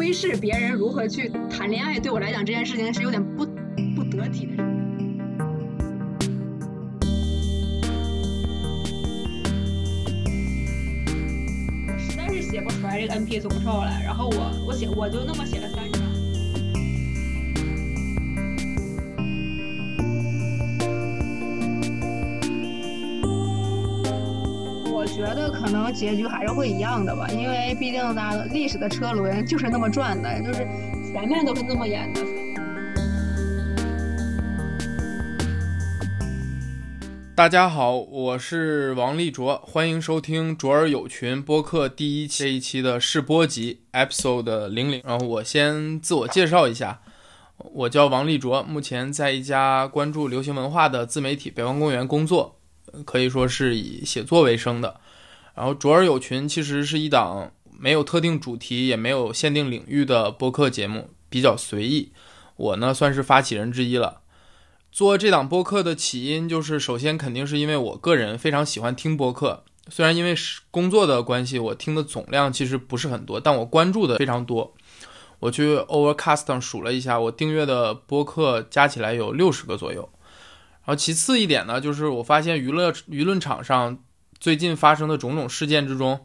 [0.00, 3.44] 窥视别人如何去谈恋爱，对我来讲这件事情是有点不
[3.94, 4.64] 不得体的。
[11.86, 15.68] 我实在是写不出来这个 NP 总数了，然后我我写我就那么写了
[25.20, 30.66] 觉得可能结局还是会一样的吧，因为毕竟大家历史的车轮就是那么转的，就是
[31.12, 32.22] 前面都是这么演的。
[37.34, 45.02] 大家好，我是王立卓，欢迎收听卓尔有群播客第一期这一期的试播集 episode 零零。
[45.04, 47.02] 然后我先自我介绍一下，
[47.58, 52.56] 我叫王立卓，目前在一家关注流行文化的自媒体北方公园工作。
[53.04, 55.00] 可以说是以写作为生的，
[55.54, 62.12] 然后卓尔有群其实是一档没有特定主题也没有限定领域的播客节目，比较随意。
[62.56, 64.20] 我呢算是发起人之一了。
[64.92, 74.74] 做这档播客的起因就是，首先肯定是因为我个人非常喜欢听播客，虽然因为是工作的关系，我听的总量其实不是很多，但我关注的非常多。
[75.38, 80.06] 我去 Overcast 上数了一下，我订阅的播客加起来有六十个左右。
[80.84, 83.96] 然后其次一点呢，就是我发现娱乐舆论场上
[84.40, 86.24] 最近发生的种种事件之中，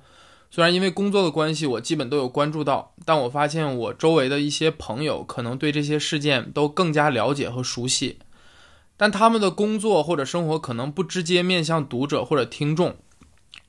[0.49, 8.19] 虽然因为工作的关系我基本都有关注到，但我发现我周围的一些朋友可能对这些事件都更加了解和熟悉，
[8.95, 12.95] 但他们的工作或者生活可能不直接面向读者或者听众，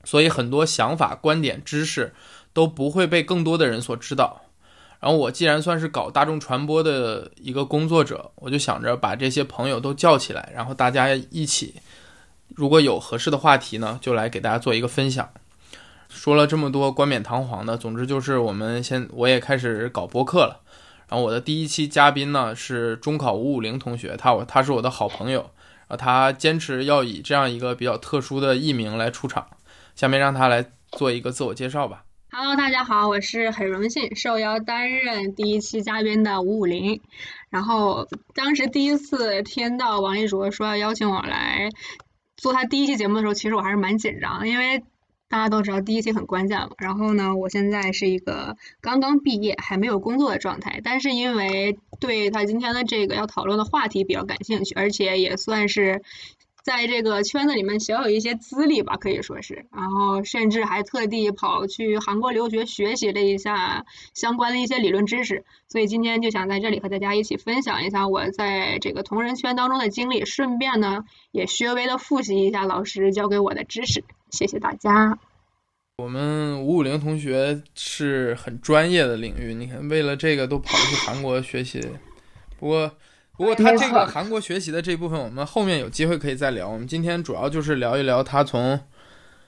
[0.05, 2.13] 所以很多想法、观点、知识
[2.53, 4.43] 都不会被更多的人所知道。
[4.99, 11.75] 然后我既然算是搞大众传播的一个工作者，我就想着把这些朋友都叫起来，然后大家一起，
[12.57, 15.29] 如果有合适的话题呢，就来给大家做一个分享。
[16.09, 20.61] 说了这么多冠冕堂皇的，总之就是我们先我也开始搞播客了。
[21.07, 25.51] 然后我的第一期嘉宾呢是中考五五零同学，他我他是我的好朋友，
[25.87, 29.45] 啊，他坚持要以这样一个比较特殊的艺名来出场。
[29.95, 32.05] 下面让他来做一个自我介绍吧。
[32.31, 36.99] Hello，大家好，我是很荣幸受邀担任第一期嘉宾的五五零。
[37.51, 41.69] 然后当时第一次听到王一卓说要邀请我来
[42.37, 44.83] 做他第一期节目的时候，其实我还是蛮紧张，因为
[45.27, 46.69] 大家都知道第一期很关键嘛。
[46.77, 56.01] 然后呢，我现在是一个刚刚毕业还没有工作的状态，但是因为对他今天的这个要讨论的话题比较感兴趣，而且也算是。
[56.67, 75.17] 在这个圈子里面小有一些资历吧，可以说是，然后甚至还特地跑去韩国留学学习了一下相关的一些理论知识，所以今天就想在这里和大家一起分享一下我在这个同人圈当中的经历，顺便呢也稍微的复习一下老师教给我的知识，谢谢大家。
[75.99, 81.79] 我们五五零同学是很专业的领域，你看为了这个都跑去韩国学习，
[82.59, 82.91] 不过。
[83.37, 86.67] 不过他这个韩国学习的这部分，我们后面有机会可以再聊。
[86.67, 88.79] 我们今天主要就是聊一聊他从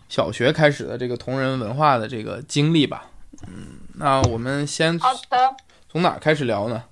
[0.07, 3.07] 小学开始的这个同人文化的这个经历吧。
[3.47, 4.99] 嗯，那我们先
[5.89, 6.83] 从哪开始聊呢？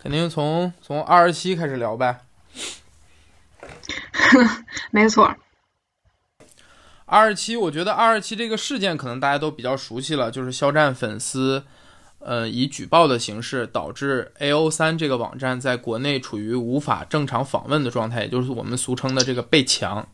[0.00, 2.20] 肯定从从二十七开始聊呗。
[4.92, 5.34] 没错。
[7.04, 11.64] 二十七，我觉得二十七这个事件可能大家都比较熟悉了，就是肖战粉丝。
[12.20, 20.06] 呃，以举报的形式导致 A O 三这个网站在国内处于无法正常访问的状态，也就是我们俗称的这个被墙。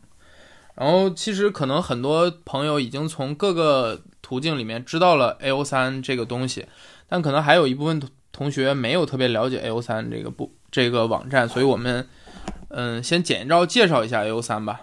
[0.75, 6.67] 然后，其实可能很多朋友已经从各个途径里面知道了 A O 三这个东西，
[7.07, 8.01] 但可能还有一部分
[8.31, 12.07] 同学没有特别了解 A O 三这个不这个网站，所以我们
[12.69, 14.81] 嗯先简要介绍一下 A O 三吧。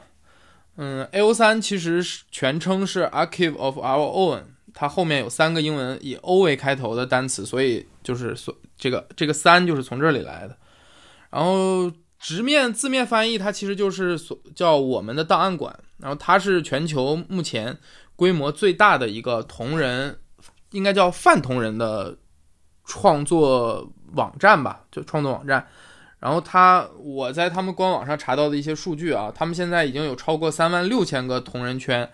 [0.78, 4.42] 嗯，A O 三其实是全称是 Archive of Our Own。
[4.74, 10.56] 它后面有三个英文以 O 为开头的单词，所以就是所这个这个三就是从这里来的。
[11.30, 15.78] 然后直面字面翻译，它其实就是所叫我们的档案馆。
[15.98, 17.78] 然后它是全球目前
[18.16, 20.18] 规模最大的一个同人，
[20.70, 22.16] 应该叫泛同人的
[22.84, 25.66] 创作网站吧，就创作网站。
[26.18, 32.10] 然后它我在他们官网上查到的一些数据啊，他们现在已经有超过三万六千个同人圈。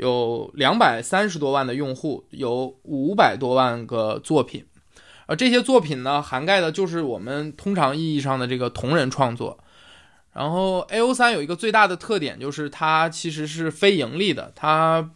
[0.00, 4.64] 有两百三十多万的用户，有五百多万个作品，
[5.26, 9.58] 而这些作品呢，涵盖的就是我们通常意义上的这个同人创作。
[10.32, 14.50] 然后 A O 三有一个最大的特点，就是它其实是非盈利的。
[14.56, 15.10] 它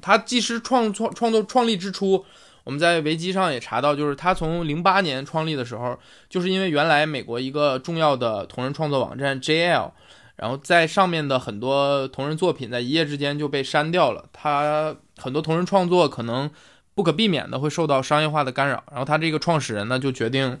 [0.00, 2.24] 它既是创创创作创立之初，
[2.62, 5.98] 我们在维基上也查到，就是它从零八年创立的时候，
[6.28, 9.92] 就是因为原来美国一个重要的同人创作网站 J L。
[10.36, 14.24] 然后在上面的很多同人作品在一夜之间就被删掉了。
[14.32, 16.50] 他很多同人创作可能
[16.94, 18.82] 不可避免的会受到商业化的干扰。
[18.90, 20.58] 然后他这个创始人呢，就决定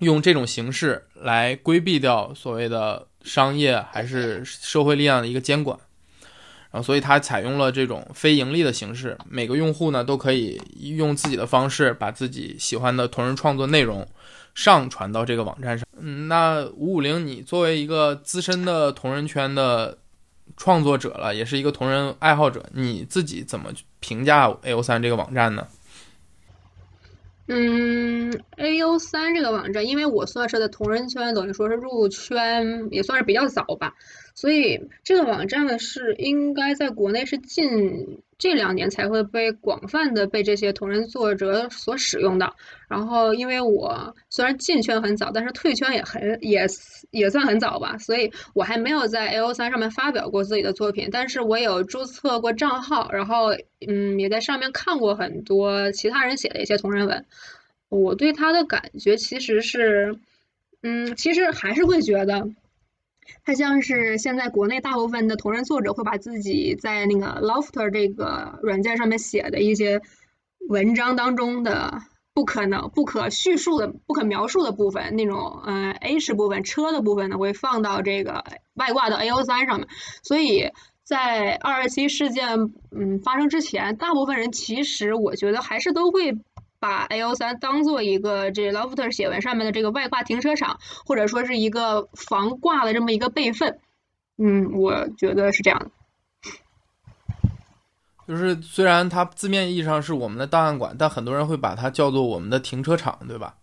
[0.00, 5.78] 用这种形式来规避掉所谓的商业还是社会力量的一个监管。
[6.70, 10.60] 然后，所以他采用了这种非盈利的形式，每个用户呢都可以
[10.96, 14.06] 用自己的方式把自己喜欢的同人创作内容
[14.56, 15.86] 上传到这个网站上。
[15.96, 19.98] 嗯，那五五零，你作为一个资深的同人圈的
[20.56, 23.70] 创作者了，也是一个同人爱好者，你自己怎么
[24.00, 25.68] 评价 A O 三这个网站呢？
[27.48, 33.94] 嗯，A U 三这个网站，因为我算是在同人圈，等于说是入圈也算是比较早吧，
[34.34, 42.54] 所以这个网站呢是应该在国内是近这两年才会被广泛的被这些同人作者所使用的。
[42.88, 46.66] 然后，因为我虽然进圈很早，但是退圈也很也
[47.10, 53.54] 也算很早吧，所以我还没有在 A O 三上面发表过自己的作品，但是我有注册过账号，然后
[53.86, 57.24] 嗯，也在上面看过很多其他人写的一些同人文。
[57.88, 60.18] 我对他的感觉其实是，
[60.82, 62.48] 嗯，其实还是会觉得，
[63.44, 70.00] 它像是现在国内大部分的同人作者会把自己在那个 Lofter 这个软件上面写的一些
[70.68, 72.02] 文章当中的
[72.34, 78.44] 不可能、不可叙述的、不可描述的部分，那种嗯 A 式部分、车的部分呢，会放到这个
[78.74, 79.88] 外挂到 A O 三上面。
[80.22, 80.70] 所以
[81.04, 86.36] 在二二七事件嗯发生之前，大部分人其实我觉得还是都会。
[86.86, 93.80] 把 A 三当做一个这 Lofter 写文上面的这个外挂停车场，或者说是一个防挂的这么一个备份，
[94.38, 95.90] 嗯，我觉得是这样的。
[98.28, 103.56] 就是虽然它字面意义上是我们的档案馆，但很多人会把它叫做我们的停车场，对吧？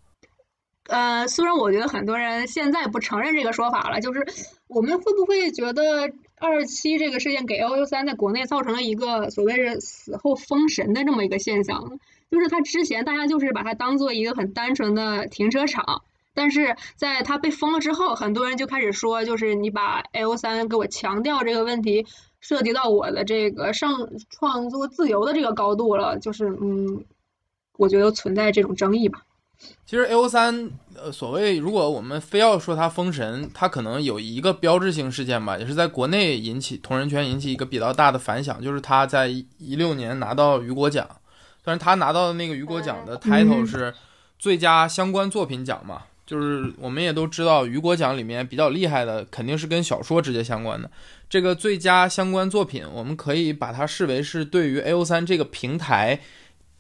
[0.88, 4.28] 呃，虽然我觉得很多人现在不承认这个说法了，就是
[4.68, 12.00] 我们会不会觉得二七这个事件给 A O 三在国内造成了一个所谓是死后封神的这么一个现象？
[12.34, 16.02] 就是他之前大家就是把它当做一个很单纯的停车场，
[16.34, 22.08] 但是在它被封了之后，很多人就开始说，就是你把 A O 三给我强调这个问题，
[22.40, 27.06] 涉及到我的这个上创作自由的这个高度了，就是嗯，
[27.78, 29.22] 我觉得存在这种争议吧。
[29.86, 41.08] 其实 A O 三，呃，所谓如果我们非要说它封神，它可能有一个标志性事件吧，也是在国内引起同人圈引起一个比较大的反响，就是他在一六年拿到雨果奖。
[41.64, 43.94] 虽然他拿到的那个雨果奖的 title 是
[44.38, 50.92] 最佳相关作品奖嘛，就是我们也都知道雨果奖里面比较厉害的肯定是跟小说直接相关的。
[51.30, 56.20] 这个最佳相关作品，我们可以把它视为是对于 A O 三这个平台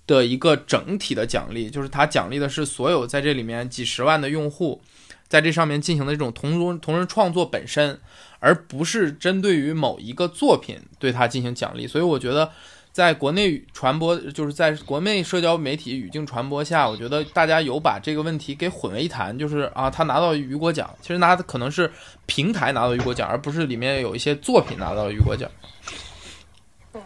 [0.05, 4.81] 的一个整体的奖励，就是它奖励的是所有在这里面几十万的用户
[5.29, 7.97] 在这上面进行的这种同人同人创作本身，
[8.39, 11.87] 而不是针对于某一个作品对它进行奖励。
[11.87, 12.51] 所以我觉得。
[12.93, 21.91] 在国内传播，就是在国内社交媒体语境传播下，我觉得大家有把这个问题给混为一谈，就是啊，他拿到雨果奖，其实拿的可能是
[22.27, 25.49] 平台拿到雨果奖，而不是里面有一些作品拿到雨果奖。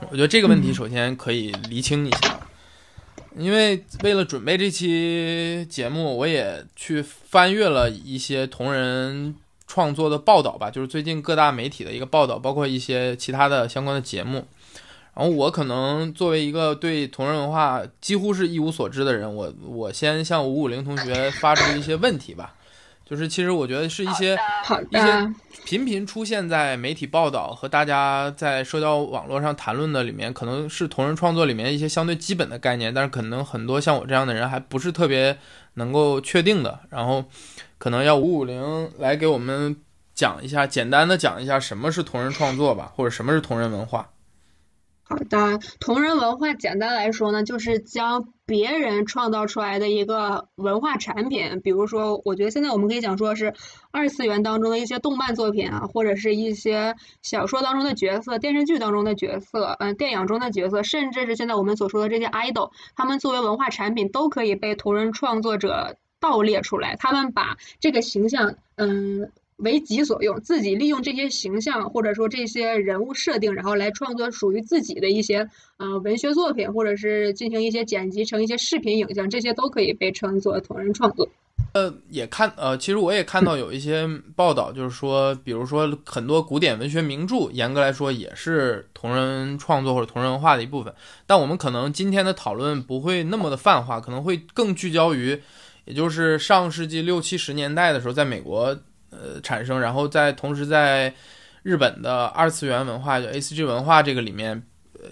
[0.09, 2.37] 我觉得这个问题首先可以厘清一下，
[3.37, 9.33] 因为为了准备这期节目，我也去翻阅了一些同人
[9.65, 14.45] 创作的报道吧，就是最近各大媒体的一个报道，包括一些其他的相关的节目。
[15.17, 22.53] 然后我可能作为一个对同人文化几乎是一无所知的人，我我先向五五零同学 发出一些问题吧，
[23.03, 24.37] 就是其实我觉得是一些
[24.91, 25.33] 一些
[25.65, 35.35] 频频出现在媒体报道和大家在社交网络上谈论的里面，可能是同人创作里面一些相对基本的概念，但是可能很多像我这样的人还不是特别
[35.73, 37.25] 能够确定的，然后
[37.79, 39.75] 可能要五五零来给我们
[40.13, 44.07] 讲一下，简单的讲一下什么是同人创作吧，或者什么是同人文化。
[45.09, 53.53] 好的，同人文化简单来说呢，就是将别人创造出来的一个文化产品，比如说，我觉得现在我们可以讲说是
[53.91, 69.31] 二次元当中的一些动漫作品啊，或者是一些小说当中的角色、电视剧当中的角色、嗯，电影中的角色，甚至是现在我们所说的这些 idol，他们作为文化产品都可以被同人创作者盗猎出来，他们把这个形象，嗯。
[69.57, 81.27] 为己所用，自己利用这些形象或者说这些人物设定，然后来创作属于自己的一些呃文学作品，或者是进行一些剪辑成一些视频影像，这些都可以被称作同人创作。
[81.73, 90.93] 呃，也看呃，其实我也看到有一些报道，就是说，比如说很多古典文学名著，严格来说也是同人创作或者同人文化的一部分。
[91.25, 95.41] 但我们可能今天的讨论不会那么的泛化，可能会更聚焦于，
[95.85, 98.77] 也就是上世纪六七十年代的时候，在美国。
[99.19, 101.13] 呃，产生，然后在同时在
[101.63, 104.63] 日本的二次元文化，就 A C G 文化这个里面，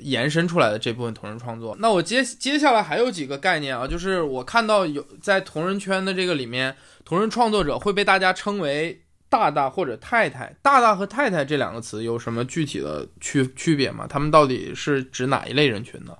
[0.02, 1.76] 延伸出来的这部分同人创作。
[1.80, 10.56] 那我接接下来还有几个概念啊，就是我看到有在同人圈的这个里面，同人创作者会被大家称为大大或者太太。
[10.62, 14.06] 大大和太太这两个词有什么具体的区区别吗？
[14.08, 16.14] 他们到底是指哪一类人群呢？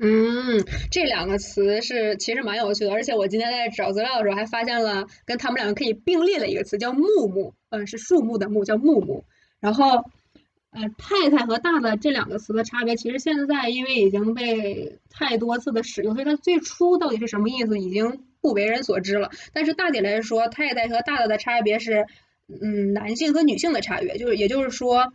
[0.00, 9.24] 嗯，这两个词是其实蛮有趣的，而且我今天在找资料的时候还发现了跟他们两个可以并列的一个词，叫木木，嗯，是树木的木，叫木木。
[9.58, 10.04] 然后，
[10.70, 19.32] 呃，太太和大大这两个词的差别，其实现在因为已经被太多次的使用，所以它最初到底是什么意思已经不为人所知了。
[19.52, 22.06] 但是大体来说，太太和大大的差别是，
[22.46, 25.12] 嗯，男性和女性的差别，就是也就是说，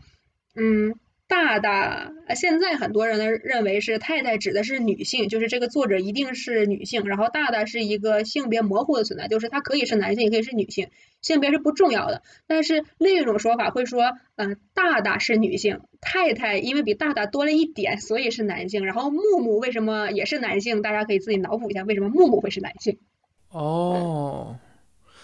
[0.55, 0.95] 嗯。
[1.33, 7.05] 大大，现在很多人呢认为是太太指的是女性，就是这个作者一定是女性。
[7.05, 10.89] 然后大大是一个性别模糊的存在，就是它可以是男性，也可以是女性，
[11.23, 12.21] 性别是不重要的。
[12.45, 18.85] 但是另一种说法会说，嗯，大大是女性，太太因为比大大多了一点，所以是男性。
[18.85, 20.83] 然后木木为什么也是男性？
[20.83, 22.99] 大家可以自己脑补一下，为什么木木会是男性？
[23.49, 24.59] 哦。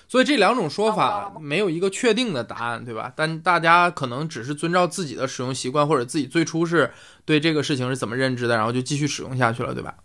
[0.09, 3.13] 所以这两种说法没有一个确定的答案，对吧？
[3.15, 6.91] 但大家可能只是遵照自己的使用习惯，或者自己最初是
[7.25, 9.97] 对这个事情是怎么认知的，然后就继续使用下去了，对吧？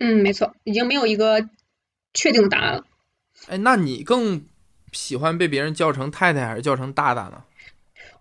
[0.00, 1.48] 嗯，没错，已经没有一个
[2.12, 2.84] 确定的答案了。
[3.46, 4.44] 哎，那你更
[4.90, 7.44] 喜欢被别人叫成太太还是叫成大大呢？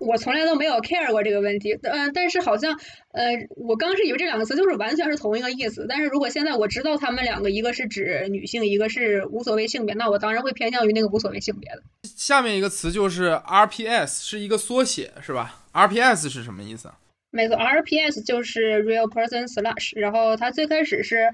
[0.05, 2.79] 我从来都没有 care 过这个问题，嗯，但是好像，
[3.11, 11.83] 呃，我刚是以为这两个词就是完全是同一个意思，但是如果现在我知道他们两个一个是指女性，一个是无所谓性别，那我当然会偏向于那个无所谓性别的。
[12.03, 16.91] 下面一个词就是 RPS，是一个缩写，是吧？RPS 是什么意思？
[17.31, 21.29] 没错，RPS 就是 Real Person Slash，然后它最开始是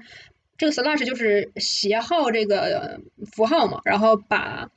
[0.56, 3.00] 这个 Slash 就是斜号这个
[3.32, 4.70] 符号嘛，然后把。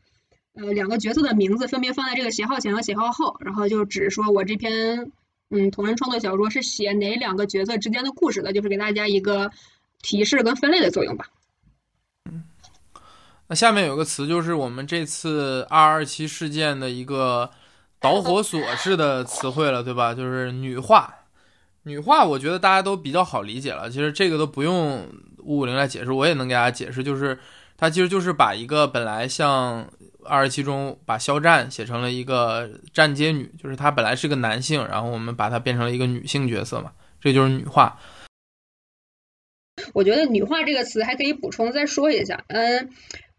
[0.56, 5.12] 呃，两个角色的名字分别放在这个斜号前和斜号后，然后就只说我这篇
[5.50, 9.50] 嗯同人创作小说是写哪两个角色之间的故事的，就是给大家一个
[10.04, 11.26] 提示跟分类的作用吧。
[12.30, 12.44] 嗯，
[13.48, 17.50] 那下面有个词就是我们这次二二七事件的一个
[18.00, 20.14] 导火索式的词汇了，对吧？
[20.14, 21.16] 就是女化。
[21.82, 27.40] 女化，我觉得大家都比较好理解了，其实这个都不用五五零来解释，我也能给大家解释，就是
[27.76, 29.90] 它其实就是把一个本来像。
[30.26, 38.00] 二十七中把肖战写成了一个站街女，就是他本来是个男性，然后我们把她变成了一个女性角色嘛，这就是女化。
[39.94, 42.92] 我觉得“女化”这个词还可以补充再说一下，嗯，“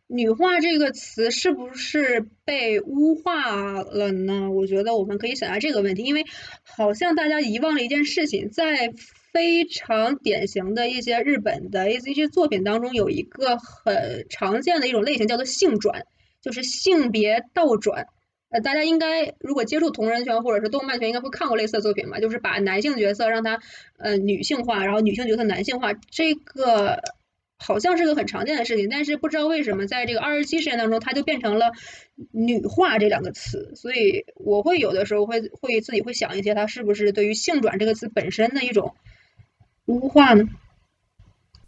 [0.08, 4.50] 女化”这个词是不是被污化了呢？
[4.50, 6.26] 我觉得我们可以想下这个问题，因为
[6.64, 8.92] 好像大家遗忘了一件事情，在
[9.32, 16.04] 非常典型的一些日本的 A C G 作品当中，有一个很常见的一种类型叫做性转。
[16.44, 18.06] 就是性别倒转，
[18.50, 22.20] 呃，大家应该如果接触同人圈或者是动漫圈，应该会看过类似的作品吧？
[22.20, 23.60] 就是把男性角色让他
[23.96, 27.00] 呃女性化，然后女性角色男性化，这个
[27.58, 31.72] 好像是个很常见的事情，但是不知道为什么在这个二十七事件当中，它就变成了
[32.30, 38.94] 女化这两个词，所以我会有的时候会会自己会想一些，它是不是对于性转这个词本身的一种
[39.86, 40.44] 污化呢？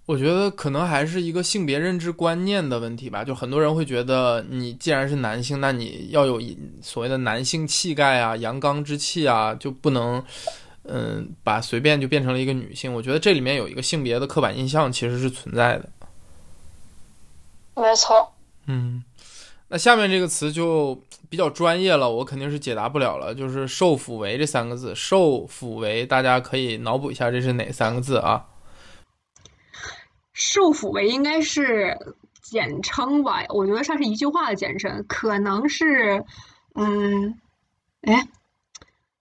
[0.06, 6.40] 我觉得可能还是一个性别认知观念的问题吧，就很多人会觉得你既然是男性，那你要有
[6.80, 10.22] 所谓的男性气概啊、阳刚之气啊，就不能，
[10.84, 12.94] 嗯，把随便就变成了一个女性。
[12.94, 15.88] 我觉得这里面有一个性别的刻板印象其实是存在的。
[17.74, 18.32] 没错。
[18.66, 19.02] 嗯，
[19.68, 23.34] 那下面这个词就比较专业了，我肯定是解答不了了。
[23.34, 28.46] 就是“受抚为”这三个字，“受抚为”，大家可以脑补一下这是哪三个字啊？
[30.36, 31.96] 受抚为应该是
[32.42, 36.22] 简称吧，我觉得它是一句话的简称，可能是，
[36.74, 37.40] 嗯，
[38.02, 38.28] 哎。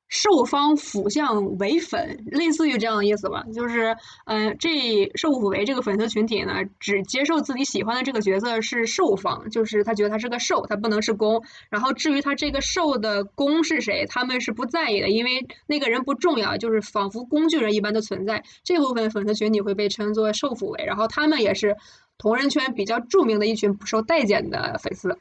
[0.07, 3.43] 受方辅相为粉，类似于这样的意思吧。
[3.53, 11.43] 就是，嗯，这受辅为这个粉丝群体呢，只接受自己喜欢的这个角色是受方，就是他觉得他是个受，他不能是攻。
[11.69, 18.43] 然后至于他这个受的攻是谁，他们是不在意的，因为那个人不重要，就是仿佛工具人一般的存在。
[18.63, 21.75] 这部分粉丝群体会被称作受辅为，然后他们也是
[22.17, 25.17] 同人圈比较著名的一群不受待见的粉丝。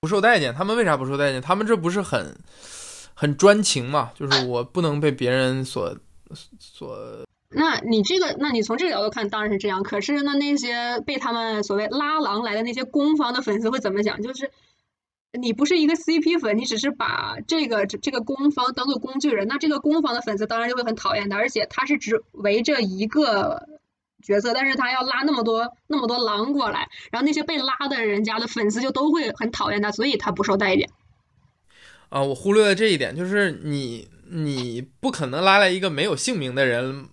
[0.00, 1.40] 不受待见，他们为啥不受待见？
[1.40, 2.36] 他们这不是很？
[3.20, 5.94] 很专情嘛，就是我不能被别人所
[6.58, 6.96] 所。
[7.50, 9.82] 那你这个，那你从这个角度看，当然是这样。
[9.82, 14.22] 可是那那些被他们所谓拉郎来的那些攻方的粉丝会怎么想？
[14.22, 14.50] 就是
[15.38, 21.36] 你不是一个 CP 粉，你只是把这个这个攻方当做工具人，那这个攻方的粉丝当然就会很讨厌他。
[21.36, 23.68] 而且他是只围着一个
[24.22, 30.88] 角色，但是他要拉那么多那么多狼过来，然后那些被拉的人家的粉丝就都会很讨厌他，所以他不受待见。
[32.10, 37.06] 啊，我忽略了这一点，就是你你不可能拉来一个没有姓名的人，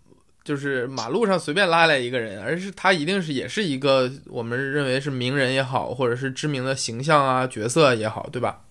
[0.44, 8.64] 就是马路上随便拉来一个人，而是他一定是也是一个我们认为是名人也好，或者是知名的形象啊角色也好，对吧？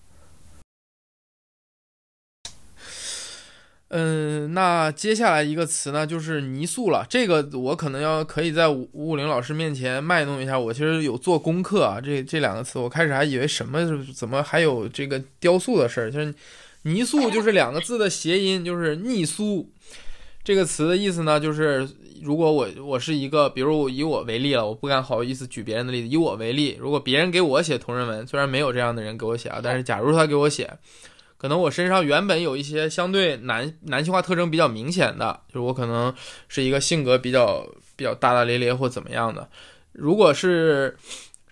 [3.89, 7.05] 嗯，那接下来一个词呢，就是泥塑了。
[7.09, 10.59] 这个我可能要可以在五五零老师面前卖弄一下。
[10.59, 16.35] 我其实有做功课啊，这这两个词，我开始还以为什么怎么还有这个雕塑的事儿，就是
[16.81, 19.71] 泥塑就是两个字的谐音，就是逆苏。
[20.43, 21.87] 这个词的意思呢，就是
[22.21, 30.77] 如果我我是一个，比如以我为例了，我不敢好意思举别人的例子，以我为例，如果别人给我写同人文，虽然没有这样的人给我写啊，但是假如他给我写。
[31.37, 36.11] 可能我身上原本有一些相对男男性化特征比较明显的，就是我可能
[36.47, 37.63] 是一个性格比较
[37.95, 39.47] 比较大大咧咧或怎么样的。
[39.91, 40.97] 如果是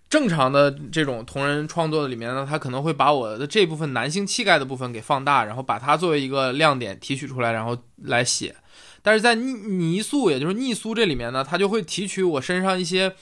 [0.10, 8.56] 正常的这种同人创作的里面呢，他可能会把我的这部分男性气概的部分给放大，然后把它作为一个亮点提取出来，然后来写。
[9.04, 13.16] 但是在泥泥塑，也就是逆苏这里面呢，他就会提取我身上一些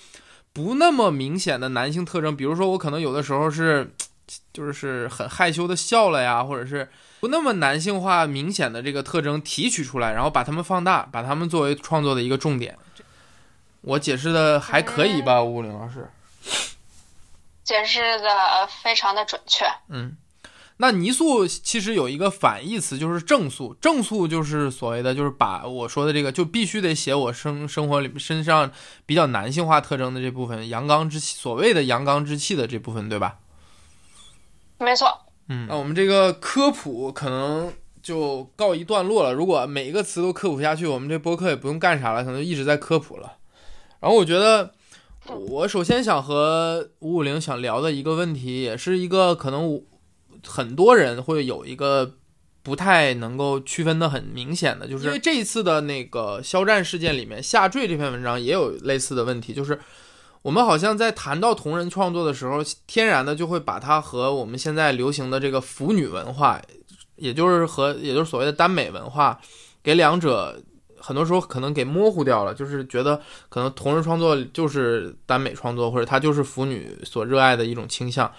[0.53, 3.93] 不那么明显的男性特征，比如说我可能有的时候是。
[4.51, 6.89] 就是很害羞的笑了呀，或者是
[7.20, 12.77] 不那么男性化明显的这个特征提取出来，然后把它们放大，把它们作为创作的一个重点。
[13.82, 16.10] 我解释的还可以吧，吴林老师？
[17.63, 19.65] 解释的非常的准确。
[19.89, 20.18] 嗯，
[20.77, 23.74] 那泥塑其实有一个反义词，就是正塑。
[23.75, 28.72] 正塑就是所谓的，就是把我说的这个，就必须得写我生生活里身上
[29.06, 33.39] 比较男性化特征的这部分阳刚之气，所谓的阳刚之气的这部分，对吧？
[34.84, 35.08] 没错，
[35.48, 39.34] 嗯，那我们这个科普可能就告一段落了。
[39.34, 43.38] 如果每一个词都科普下去，我们这播客也不用干啥了，可能一直在科普了。
[44.00, 44.74] 然后我觉得，
[45.50, 49.82] 我首先想和五五零想聊的一个问题，也是一个可能
[50.46, 52.16] 很多人会有一个
[52.62, 59.80] 不太能够区分的很明显的，就是因为这一次的那个肖战事件里面，下坠这篇文章也有类似的问题，就是。
[60.43, 66.62] 我们好像在谈到同人创作的时候，天然的就会把它和我们现在流行的这个腐女文化，
[67.15, 69.39] 也就是和也就是所谓的耽美文化，
[69.82, 70.62] 给两者
[70.99, 78.29] 很多时候可能给模糊掉了，就是觉得可能同人创作就是耽美创作，或者它就是腐女所热爱的一种倾向。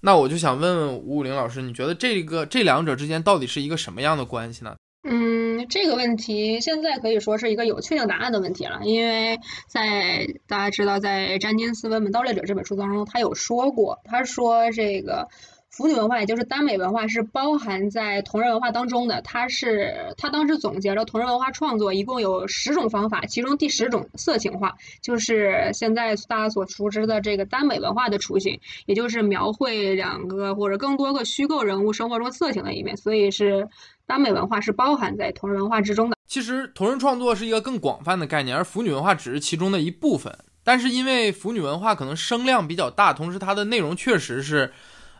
[0.00, 4.74] 那我就想问问吴武玲老师，你觉得这个这两者之间到底是一个什么样的关系呢？
[5.04, 15.26] 嗯，这个问题现在可以说是一个有确定答案的问题了，因为在大家知道，在詹金斯《文本盗猎者》这本书当中，他有说过，他说这个
[15.74, 19.22] 腐女文化，也就是耽美文化，是包含在同人文化当中的。
[19.22, 33.66] 它是他当时总结了同人文化创作一共有十种方法，其中第十种色情化，就是现在大家所熟知的这个耽美文化的雏形，也就是描绘两个或者更多个虚构人物生活中色情的一面，所以是。
[34.04, 36.16] 耽美文化是包含在同人文化之中的。
[36.26, 40.36] 其实，同人创作是一个更广泛的概念，而腐女文化只是其中的一部分。
[40.62, 44.70] 但是，因为腐女文化可能声量比较大，同时它的内容确实是，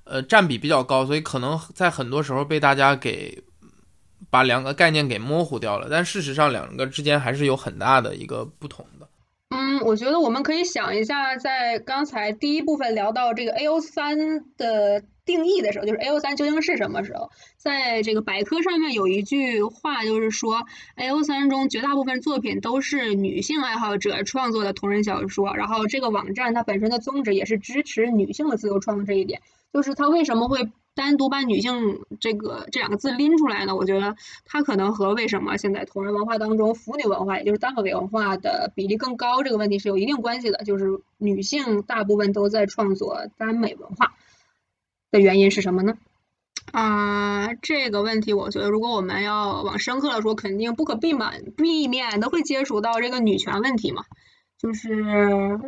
[0.04, 3.42] 呃，占比比较高，所以可能在很多时候被大家给
[4.30, 5.88] 把两个概念给模糊掉了。
[5.90, 9.08] 但事实上，两个之间还是有很大的一个不同的。
[9.50, 14.16] 嗯，我觉得我们可以想一下，在刚才第一部分聊到这个 A O 三
[14.56, 15.02] 的。
[15.24, 17.30] 定义的时候，就是 A O 三究竟是什么时候？
[17.56, 25.54] 在这个百科上面有一句话，就是说 A O 三中绝大部分作品都是女性爱好者创作的同人小说。
[25.54, 29.40] 然后这个网站它本身的宗旨也是支持女性的自由创作这一点。
[29.72, 33.74] 就是它为什么会单独把女性这个这两个字拎出来呢？
[33.74, 40.64] 我觉得它可能和为什么现在同人文化当中腐女文化，也就是耽美文化的比例更高这个问题是有一定关系的。
[40.64, 44.12] 就是女性大部分都在创作耽美文化。
[45.11, 45.98] 的原因是什么呢？
[46.72, 54.04] 啊，这个问题，我觉得如果我们要往深刻的说，肯定不可避免避免的会接触到这个女权问题嘛。
[54.56, 55.61] 就是，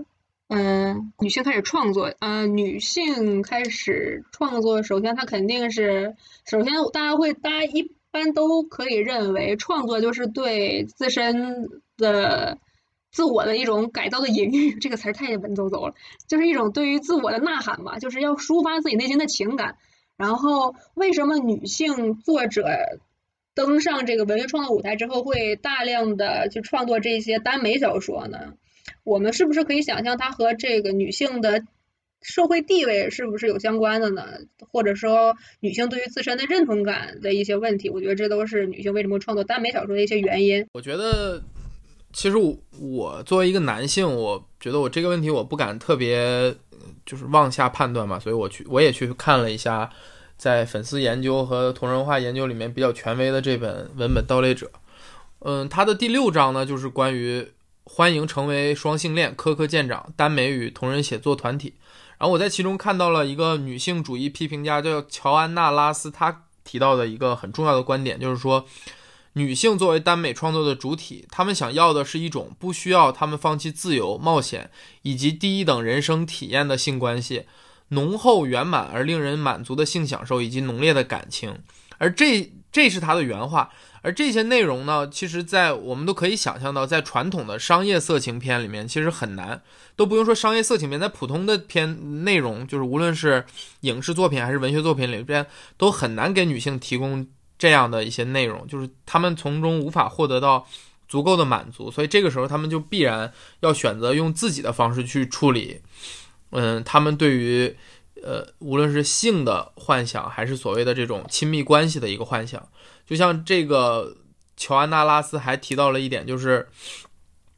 [0.49, 6.15] 嗯，女性开始创作，呃，女性开始创作，首先她肯定是，
[6.47, 12.59] 首先大家会，大家一般都可以认为，创作就是对自身的。
[13.15, 15.95] 自我的一种改造的隐喻，这个词儿太文绉绉了，
[16.27, 19.77] 就是一种对于自我的呐喊吧，就是要抒发自己内心的情感。
[20.17, 22.67] 然后，为什么女性作者
[23.55, 28.55] 登上这个文学创作舞台之后，会大量的去创作这些耽美小说呢？
[29.03, 31.62] 我们是不是可以想象，它和这个女性的
[32.23, 34.25] 社会地位是不是有相关的呢？
[34.70, 37.90] 或者说，女性对于自身的认同感的一些问题？
[37.90, 40.66] 我觉得这都是女性为什么创作耽美小说的一些原因。
[40.73, 41.42] 我觉得。
[42.16, 46.55] 其实我我作为一个男性，我觉得我这个问题我不敢特别
[47.05, 49.90] 就是妄下判断嘛，所以我去我也去看了一下
[50.37, 54.66] 在粉丝研究和同人化研究里面比较权威的这本文本《盗猎者》。
[55.40, 57.44] 嗯，它的第六章呢，就是关于
[57.85, 61.75] 欢迎成为双性恋，科科舰长耽美与同人写作团体。
[62.18, 68.64] 然后我在其中看到了一个女性主义批评家叫乔安娜拉斯，她提到的一个很重要的观点，就是说，
[69.35, 74.70] 女性作为耽美创作的主体，她们想要的是一种不需要她们放弃自由、冒险
[75.03, 77.44] 以及第一等人生体验的性关系，
[77.88, 81.59] 浓厚圆满而令人满足的性享受以及浓烈的感情。
[81.99, 83.70] 而这这是她的原话。
[84.05, 89.62] 而这些内容呢，其实，在我们都可以想象到，在传统的商业色情片里面，其实很难，
[89.97, 93.47] 都不用说商业色情片，在普通的片内容，就是无论是
[93.81, 95.47] 影视作品还是文学作品里边，
[95.79, 100.67] 都很难给女性提供这样的一些内容，就是她们从中无法获得到
[101.09, 105.81] 足够的满足，所以这个时候，她们就必然要选择用自己的方式去处理，
[106.51, 107.75] 嗯，她们对于，
[108.25, 112.67] 呃，无论是性的幻想，还是所谓的这种亲密关系的一个幻想。
[113.07, 114.17] 就像这个
[114.57, 116.69] 乔安娜拉斯还提到了一点，就是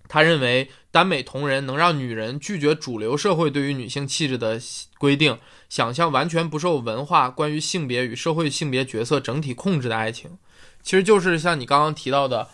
[0.09, 4.61] 他认为耽美同人能让女人拒绝主流社会对于女性气质的
[4.99, 10.37] 规定，想象完全不受文化关于性别与社会性别角色整体控制的爱情，
[10.83, 12.49] 其实就是像你刚刚提到的，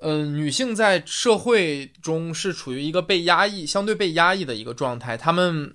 [0.00, 5.72] 嗯，女性在社会中是处于一个被压抑、相对被压抑的一个状态，她们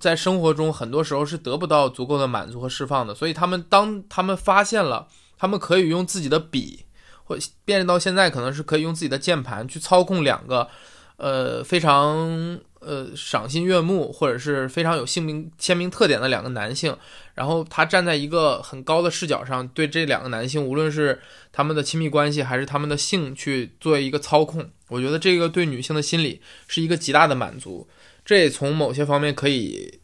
[0.00, 5.08] 在生活中很多时候是得不到足够的满足和释放的，所以她们当她们发现了。
[5.36, 6.84] 她们可以用自己的笔，
[7.24, 10.68] 或变到现在可能是可以用自己的键盘去操控两个，
[11.16, 16.96] 呃，非常呃赏心悦目或者是非常有姓名鲜明特点的两个男性。
[17.34, 21.20] 然后他站在一个很高的视角上，对这两个男性，无论是
[21.50, 24.70] 他们的亲密关系还是他们的性，去做一个操控。
[24.88, 27.88] 我觉得这个对女性的心理是一个极大的满足。
[28.24, 30.00] 这也从某些方面可以。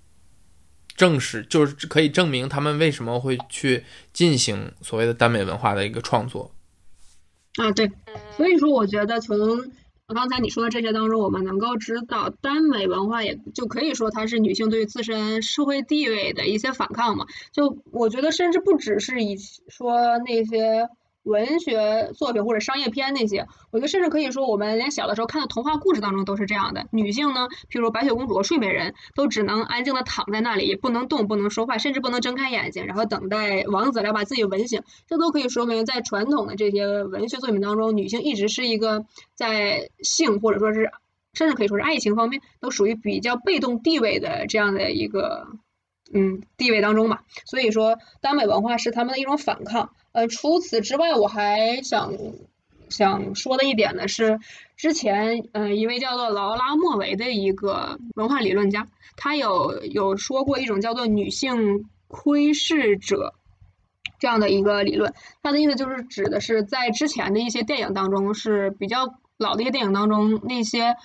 [0.97, 6.53] 证实就是可以证明他们为什么会去进行所谓的耽美文化的一个创作
[7.55, 7.91] 啊，对，
[8.37, 9.37] 所以说我觉得从
[10.15, 17.27] 刚才你说的这些当中，我们能够知道耽美文化也就可以说它是女性对自身社会地位的一些反抗嘛。
[17.53, 19.37] 就我觉得甚至不只是以
[19.69, 20.89] 说那些。
[21.23, 26.87] 文学作品或者商业片那些，我觉得甚至可以说，我们连小的时候看的童话故事当中都是这样的。
[26.93, 34.83] 女性呢，譬如白雪公主和睡美人，都只能安静的躺在那里，不能动，不能说话，甚至不能睁开眼睛，然后等待王子来把自己吻醒。
[35.07, 39.05] 这都可以说明，在传统的这些文学作品当中，女性一直是一个
[39.35, 40.91] 在性或者说是
[41.35, 45.49] 甚至可以说是爱情方面都属于比较被动地位的这样的一个
[46.13, 47.21] 嗯地位当中嘛。
[47.45, 49.91] 所以说，耽美文化是他们的一种反抗。
[50.13, 52.13] 呃，除此之外，我还想
[52.89, 54.41] 想说的一点呢是，
[54.77, 63.35] 之前呃一位叫做劳拉莫维的一个文化理论家，他有有说过一种叫做女性窥视者
[64.19, 65.15] 这样的一个理论。
[65.43, 70.97] 他的意思就是指的是在之前的一些电影当中是比较老的一些电影当中，那些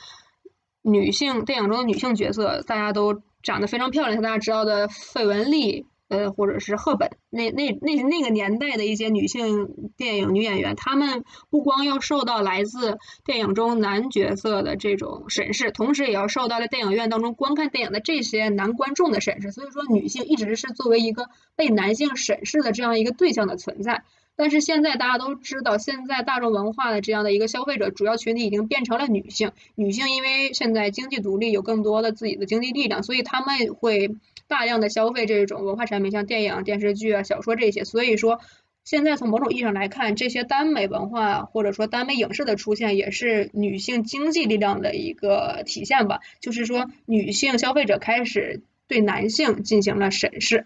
[0.81, 5.85] 女性电影中的女性角色，大家都长得非常漂亮，像大家知道的费雯丽。
[6.07, 19.51] 呃，或者是赫本那那那那个年代的一些女性电影女演员，她们不光要受到来自电影中男角色的这种审视，同时也要受到了电影院当中观看电影的这些男观众的审视。
[19.51, 24.03] 所以说，女性一直是作为一个被男性审视的这样一个对象的存在。
[24.35, 29.53] 但是现在大家都知道，现在大众文化的这样的一个消费者主要群体已经变成了女性。
[29.73, 34.15] 女性因为现在经济独立，有更多的自己的经济力量，所以他们会。
[34.47, 38.39] 大量的消费这种文化产品，像电影、电视剧啊、小说这些，所以说
[38.83, 46.19] 现在从某种意义上来看，这些耽美文化或者说耽美影视的出现，也是女性经济力量的一个体现吧。
[46.39, 50.65] 就是说，女性消费者开始对男性进行了审视。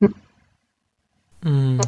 [0.00, 0.12] 嗯
[1.40, 1.80] 嗯。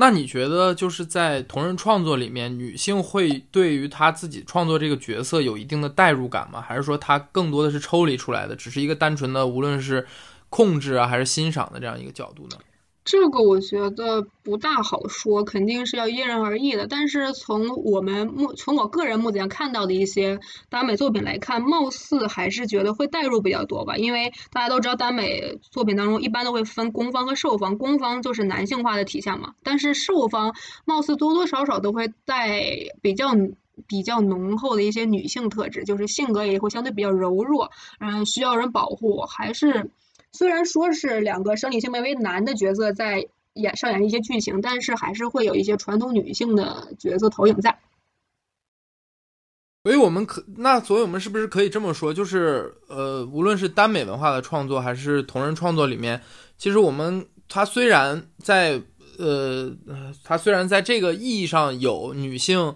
[0.00, 6.58] 那你觉得就是在同人创作里面，女性会对于她自己创作这个角色有一定的代入感吗？
[6.58, 10.06] 还是说她更多的是抽离出来的，只是一个单纯的无论是
[10.48, 12.56] 控制啊还是欣赏的这样一个角度呢？
[13.02, 16.86] 这个我觉得不大好说，肯定是要因人而异的。
[16.86, 23.96] 但是从我们目从我个人目前看到的一些耽美作品来看，貌似还是觉得会代入比较多吧。
[23.96, 29.54] 因为大家都知道，耽美作品当中一般都会分攻方和受方，攻方就是男性化的体现嘛。
[29.62, 32.60] 但是受方貌似多多少少都会带
[33.00, 33.30] 比较
[33.88, 39.90] 比较浓厚的一些女性特质，就是性格也会相对比较柔弱，嗯，需要人保护，还是。
[40.32, 47.78] 虽然说是两个生理性别为男的角色在演上演一些剧情，但是还是会有一些传统女性的角色投影在。
[49.82, 56.20] 所以我们可那，所以我们是不是可以这么说，就是呃，无论是耽美文化的创作，还是同人创作里面，
[56.58, 58.80] 其实我们它虽然在
[59.18, 59.74] 呃，
[60.22, 62.74] 它虽然在这个意义上有女性，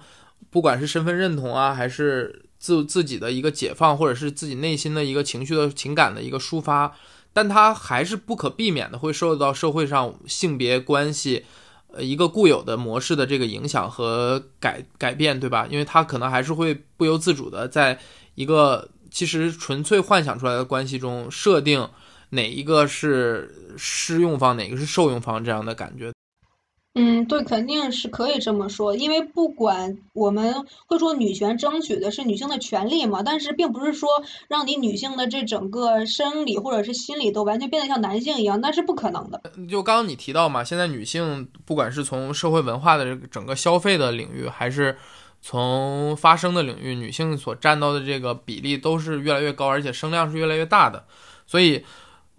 [0.51, 6.97] 不管是身份认同啊，还是自自己的一个解放，或者是自己内心的一个情绪的情感的一个抒发，
[7.35, 11.45] 但他还是不可避免的会受到社会上性别关系。
[11.97, 15.69] 呃，一个固有的模式的这个影响和改改变，对吧？
[15.71, 17.97] 因为他可能还是会不由自主的，在
[18.35, 21.89] 一个其实纯粹幻想出来的关系中，设定
[22.31, 26.13] 哪一个是施用方，哪个是受用方这样的感觉。
[26.97, 34.09] 嗯，对，肯定是可以这么说，因为不管我们会说女权争取的是女性的权利嘛，但是并不是说
[34.47, 39.43] 让你女性的这整个生理或者是心理都完全变得像男性一样，那是不可能的。
[39.69, 44.97] 就刚刚你提到嘛，现在女性不管是从社会文化的整个消费的领域，还是
[45.43, 51.05] 从发声的领域，女性所占到的这个比例都是越来越高，而且声量是越来越大的，
[51.45, 51.85] 所以。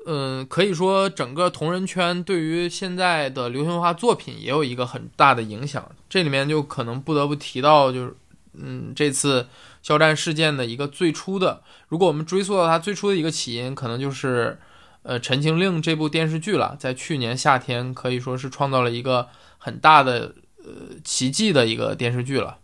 [0.08, 5.90] 嗯，可以说整个同人圈对于现在的流行文化作品也有一个很大的影响。
[6.08, 8.16] 这里面就可能不得不提到，就是
[8.54, 9.48] 嗯，这次
[9.82, 14.60] 肖战事件的一个最初的，如果我们追溯到它最初的一个起因，可能就是
[15.02, 16.76] 呃《陈情令》这部电视剧了。
[16.80, 20.72] 在去年夏天，可以说是创造了一个很大的呃
[21.04, 22.60] 奇迹的一个电视剧了。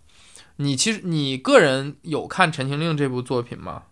[0.58, 3.84] 你其实你个人有看《陈情令》这部作品吗？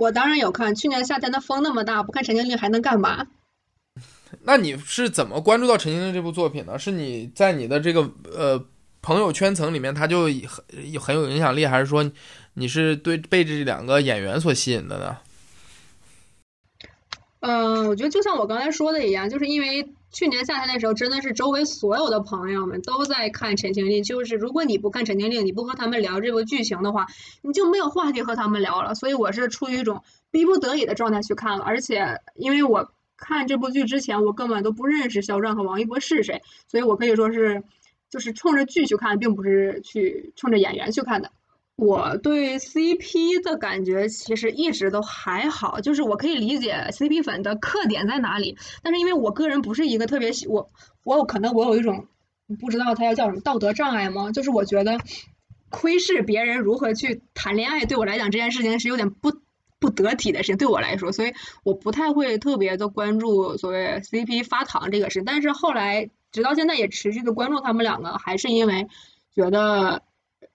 [0.00, 3.26] 我当然有看，去年夏天的风那么大，不看《陈情令》还能干嘛？
[4.44, 6.78] 那你是怎么关注到《陈情令》这部作品呢？
[6.78, 8.64] 是你在你的这个呃
[9.02, 12.10] 朋友圈层里面，他就很很有影响力，还是说
[12.54, 15.18] 你是对被这两个演员所吸引的呢？
[17.40, 19.86] 嗯，我觉得就像我刚才说的一样，就是因为。
[20.12, 27.06] 去年夏天的时候，真的是周围所有的朋友们都在看《陈情令》，就是如果你不看《陈情令》，你不和他们聊这个剧情的话，
[27.42, 28.94] 你就没有话题和他们聊了。
[28.94, 37.62] 所以我是出于一种逼不得已的状态去看了，而且因为我看这部剧之前，我根本都不认识肖战和王一博是谁，所以我可以说是
[38.08, 41.30] 就是冲着剧去看，并不是去冲着演员去看的。
[41.80, 50.68] 我对 CP 的感觉其实一直都还好，就是我可以理解 CP 粉的特点在哪里，但是因为我个人不是一个特别喜我
[51.04, 52.06] 我可能我有一种
[52.60, 54.30] 不知道它要叫什么道德障碍吗？
[54.30, 55.00] 就是我觉得
[55.70, 59.32] 窥视别人如何去谈恋爱，对我来讲这件事情是有点不
[59.78, 61.32] 不得体的事情，对我来说，所以
[61.64, 65.22] 我不太会特别的关注所谓 CP 发糖这个事。
[65.24, 68.86] 但是后来直到现在也持续的关注他们两个，还是因为
[69.34, 70.02] 觉得。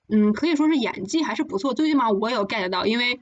[0.07, 3.19] 嗯，可以说是演技还是不错，最起码我有 get 到，因为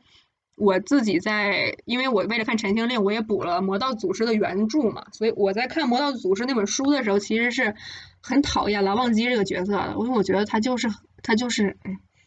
[0.56, 7.74] 我自己在，因为我为了看《陈情令》，我也补了《魔道祖师》的原著嘛，所以我在看《魔道祖师》那本书的时候，其实是
[8.22, 10.90] 很讨厌蓝忘机这个角色的，因为我觉得他就是
[11.24, 11.78] 他就是，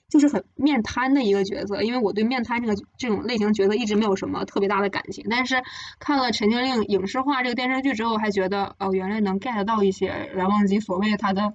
[0.08, 5.62] 就是很面瘫的一个角色，因为我对面瘫这个这种类型角色一直没有什么特别大的感情，但是
[6.00, 11.52] 看了《陈情令》影视化这个电视剧之后，还觉得哦，原来能 get 到一些蓝忘机所谓他的。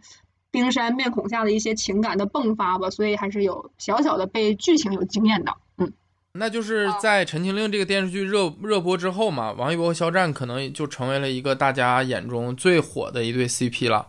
[0.52, 5.58] 冰山面孔下的一些情感的迸发吧，所以还是有小小的被剧情有惊艳到。
[5.78, 5.92] 嗯，
[6.34, 14.08] 那就是在《陈情令》这个电视剧热热播之后嘛，王一博和肖战可能就成为了一个大家眼中最火的一对 CP 了。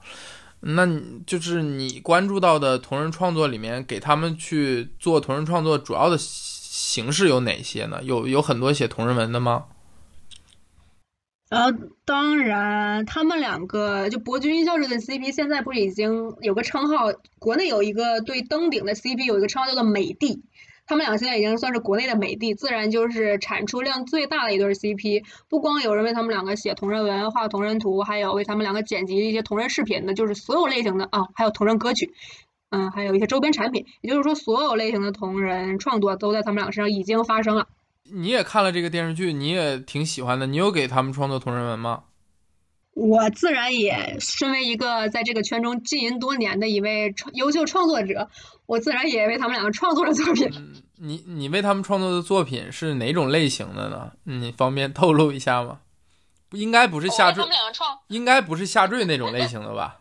[0.64, 0.86] 那
[1.26, 8.00] 就是你关注到的同人创作里面，给他们去做同人创作主要的形式有哪些呢？
[8.02, 9.64] 有有很多写同人文的吗？
[11.52, 11.70] 呃，
[12.06, 17.12] 当然，他们两个就博君一笑这对 CP，现在不是已经有个称号？
[17.38, 20.42] 国内有一个对登顶的 CP 有一个称号叫做美帝，
[20.86, 25.24] 他们俩现在已经算是国内的美帝，自然就是产出量最大的一对 CP。
[25.50, 32.14] 不光有人为他们两个写同人文、画同人图，还有为他们两个剪辑一些同人视频的，就是所有类型的啊，还有同人歌曲，
[32.70, 33.84] 嗯，还有一些周边产品。
[34.00, 37.68] 也就是说，所有类型的同人创作都在他们两个身上已经发生了。
[38.12, 40.46] 你也看了这个电视剧，你也挺喜欢的。
[40.46, 42.04] 你有给他们创作同人文吗？
[42.94, 48.28] 我自然也身为一个在这个圈中经营多年的一位优秀创作者，
[48.66, 50.50] 我自然也为他们两个创作了作品。
[50.98, 54.12] 你你为他们创作的作品是哪种类型的呢？
[54.24, 55.80] 你方便透露一下吗？
[56.50, 57.42] 不应该不是下坠，
[58.08, 60.00] 应该不是下坠那种类型的吧？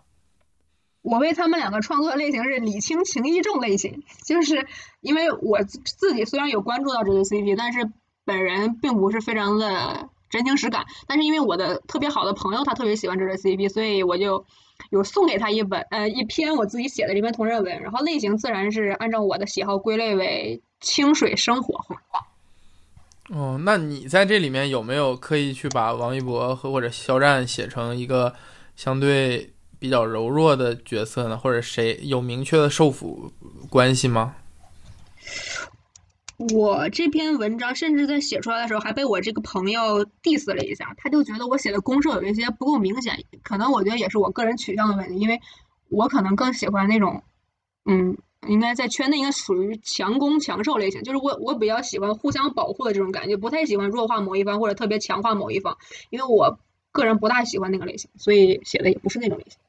[1.02, 4.68] 我为他们两个创作类型是礼轻情意重类型，就是
[5.00, 7.90] 因为我自己虽然有关注到这对 CP，但是
[8.26, 10.86] 本人并不是非常的真情实感。
[11.08, 14.46] 但是因为我的特别好的朋友他特别喜欢这对 CP，所以我就
[14.90, 21.96] 有送给他一本呃一篇我自己写的这篇同人文，然后类型自然是按照我的喜好归类为清水生活画。
[23.30, 28.34] 哦，那你在这里面有没有刻意去把王一博和或者肖战写成一个
[28.76, 29.54] 相对？
[29.82, 33.34] 比较柔弱的角色呢，或者谁有明确的受辅
[33.68, 34.36] 关系吗？
[36.54, 45.40] 我这篇文章甚至在写出来的时候，还被我这个朋友 diss 了一下，他就觉得我写的公社有一些不够明显，可能我觉得也是我个人取向的问题，因为
[45.90, 47.24] 我可能更喜欢那种，
[47.86, 55.78] 嗯，应该在圈内应该属于强攻强受类型，就是我我比较喜欢互相保护的这种感觉，不太喜欢弱化某一方或者特别强化某一方，
[56.10, 56.58] 因为我
[56.92, 59.60] 个人不大喜欢那个类型，所以写的也不是那种类型。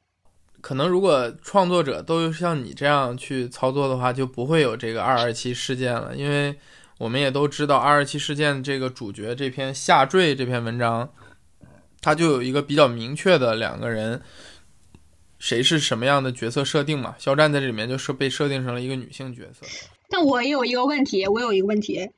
[0.63, 6.15] 可能如果创作者都像你这样去操作的话，就不会有这个二二七事件了。
[6.15, 6.55] 因为
[6.99, 11.13] 我们也都知道，二二七事件这个主角这篇下坠这篇文章，
[11.99, 14.21] 它就有一个比较明确的两个人，
[15.37, 17.13] 谁是什么样的角色设定嘛？
[17.19, 19.67] 肖战在这里面就是被设定成了一个女性角色。
[20.09, 22.09] 但我也有一个问题，我有一个问题。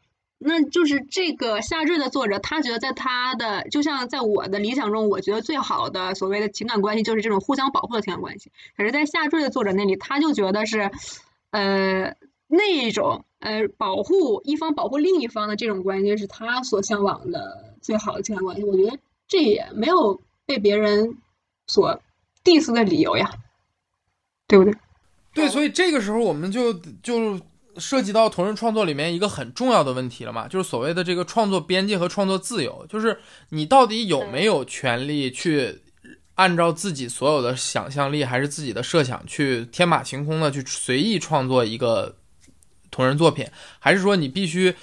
[0.47, 8.51] 那就是这个下坠的作者，他觉得在他的就像在我的理想中，我觉得最好的所谓的情感关系就是这种互相保护的情感关系。
[8.77, 10.91] 可是，在下坠的作者那里，他就觉得是，
[11.49, 12.15] 呃，
[12.47, 18.63] 那种呃保护一方保护另一方的这种关系是他所向往的最好的情感关系。
[18.63, 21.17] 我觉得这也没有被别人
[21.65, 21.99] 所
[22.43, 23.31] diss 的理由呀，
[24.47, 24.75] 对不对？
[25.33, 27.39] 对，所以这个时候我们就就。
[27.77, 35.81] 涉及到同人创作里面一个很重要的问题了嘛，就是所谓的这个创作边界和创作自由，就是你到底有没有权利去
[36.35, 42.17] 按照自己所有的想象力还是自己的设想去天马行空的去随意创作一个
[42.91, 43.45] 同人作品，
[43.79, 44.73] 还是说你必须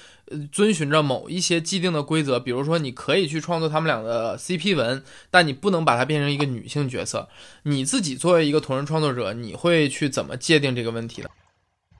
[0.51, 7.27] 遵循着某一些既定的规则，比如说你可以去创作他们俩的 CP 文，但你不能把它变成一个女性角色。
[7.63, 11.29] 你自己作为一个同人创作者，你会去怎么界定这个问题呢？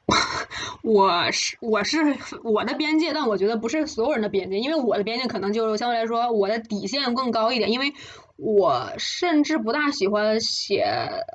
[0.84, 1.98] 我是我是
[2.44, 7.94] 我的边界，但我觉得不是所有人的边界，因为我的边界可能就相对来说我的底线更高一点，因为
[8.36, 10.84] 我甚至不大喜欢写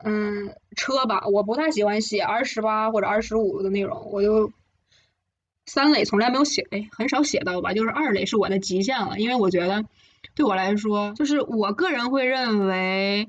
[0.05, 4.53] 嗯车吧，我不太喜欢写二十八或者二十五的内容，我就
[5.65, 9.83] 三类从来没有写，哎，很少写到吧，就是二类是我的极限了，因为我觉得
[10.35, 13.29] 对我来说，就是我个人会认为。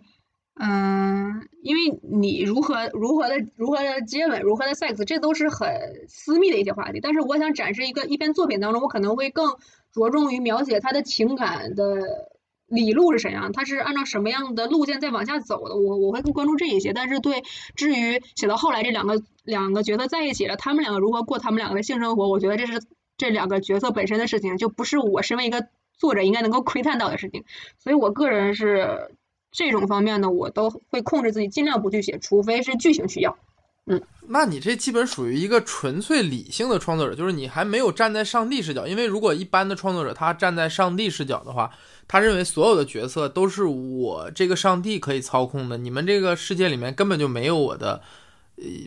[0.62, 5.70] 嗯，因为你如何如何的如何的接吻，如何的 sex，这都是很
[6.10, 7.00] 私密的一些话题。
[7.00, 9.56] 但是我想展示一个一篇作品当中，我可能会更
[9.94, 12.28] 着重于描写他的情感的
[12.68, 15.78] 理路是怎样，他是按照什么样的路线在往下走的。
[15.78, 16.92] 我我会更关注这一些。
[16.92, 17.42] 但是对
[17.78, 22.82] 至于写到后来这两个两个角色在一起了，他们两个如何过他们两个的性生活，我觉得这是
[23.16, 27.46] 这两个角色本身的事情，就不是我身为一个作者应该能够窥探到的事情。
[27.78, 29.16] 所以我个人是。
[29.52, 33.38] 这种方面呢，我都会控制自己，尽量不去写，除非是剧情需要。
[33.86, 38.86] 嗯，那你这基本属于一个纯粹理性的创作者，就是你还没有站在上帝视角。
[38.86, 41.72] 因为如果一般的创作者他站在上帝视角的话，
[42.08, 48.04] 他认为所有的角色都是我这个上帝可以操控的，你们这个世界里面根本就没有我的，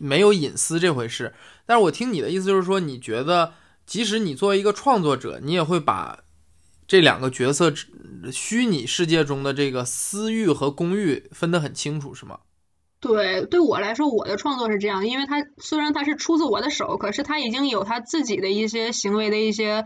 [0.01, 1.33] 没有隐私这回事。
[1.65, 3.51] 但是我听你的意思就是说，你觉得
[3.85, 6.19] 即使你作为一个创作者，你也会把。
[6.93, 7.73] 这两个角色
[8.31, 12.37] 虚拟世界中的这个私欲和公欲分得很清楚，是吗？
[12.99, 19.85] 对，对我来说，我的创作是这样，因为他虽然他是出自我的手，可是他已经有他自己的一些行为的一些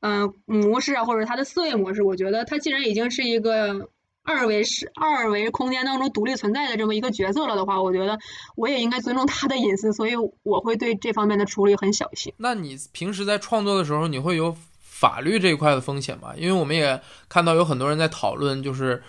[0.00, 2.02] 嗯模式啊，或者他的思维模式。
[2.02, 3.90] 我觉得他既然已经是一个
[4.24, 8.18] 二维是二维空间当中独立存在的这么一个角色了的话，我觉得
[8.56, 12.34] 我也应该尊重他的隐私，所以我会对这方面的处理很小心。
[12.38, 14.56] 那你平时在创作的时候，你会有？
[15.00, 19.00] 法律这一块的风险嘛，因为我们也看到有很多人在讨论，就是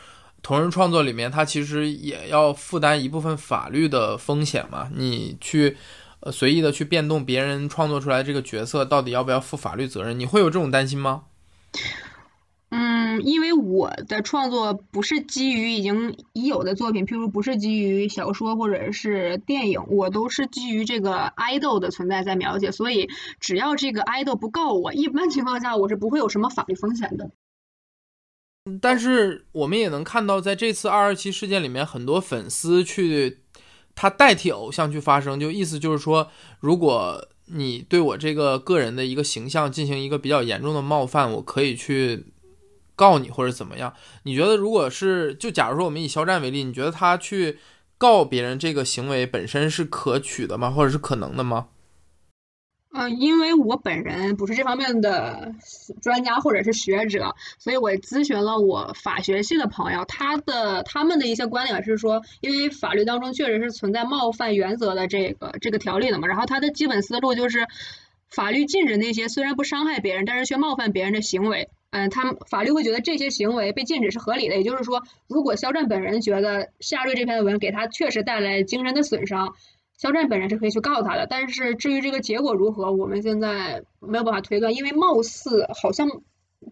[0.44, 4.88] 同人创作里面，他其实也要负担一部分法律的风险嘛。
[4.94, 5.76] 你去
[6.20, 10.20] 呃随意的去变动别人创作出来这个角色，到底要不要负法律责任？
[10.20, 11.24] 你会有这种担心吗？
[12.72, 27.32] 嗯，因为我的创作不是基于已经已有的作品，譬如不是基于小说或者是电影，我都是基于这个 idol 的存在在描写，所以只要这个 idol 不告我，一般情况下我是不会有什么法律风险的。
[28.80, 33.40] 但是我们也能看到，在这次二二七事件里面，很多粉丝去
[33.96, 36.30] 他代替偶像去发声，就意思就是说，
[36.60, 42.26] 如果你对我这个个人的一个形象进行一个比较严重的冒犯，我可以去。
[43.00, 43.94] 告你或者怎么样？
[44.24, 47.58] 你觉得如果是就假如说我们以肖战为例，你觉得他去
[47.98, 50.70] 告别人这个行为本身是可取的吗？
[50.70, 51.68] 或者是可能的吗？
[52.92, 55.54] 嗯，因为我本人不是这方面的
[56.02, 67.68] 专家或者是学者，所以我咨询了我法学系的朋友，他的他们的一些观点是说，因为法律当中确实是存在冒犯原则的这个这个条例的嘛，然后他的基本思路就是，
[68.32, 71.70] 法律禁止那些虽然不伤害别人，但是却冒犯别人的行为。
[71.92, 79.56] 嗯，他们法律会觉得这些行为被禁止是合理的，也就是说，如果肖战本人觉得夏瑞这篇文给他确实带来精神的损伤，
[79.98, 86.08] 肖战本人是可以去告他的，但是至于这个结果如何，我们现在没有办法推断，因为貌似好像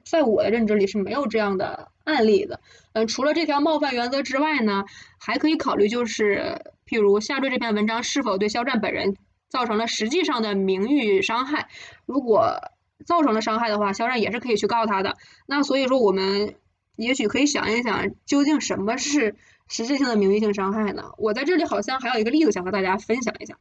[0.05, 2.59] 在我的认知里是没有这样的案例的。
[2.93, 4.85] 嗯，除了这条冒犯原则之外呢，
[5.19, 9.15] 还可以考虑就是，譬如夏瑞这篇文章是否对肖战本人
[9.49, 11.69] 造成了实际上的名誉伤害。
[12.05, 12.59] 如果
[13.05, 15.17] 造成了伤害的话，肖战也是可以去告他的。
[15.45, 16.55] 那所以说，我们
[16.95, 19.35] 也许可以想一想，究竟什么是？
[19.69, 21.11] 实质性的名誉性伤害呢？
[21.17, 23.57] 我在这里好像还有一个例子想和大家分享一下。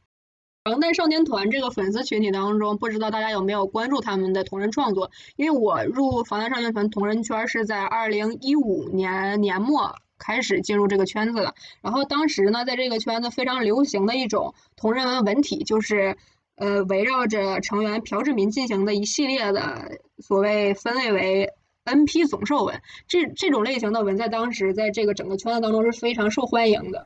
[0.63, 5.11] 防弹少年团这个粉丝群体当中，不知道大家有没有关注他们的同人创作？
[5.35, 11.55] 因为我入防弹少年团同人圈是在二零一五年年末开始进入这个圈子的。
[11.81, 16.15] 然后当时呢，在这个圈子非常流行的一种同人文文体，就是
[16.57, 21.51] 呃围绕着成员朴志民进行的一系列的所谓分类为。
[21.89, 27.05] N P 总兽文，这这种类型的文在当时在这个整个圈子当中是非常受欢迎的。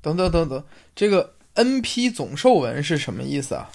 [0.00, 0.64] 等等等等，
[0.94, 3.68] 这个 N P 总兽文是什么意思啊？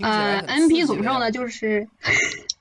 [0.00, 1.86] 呃，N P 总兽呢，就是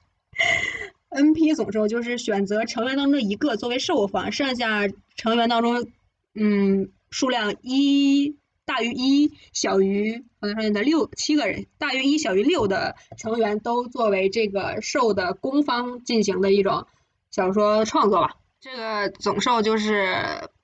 [1.10, 5.88] N P 总兽就是选择成员当中一个作为兽方，剩下成员当中，
[6.36, 8.38] 嗯，数量一。
[8.66, 16.88] 大于一，小于防弹少年的六七个人，大于一，小于六的成员都作为这个兽的攻方进行的一种
[17.30, 18.38] 小说创作吧。
[18.60, 20.18] 这个总兽就是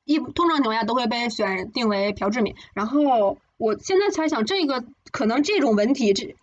[0.04, 2.56] 一通常情况下都会被选定为朴志敏。
[2.74, 6.36] 然后我现在猜想，这个可能这种文体这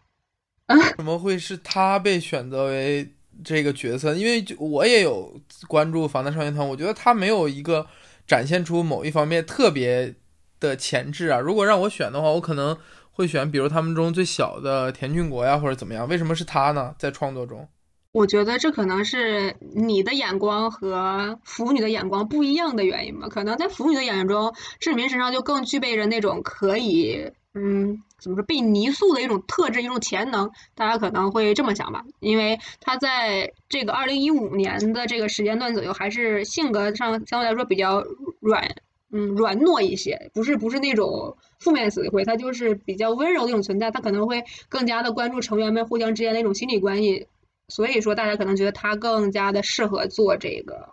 [0.67, 4.15] 啊，怎么会是他被选择为这个角色？
[4.15, 5.35] 因为就我也有
[5.67, 7.85] 关注防弹少年团，我觉得他没有一个
[8.29, 10.15] 展现出某一方面特别。
[10.61, 12.77] 的潜质啊，如果让我选的话，我可能
[13.11, 16.09] 会选，比如他们中最小的田俊国呀，或者怎么样？
[16.09, 16.95] 为什么是他呢？
[16.99, 17.69] 在创作中，
[18.13, 23.29] 我觉得这可能是你的眼光和腐女的眼光不一样的原因吧。
[23.29, 30.51] 可能在腐女的眼中，志明身上就更具备着那种可以，嗯，怎么说，被泥塑的一种特质，一种潜能。
[30.75, 38.05] 大家可能会这么想吧，因为他在这个二零一五年的这个时间段左右，还是性格上相对来说比较
[38.41, 38.77] 软。
[39.11, 47.27] 嗯，软糯一些，不是不是那种负面词汇，它就是比较温柔的一种存在，他可能会更加的关注成员们互相之间的一种心理关系，
[47.69, 50.91] 所以说大家可能觉得他更加的适合做这个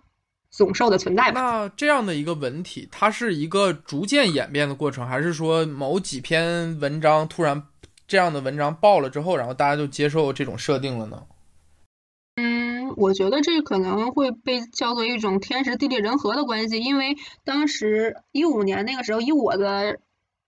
[0.49, 1.41] 总兽的存在吧。
[1.41, 7.61] 那这样的一个文体，它是一个逐渐演变的过程，还是说某几篇文章突然
[8.07, 11.21] 这样的文章爆了之后，然后大家就接受这种设定了呢？
[12.37, 17.15] 嗯我觉得这可能会被叫做一种天时地利人和的关系，因为
[17.45, 19.99] 当时一五年那个时候，以我的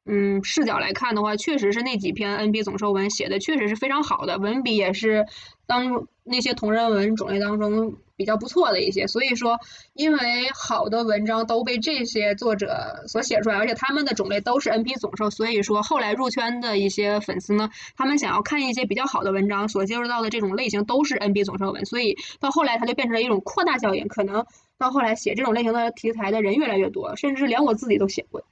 [0.05, 5.25] 嗯视角来看的话，确实是那几篇 N B 总授文写的确实是非常好的，文笔也是
[5.65, 7.95] 当那些同人文种类当中。
[8.18, 9.59] 比较不错的一些，所以说，
[9.93, 10.20] 因为
[10.53, 24.47] 好的文章都被这些作者所写出来，而且他们的种类都是 N P 总兽，所以说后来入圈的一些粉丝呢，他们想要看一些比较好的文章，所接触到的这种类型都是 N P 总兽文，所以到后来它就变成了一种扩大效应，可能
[24.80, 28.43] 到后来写这种类型的题材的人越来越多，甚至连我自己都写过，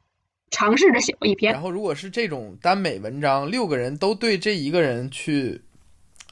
[0.52, 1.54] 尝试着写过一篇。
[1.54, 5.60] 然后如果是这种耽美文章，六个人都对这一个人去，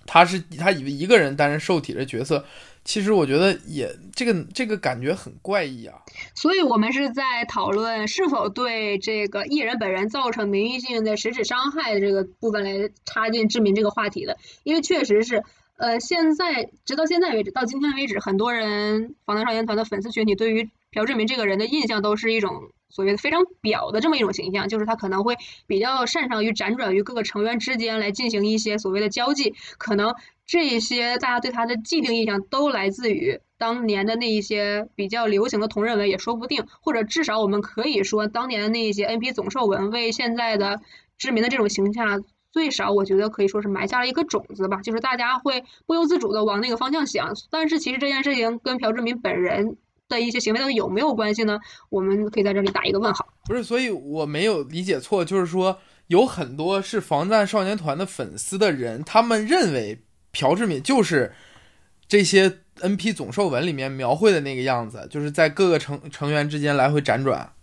[0.05, 2.45] 他是他以为一个人担任受体的角色。
[2.85, 6.01] 其实我觉得也这个这个感觉很怪异啊，
[6.35, 15.43] 所以我们是在讨论是否对这个艺人本人造成名誉性的实质伤害这个部分来插进志明这个话题的，因为确实是，
[15.77, 22.71] 呃，现在直到现在为止，到今天为止，很多人防弹少年团的粉丝群体对于朴志明这个人的印象都是一种。
[22.93, 25.35] 所谓的非常表的这么一种形象，就是他可能会
[25.65, 30.13] 比较擅长于辗转于各个成员之间来进行一些所谓的交际，可能
[30.45, 40.79] 这些大家对他的既定印象都来自于当年的那一些比较流行的同人文也说不定，或者至少我们可以说当年的那一些 N P 总兽文为现在的
[41.17, 49.77] 知名的这种形象，最少我觉得可以说是埋下了一个种子吧，就是大家会不由自主的往那个方向想，但是其实这件事情跟朴志敏本人。
[50.09, 51.59] 的一些行为到底有没有关系呢？
[51.89, 53.27] 我们可以在这里打一个问号。
[53.45, 61.33] 不是，所以我没有理解错，就是说有很多是防弹少年团的粉丝的人，他们认为朴志敏就是
[62.07, 67.53] 这些 N P 总兽文里面描绘的那个样子，就是在各个成成员之间来回辗转。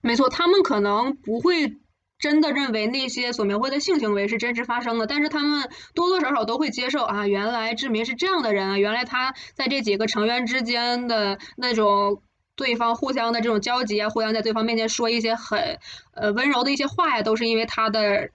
[0.00, 1.76] 没错，他们可能不会。
[2.20, 12.22] 真的认为那些所描绘的性行为是真实发生的，但是他们多多少少都会接受啊，原来志明是这样的人啊，原来他在这几个成员之间的那种
[12.54, 15.78] 对方互相的这种交集啊，互相在对方面前说一些很
[16.12, 18.30] 呃温柔的一些话呀，都是因为他的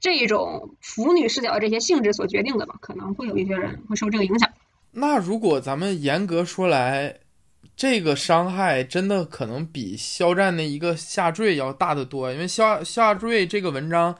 [0.00, 2.74] 这种腐女视角的这些性质所决定的吧？
[2.80, 4.50] 可能会有一些人会受这个影响。
[4.90, 7.20] 那如果咱们严格说来，
[7.78, 14.12] 这个伤害真的可能比肖战的一个下坠要大得多，因为下下坠这个文章，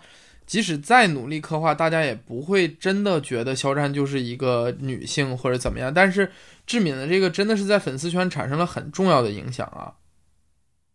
[0.47, 5.93] 即使再努力刻画，大家也不会真的觉得肖战就是一个女性或者怎么样。
[5.93, 6.31] 但是
[6.69, 9.93] 志敏的这个真的是在粉丝圈产生了很重要的影响啊。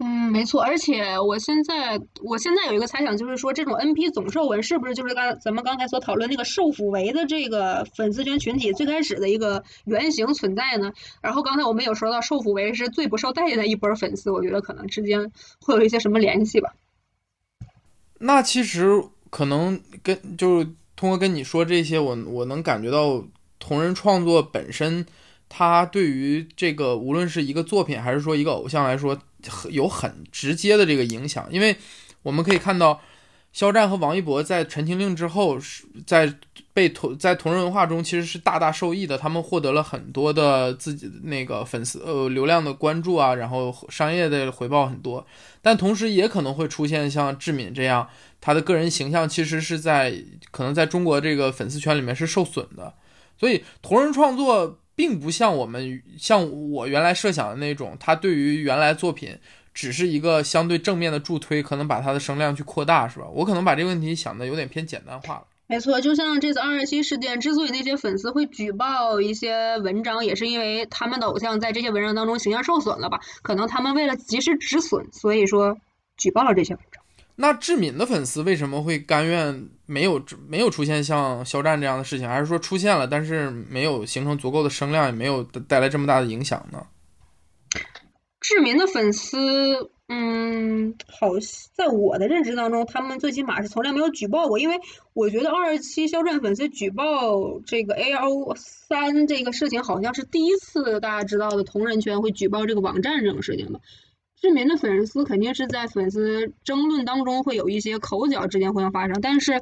[0.05, 10.91] 嗯，没错，而且我现在我现在有一个猜想，就是说这种 NP 总兽纹是不是就是刚咱们刚才所讨论那个受抚维的这个粉丝圈群体最开始的一个原型存在呢？
[11.21, 15.31] 然后刚才我们有说到受抚维是最不受待见的一波粉丝，我觉得可能之间
[15.61, 16.73] 会有一些什么联系吧。
[18.19, 23.23] 那其实可能跟就是通过跟你说这些，我我能感觉到
[23.57, 25.05] 同人创作本身，
[25.47, 29.17] 它对于这个无论是一个作品还是说一个偶像来说。
[29.69, 31.75] 有很直接的这个影响，因为
[32.21, 33.01] 我们可以看到，
[33.51, 36.33] 肖战和王一博在《陈情令》之后，是在
[36.73, 45.25] 被同在同人文化中其实是大大受益的，他们获得了很多的自己那个粉丝呃流量的关注啊，然后商业的回报很多，
[45.61, 48.07] 但同时也可能会出现像志敏这样，
[48.41, 52.93] 他的个人形象其实是在可能在中国这个粉丝圈里面是受损的，
[53.37, 54.79] 所以同人创作。
[54.95, 59.37] 并不像我们像我原来设想的那种，他对于原来作品
[59.73, 63.25] 只是一个相对正面的助推，可能把它的声量去扩大，是吧？
[63.33, 65.43] 我可能把这个问题想的有点偏简单化了。
[65.65, 73.19] 没错，就像这次二二七事件，之所以那些粉丝会举报一些文章，也是因为他们的偶像在这些文章当中形象受损了吧？
[73.41, 75.77] 可能他们为了及时止损，所以说
[76.17, 77.02] 举报了这些文章。
[77.35, 86.85] 那志敏的粉丝为什么会甘愿没有没有出现像肖战这样的事情，还是说出现了，但是没有形成足够的声量，也没有带来这么大的影响呢？
[88.39, 91.29] 志敏的粉丝，嗯，好，
[91.73, 94.75] 在我的认知当中，他们最起码是从来没有举报过，因为
[95.13, 103.79] 我觉得二十七肖战粉丝举报这个 A O 三这个事情，好像是第一次大家知道的同人圈会举报这个网站这种事情吧。
[104.43, 109.61] 志明的粉丝肯定是在粉丝争论当中会有一些口角之间互相发生，但是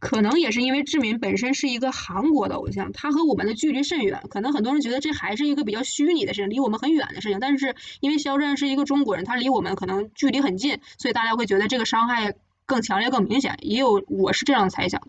[0.00, 7.38] 可能也是因为志明本身是一个韩国的偶像，他和我们的距离甚远，可能很多人觉得这还是一个比较虚拟的事情，离我们很远的事情。
[7.38, 12.34] 但是因为肖战是一个中国人，他离我们可能距离很近，所以大家会觉得这个伤害
[12.66, 13.56] 更强烈、更明显。
[13.60, 15.00] 也有我是这样的猜想。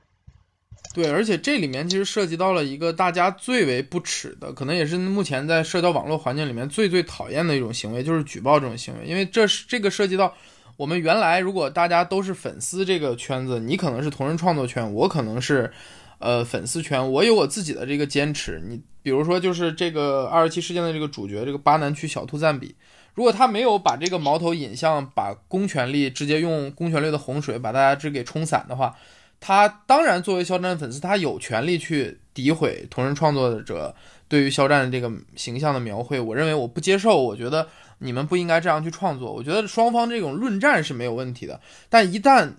[0.94, 9.06] 对，而且这里面其实涉及到了一个大家最为不耻的，可能也是目前在社交网络环境里面最最讨厌的一种行为，就是举报这种行为。
[9.06, 10.36] 因为这是这个涉及到
[10.76, 15.72] 我们原来如果大家都是粉丝这个圈子，你可能是同人创作圈，我可能是
[16.20, 18.62] 呃粉丝圈，我有我自己的这个坚持。
[18.68, 22.76] 你比如说，就是这个二十七事件的这个主角，这个巴南区小兔赞比，
[23.14, 28.94] 如果他没有把这个矛头引向把公权力直接用公权力的洪水把大家这给冲散的话。
[29.42, 33.94] 他当然作为肖战粉丝，他有权利去诋毁同人创作者
[34.30, 36.20] 对于肖战这个形象的描绘。
[36.20, 37.68] 我认为我不接受，我觉得
[37.98, 39.34] 你们不应该这样去创作。
[39.34, 42.52] 我觉得双方这种论战是没有问题的，但一旦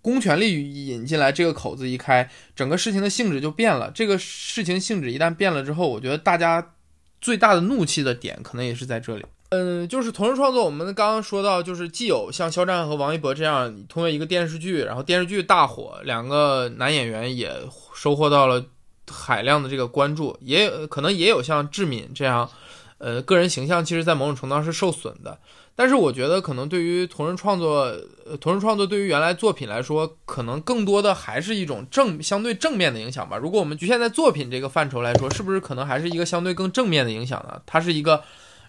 [0.00, 3.90] 公权力引进来，这个口子一开，整个事情的性质就变了。
[3.94, 6.72] 这个事情性质一旦变了之后，我觉得大家
[7.20, 9.24] 最大的怒气的点可能也是在这里。
[9.56, 17.52] 嗯，就是同人创作，我们刚刚说到，就是既有像肖战和王一博这样通过一个电视剧，然后电视剧大火，两个男演员也
[17.94, 18.64] 收获到了
[19.08, 22.50] 海量的这个关注，也有可能也有像志敏这样，
[22.98, 25.38] 呃，个人形象其实在某种程度上是受损的。
[25.76, 27.92] 但是我觉得，可能对于同人创作，
[28.40, 33.36] 同人创作对于原来作品来说，可能更多的还是一种正相对正面的影响吧。
[33.36, 37.62] 如果我们局限在作品这个范畴来说，是不是可能还是一个相对更正面的影响呢？
[37.64, 38.24] 它是一个。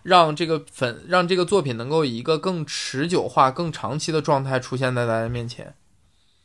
[0.05, 5.73] 让这个粉，让这个作品能够以一个更持久化、更长期的状态出现在大家面前。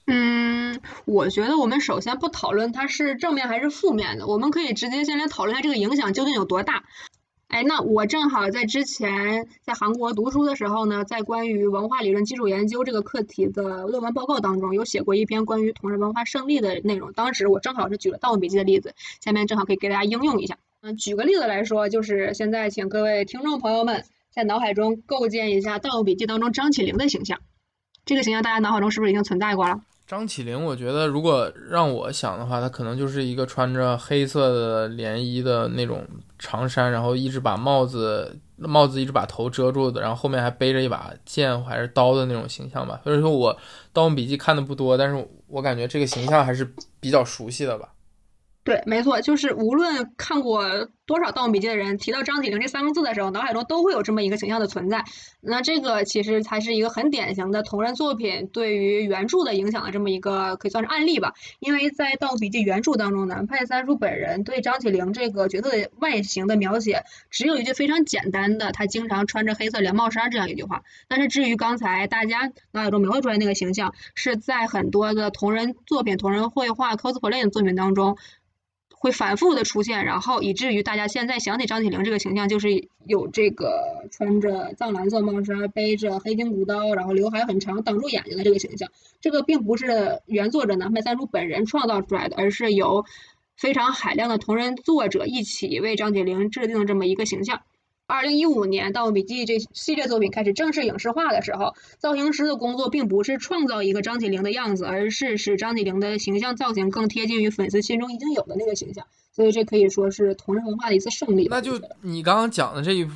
[0.06, 6.84] 嗯，我觉得我们首先不讨论它是正面还是负面的，我们可以直接先来讨论一下这个影响究竟有多大。
[7.48, 17.12] 哎，那我正好在之前在韩国读书的时候呢，在关于文化理论基础研究这个课题的论文报告当中，有写过一篇关于同人文化胜利的内容。
[17.12, 20.56] 当时我正好是举了《盗墓笔记》的例子，下面正好可以给大家应用一下。
[20.82, 24.02] 嗯，举个例子来说，就是现在请各位听众朋友们
[24.32, 27.38] 在脑海中构建一下《盗墓笔记》当中张起灵的形象。
[28.06, 29.78] 这个形象大家脑海中是不是已经存在过了？
[30.06, 36.02] 张起灵，我觉得如果让我想的话，他可能就是一个穿着黑色的连衣的那种
[36.38, 42.98] 长衫，然后一直把帽子帽子一直把头遮住的，然后后面还背着一把剑还是刀的那种形象吧。
[43.04, 43.54] 所以说我
[43.92, 47.90] 《盗墓笔记》看的不多，但是我感觉这个形象还是比较熟悉的吧。
[48.62, 50.62] 对，没错，就是无论看过
[51.10, 55.04] 多少《盗墓笔记》的人提到张起灵这三个字的时候，脑海中都会有这么一个形象的存在。
[55.40, 61.34] 那这个其实才是一个很典型的同人作品对于原著的影响的这么一个可以算是案例吧。
[61.58, 70.84] 因为在《盗墓笔记》原著当中，南派三叔本人对张起灵这个角色的外形的描写，只有一句非常简单的，他经常穿着黑色连帽衫这样一句话。
[71.08, 78.16] 但是至于刚才大家脑海中描绘出来那个形象，是在很多的同人作品、同人绘画、cosplay 的作品当中。
[79.02, 88.90] 会反复的出现，然后以至于大家现在想起张起灵这个形象，就是有这个穿着藏蓝色帽衫、背着黑金古刀，然后刘海很长挡住眼睛的这个形象。
[89.22, 93.06] 这个并不是原作者南派三叔本人创造出来的，而是由
[93.56, 97.62] 非常海量的同人作者一起为张起灵制定这么一个形象。
[98.10, 109.06] 二零一五年《盗墓笔记》这系列作品开始正式影视化的时候，造型师的工作并不是创造一个张起灵的样子，而是使张起灵的形象造型更贴近于粉丝心中已经有的那个形象。
[109.32, 111.46] 所以这可以说是同人文化的一次胜利。
[111.48, 113.08] 那就你刚刚讲的这一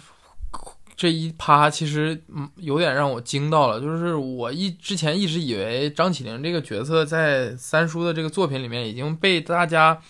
[0.97, 3.80] 这一趴，其实嗯有点让我惊到了。
[3.80, 10.01] 就是我一之前一直以为张起灵这个角色在三叔的这个作品里面已经被大家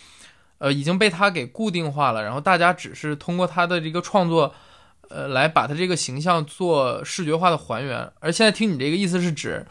[0.59, 4.55] 呃已经被他给固定化了，然后大家只是通过他的这个创作。
[5.15, 9.65] 呃，来把他这个形象做视觉化的还原，而现在听你这个意思是指，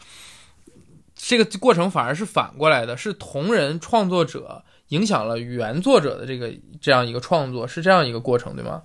[1.14, 8.80] 这个过程反而是反过来的，是同人创作者影响了原作者的这个这样一个创作，是这样一个过程，对吗？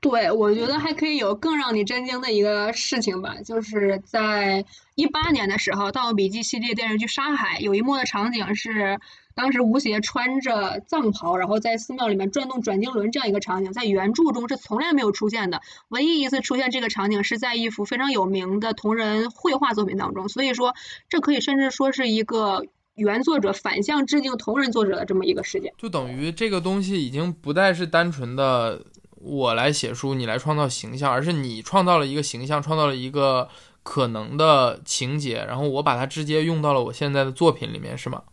[0.00, 4.64] 对，我觉得还可以有更让你震惊的一个事情吧，就是在
[4.94, 9.00] 一八年的时候，《盗墓笔记》系列电视剧《沙海》有一幕的场景是。
[9.38, 15.62] 当时吴邪穿着藏袍，然后在寺庙里面转动转经轮这样一个场景，在原著中是从来没有出现的。
[15.90, 20.28] 唯一一次出现这个场景是在一幅非常有名的同人绘画作品当中。
[20.28, 20.74] 所以说，
[21.08, 22.64] 这可以甚至说是一个
[22.96, 25.72] 原作者反向致敬同人作者的这么一个事件。
[25.78, 28.84] 就等于这个东西已经不再是单纯的
[29.20, 33.48] 我来写书，你来创造形象，而是你创造了一个形象，创造了一个
[33.84, 38.24] 可能的情节，然后我把它直接用到了我现在的作品里面，是吗？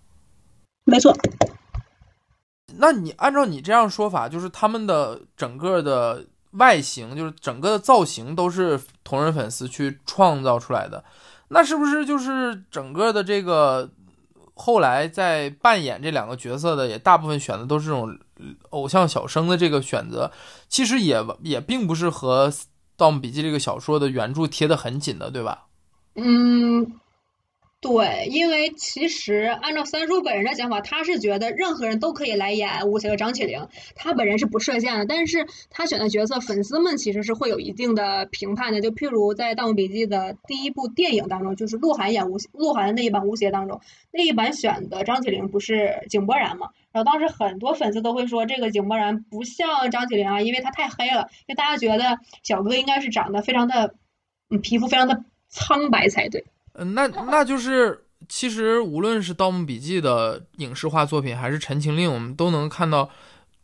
[0.85, 1.11] 没错，
[2.77, 11.03] 那你按照你这样说法，就是他们的整个的外形，就是整个的造型都是同人粉丝去创造出来的，
[11.47, 13.89] 那是不是就是整个的这个
[14.53, 18.15] 后来在扮演这两个角色的，也大部分选的都是这种
[18.69, 20.31] 偶像小生的这个选择，
[20.69, 22.49] 其实也也并不是和
[22.95, 25.65] 《盗墓笔记》这个小说的原著贴得很紧的，对吧？
[26.13, 26.99] 嗯。
[27.81, 35.05] 对，因为其实按照三叔本人的想法，他是觉得任何人都可以来演吴邪和张起灵，他本人是不设限的。
[35.05, 38.81] 但是他选的角色，粉丝们其实是会有一定的评判的。
[38.81, 43.79] 就譬如在《盗墓笔记》的第一部电影当中，就是鹿晗演吴鹿晗的那一版吴邪当中，
[44.11, 46.69] 那一版选的张起灵不是井柏然嘛？
[46.91, 51.29] 然后当时很多粉丝都会说，这个井柏然不像张起灵啊，因为他太黑了。
[51.45, 53.93] 因为大家觉得小哥应该是长得非常的，
[54.49, 56.45] 嗯，皮肤非常的苍白才对。
[56.77, 63.09] 嗯，那那就是，其实无论是《盗墓笔记》的影视化作品，还是《陈情令》，我们都能看到，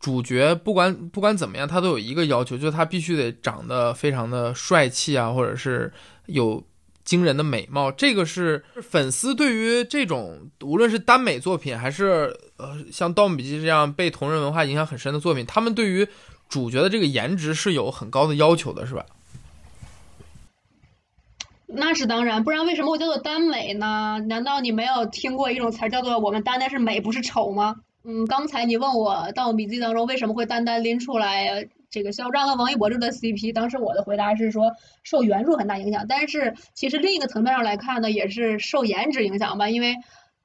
[0.00, 5.92] 主角不管不管怎么样，他都有一个要求，就是他必须得长得非常的帅气啊，或者是
[6.26, 6.62] 有
[7.04, 7.92] 惊人的美貌。
[7.92, 16.08] 这个是粉丝对于这种无论是耽美作品，还是呃像《盗墓笔记》这样被同人文化影响很深的作品，他们对于
[16.48, 19.04] 主角的这个颜值是有很高的要求的，是吧？
[21.74, 24.18] 那是当然，不然为什么会叫做耽美呢？
[24.28, 27.76] 难道你没有听过一种词叫做“我们单单是美，不是丑”吗？
[28.04, 39.96] 嗯，刚才你问我《盗墓笔记》当中为什么会单单拎出来这个肖战和王一博这对 CP，当时我的回答是说受原著很大影响，但是其实另一个层面上来看呢，也是受颜值影响吧，因为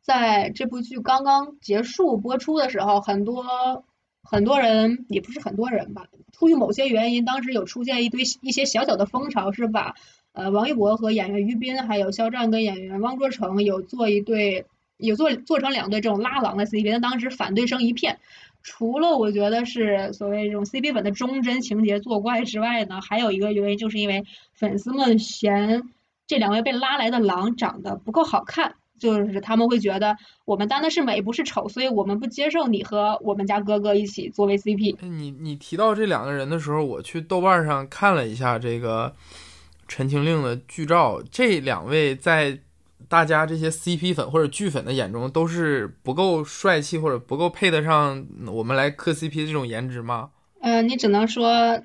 [0.02, 3.84] 在这部剧刚刚结束播出的时候，很多
[4.24, 9.96] 很多人也不是很多人吧，出于某些原因，当时有出现一堆一些小小的风潮，是把。
[10.38, 14.68] 呃，王一博和演员于斌，还有肖战跟演员汪卓成有做一对，
[14.98, 18.20] 有做做成两对这种拉郎的 CP，但当时反对声一片。
[18.62, 25.82] 除了我觉得是所谓这种 CP 粉的忠贞情节作怪之外呢，还有一个原因就是因为粉丝们嫌
[26.28, 34.98] 这两位被拉来的郎长得不够好看，就是他们会觉得我们担的是美不是丑，所以我们不接受你和我们家哥哥一起作为 CP。
[35.02, 39.16] 你你提到这两个人的时候，我去豆瓣上看了一下这个。
[39.88, 42.60] 《陈情令》的剧照，这两位在
[43.08, 50.32] 大家这些 CP 粉或者剧粉的眼中都是不够帅气或者不够配得上我们来磕 CP 的这种颜值吗？
[50.62, 51.82] 嗯，你只能说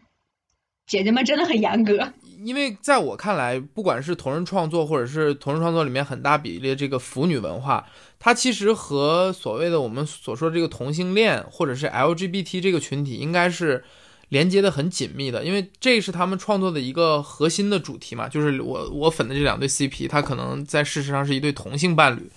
[0.86, 2.12] 姐姐们真的很严格。
[2.44, 7.86] 因为在我看来，不管是同人创作，或者是同人创作里面很大比例的这个腐女文化，
[8.18, 13.84] 它其实和所谓的我们所说的这个同性恋或者是 LGBT 这个群体，应该是
[14.32, 18.26] 连接的很紧密的，因为这是他们创作的一个核心的主题嘛。
[18.30, 22.32] 就是我我粉的这两对 CP，它可能在事实上是一对同性伴侣。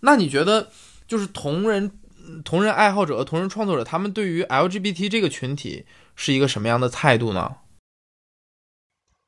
[0.00, 0.68] 那你觉得，
[1.08, 1.90] 就是同人
[2.44, 7.56] 同人爱好者、同人创作者，他们对于 LGBT 这个群体是一个什么样的态度呢？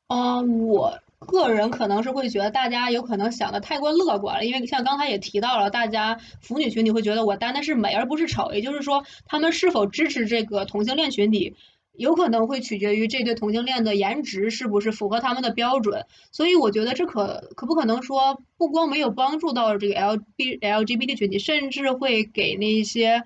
[0.09, 11.57] 嗯，我个人可能是会觉得大家有可能想的太过乐观了，因为像刚才也提到了，大家腐女群体会觉得我单的是美而不是丑，也就是说，他们是否支持这个同性恋群体，
[11.93, 16.07] 有可能会取决于这对同性恋的颜值是不是符合他们的标准。
[16.31, 23.23] 所以我觉得这可可不可能说，不光没有帮助到这个 L B L G B T 群体，甚至会给那些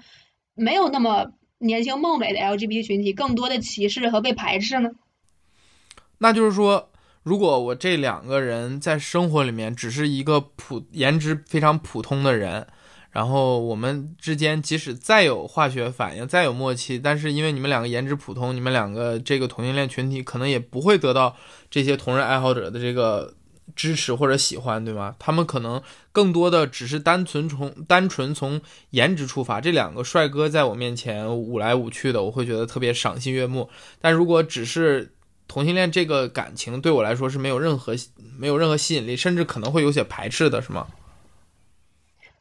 [0.55, 4.91] 没有那么年轻貌美的 L G B T 群体更多的歧视和被排斥呢？
[6.19, 6.91] 那就是说，
[7.23, 12.67] 如果我这两个人在生活里面只是一个普颜值非常普通的人，
[13.17, 21.35] 然后我们之间即使再有化学反应、再有默契，但是因为你们两个颜值普通，你们两个这个同性恋群体可能也不会得到
[21.71, 23.33] 这些同人爱好者的这个
[23.75, 25.17] 支持或者喜欢，对吗？
[25.19, 25.81] 他们可能
[26.13, 28.61] 更多的只是单纯从单纯从
[28.91, 33.71] 颜值出发，这两个帅哥在我面前舞来舞去的，我会觉得特别赏心悦目。
[33.99, 35.15] 但如果只是
[35.49, 37.95] 同性恋这个感情对我来说是没有任何
[38.39, 40.87] 没有任何吸引力，甚至可能会有些排斥的，是吗？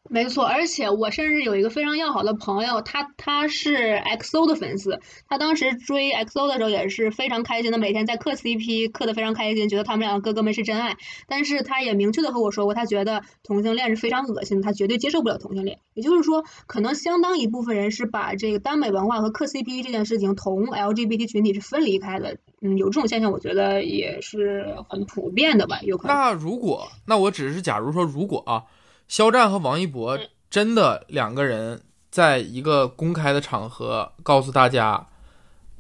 [0.08, 10.96] 没错，而且我甚至有一个非常要好的朋友，他他是 XO 的粉丝，他当时追 XO 的时候也是非常开心的，每天在磕 CP，磕的非常开心，觉得他们两个哥哥们是真爱。
[11.28, 15.80] 但是他也明确的和我说过，他觉得同性恋是非常恶心的，他绝对接受不了同性恋。
[15.96, 22.38] 也就是说，可能相当一部分人是把这个耽美文化和磕 CP 这件事情同 LGBT 群体是分离开的。
[22.62, 26.16] 嗯，有这种现象，我觉得也是很普遍的吧，有可能。
[26.16, 28.64] 那如果，那我只是假如说，如果啊。
[29.08, 35.08] 肖战和王一博真的两个人在一个公开的场合告诉大家，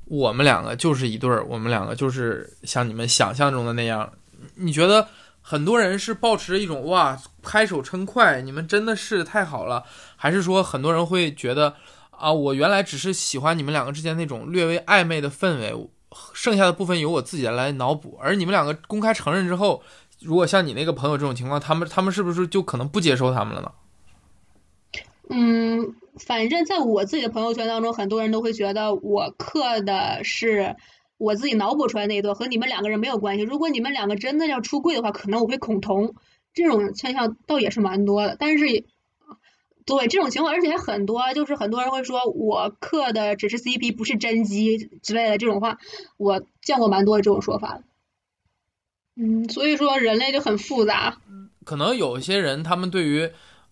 [0.05, 4.11] 我们两个就是一对儿，我们两个就是像你们想象中的那样。
[4.55, 5.07] 你觉得
[5.41, 9.83] 很多人是抱持一种哇拍手称快，你们真的是太好了，
[10.15, 11.75] 还是说很多人会觉得
[12.11, 15.89] 啊，我原来只是喜欢你们两个之间那种略微暧昧的氛围，
[16.33, 19.81] 剩下的部分由我自己来脑补，而你们两个公开承认之后。
[20.25, 23.71] 如果像你那个朋友这种情况，他们他们是不是就可能不接受他们了呢？
[25.29, 30.75] 嗯，反正在我自己的朋友圈当中，很多人都会觉得我刻的是
[31.17, 33.43] 我自己脑补出来那一段，和你们两个人没有关系。
[33.43, 36.15] 如果你们两个真的要出柜的话，可能我会恐同。
[36.53, 38.65] 这种现象倒也是蛮多的，但是
[39.85, 45.79] 对这种情况，而且还很多，就是很多人会说我刻的只是 CP，不是真机之类的这种话，
[46.17, 47.81] 我见过蛮多的这种说法。
[49.17, 51.17] 嗯，所以说人类就很复杂。
[51.63, 53.29] 可能有些人，他们对于，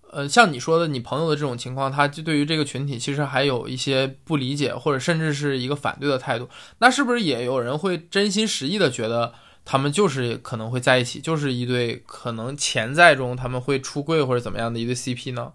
[0.10, 6.50] 呃，像你说的，你朋友的这种情况，他就对于这个群体其实还有一些不理解，或者甚至是一个反对的态度。
[6.80, 9.34] 那是不是也有人会真心实意的觉得
[9.66, 15.52] 他们就是可能会在一起，就是一对可能潜在中他们会出柜或者怎么样的一对 CP 呢？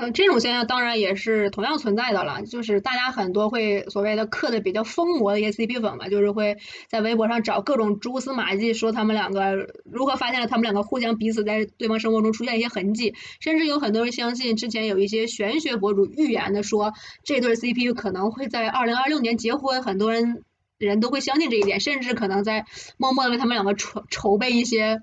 [0.00, 6.56] 嗯，这种现象当然也是同样存在的了，就是大家很多会所谓的刻的比较疯魔的一些 CP 粉嘛，就是会
[6.88, 16.92] 在微博上找各种蛛丝马迹，说他们两个如何发现了他们两个互相彼此在对方生活中出现一些痕迹，甚至有很多人相信之前有一些玄学博主预言的说
[17.24, 20.44] 这对 CP 可能会在二零二六年结婚，很多人
[20.78, 22.66] 人都会相信这一点，甚至可能在
[22.98, 25.00] 默默的为他们两个筹筹备一些。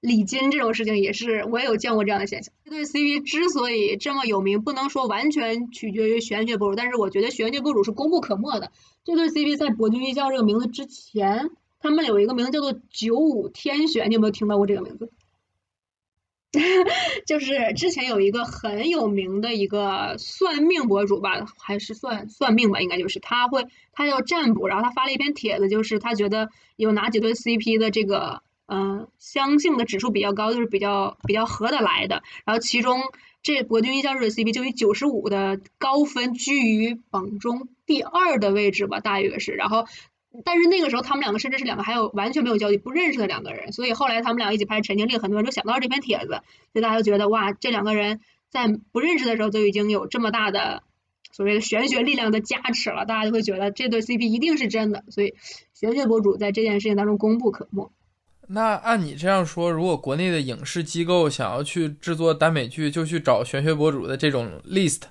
[0.00, 2.54] 礼金这种事情也是，我也有见过这样的现象。
[2.64, 8.70] 这对 CP 之所以这么有名，不能说完全取决于玄学博主，但是我觉得玄学博主是功不可没的。
[9.02, 15.10] 这对 CP 在博君一笑这个名字之前，他们有一个名字叫做九五天选，你有没有听到过这个名字？
[17.26, 28.42] 就是之前有一个很有名的一个算命博主吧，还是算算命吧，应该就是他会，他叫占卜，然后他发了一篇帖子，就是他觉得有哪几对 CP 的这个。
[28.70, 32.22] 嗯，相性的指数比较高，就是比较比较合得来的。
[32.44, 33.00] 然后其中
[33.42, 39.52] 这博君一笑的 CP 就以九十五的高分居于榜中第二的位置吧，大约是。
[39.52, 39.86] 然后，
[40.44, 43.72] 但是那个时候他们两个甚至是两个还有完全没有交集、不认识的两个人。
[43.72, 46.42] 所以后来他们俩一起拍《陈情令》，很多人就想到这篇帖子，
[46.72, 50.82] 所以大家就觉得哇，这两个人在不认识的时候就已经有这么大的
[51.32, 55.04] 所谓的玄学力量的加持了，大家就会觉得这对 CP 一定是真的。
[55.08, 55.32] 所以
[55.72, 57.90] 玄学博主在这件事情当中功不可没。
[58.50, 65.02] 那按你这样说，如果国内的影视机构想要去制作耽美剧，就去找玄学博主的这种 list，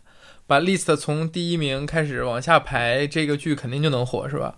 [0.47, 4.55] 把 list 从第一名开始往下排，这个剧肯定就能火，是吧？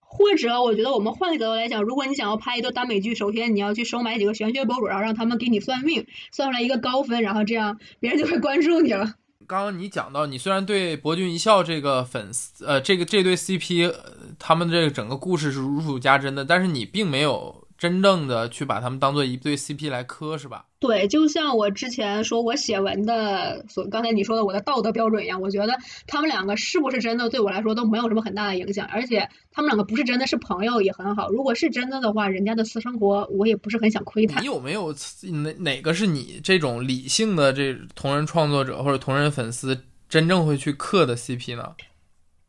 [0.00, 9.14] 或者我觉得我们换个角度来讲，如果你想要拍一个耽美剧，首先你要去收买几个玄学博主，然后让他们给你算命，算出来一个高分，然后这样别人就会关注你了。
[9.46, 20.66] 刚刚你讲到，你虽然对博君一笑这个粉丝，呃，这个这对 CP，呃他们这个整个故事是如数家珍的，但是你并没有真正的去把他们当做一对 CP 来磕，是吧？
[20.80, 31.30] 对，就像我之前说我写文的所，刚才你说的我的道德标准一样，我觉得他们两个是不是真的，对我来说都没有什么很大的影响，而且他们两个不是真的是朋友也很好。
[31.30, 34.46] 如果是真的的话，人家的私生活我也不是很想窥探你。
[34.46, 41.74] 有没有哪哪个是你这种理性的这同人创作者或者同人粉丝真正会去磕的 CP 呢？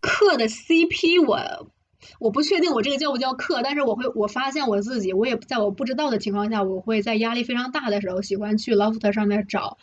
[0.02, 1.68] 磕的 CP 我
[2.20, 9.78] 我不确定我这个叫不叫课，但是我会我发现我自己，我也在我不知道的情况下，我会在压力非常大的时候，喜欢去 Loft 上面找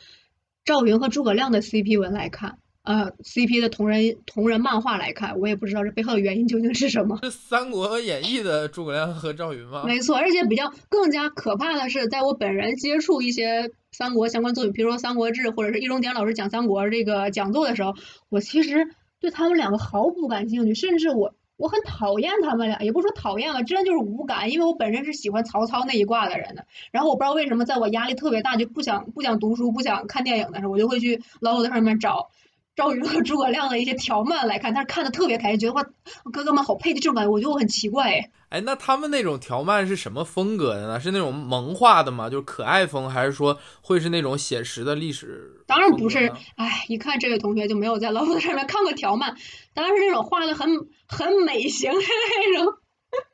[0.64, 7.18] 赵云和诸葛亮的 CP 文来看，呃，CP 的同人同人漫画来看，我也不知道这背后的原因究竟是什么。
[7.22, 9.84] 是《三国演义》的诸葛亮和赵云吗？
[9.84, 17.94] 没错，而且比较更加可怕的是，在我本人接触一些三国相关作品，比如说《三国志》或者是易中天老师讲三国这个讲座的时候，
[18.28, 18.88] 我其实
[19.20, 26.66] 对他们两个毫不感兴趣，甚至我我很讨厌他们俩，也不说讨厌吧，真的就是无感，因为我本身是喜欢曹操那一挂的人的。
[26.90, 32.30] 然后我不知道为什么，在我压力特别大，就不想不想读书、不想看电影的时候，我就会去 l o 上面找。
[32.76, 35.82] 赵云和诸葛亮的一些条漫来看，但是看的特别开心，觉得哇，
[36.30, 38.30] 哥哥们好配的这种感觉，我觉得我很奇怪哎。
[38.50, 41.00] 哎，那他们那种条漫是什么风格的呢？
[41.00, 42.28] 是那种萌化的吗？
[42.30, 45.64] 就是可爱风，还是说会是那种写实的历史？
[45.66, 49.34] 当然不是，哎，一看这位同学就没有在 Love 上面看过条漫，
[49.72, 50.68] 当然是那种画的很
[51.08, 52.74] 很美型的那种，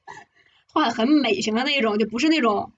[0.72, 2.72] 画的很美型的那种，就不是那种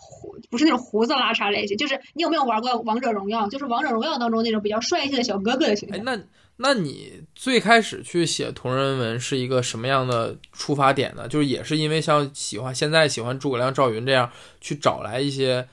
[0.00, 1.76] 胡，不是那种胡子拉碴类型。
[1.76, 3.48] 就是你有没有玩过王者荣耀？
[3.48, 6.04] 就是王者荣耀当中那种比较帅气的小哥哥的形象哎，象。
[6.04, 6.22] 那
[6.56, 11.28] 那你最开始去写同人文是一个什么样的出发点呢？
[11.28, 14.30] 就是也是因为像喜欢现在喜欢诸葛亮、赵云这样
[14.60, 15.68] 去找来一些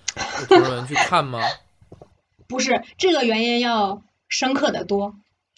[0.47, 1.39] 同人文去看吗？
[2.47, 5.15] 不是这个原因要深刻的多。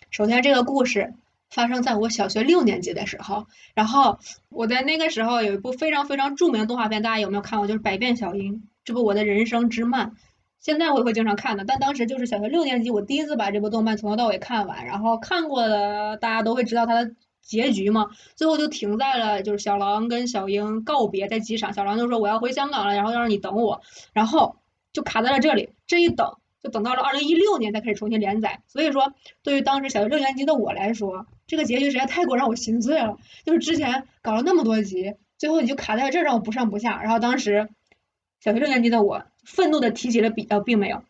[0.10, 1.14] 首先，这个故事
[1.50, 4.20] 发生在我小学六年级的时候，然后
[4.50, 7.68] 我在那个时候有一部非常非常著名的动画片，大家有没有看过？
[7.68, 10.14] 就是《百变小樱》，这部我的人生之漫。
[10.60, 23.82] 现在我也会经常看的，但当时就是小学六年级，我第一次把这部动漫从头到尾看完，然后看过的大家都会知道它的结局嘛，最后就停在了就是小狼跟小樱告别在机场，小狼就说我要回香港了，然后要让你等我，
[24.12, 24.58] 然后
[24.92, 37.70] 就卡在了这里，这一等就等到了二零一六年才开始重新连载，所以说对于当时小学六年级的我来说，这个结局实在太过让我心碎了，就是之前搞了那么多集，最后你就卡在这儿让我不上不下，然后当时
[38.42, 41.04] 小学六年级的我愤怒的提起了笔，呃，并没有。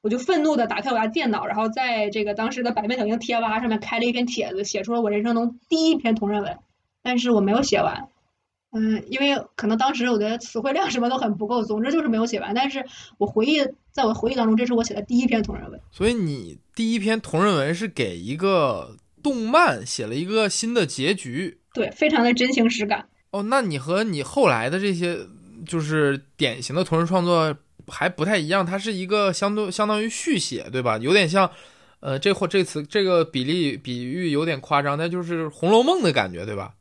[0.00, 6.58] 我就愤怒的打开我家电脑，然后在这个当时的百变小樱贴吧上面开了一篇帖子，写出了我人生中第一篇同人文，
[7.02, 8.08] 但是我没有写完，
[8.76, 12.52] 嗯，因为可能当时我的词汇量什么都很不够，总之就是没有写完。
[12.52, 12.84] 但是
[13.18, 13.60] 我回忆，
[13.92, 15.80] 在我回忆当中，这是我写的第一篇同人文。
[15.92, 23.06] 所以你第一篇同人文是给一个动漫写了一个新的结局对，非常的真情实感。
[23.30, 23.44] 哦。
[23.44, 25.20] 那你和你后来的这些
[25.64, 27.56] 就是典型的同人创作
[27.86, 30.98] 还不太一样，它是一个相对相当于续写，对吧？
[30.98, 31.48] 有点像，
[32.00, 36.74] 呃，这或这词这个比例比喻有点夸张，但就是《红楼梦》的感觉，对吧？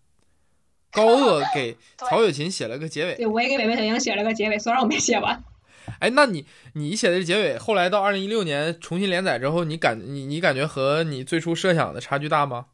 [0.94, 5.44] 高鹗给 曹雪芹写了个结尾，对，我也给百变小樱写了个结尾，虽然我没写完。
[6.00, 12.68] 哎，那你你写的结尾，后来到二零一六年重新连载之后，你感你你感觉和你最初设想的差距大吗？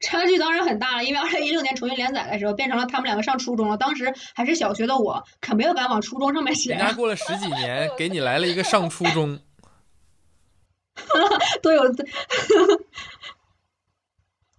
[0.00, 3.76] 差距当然很大了，因为二零一六年重新连载的时候，变成了他们两个上初中了。
[3.76, 6.78] 当时还是小学的我，可没有敢往初中上面写呀。
[6.78, 9.38] 人家过了十几年， 给你来了一个上初中，
[11.62, 11.84] 对，我，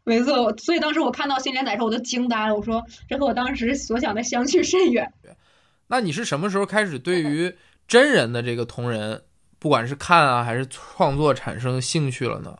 [0.05, 2.55] 没错，所以当时我看到新连载的时候，我都惊呆了。
[2.55, 5.11] 我说，这和我当时所想的相去甚远。
[5.87, 7.55] 那你是什么时候开始对于
[7.87, 9.23] 真人的这个同人，
[9.57, 12.57] 不管是看啊还是创作产生兴趣了呢？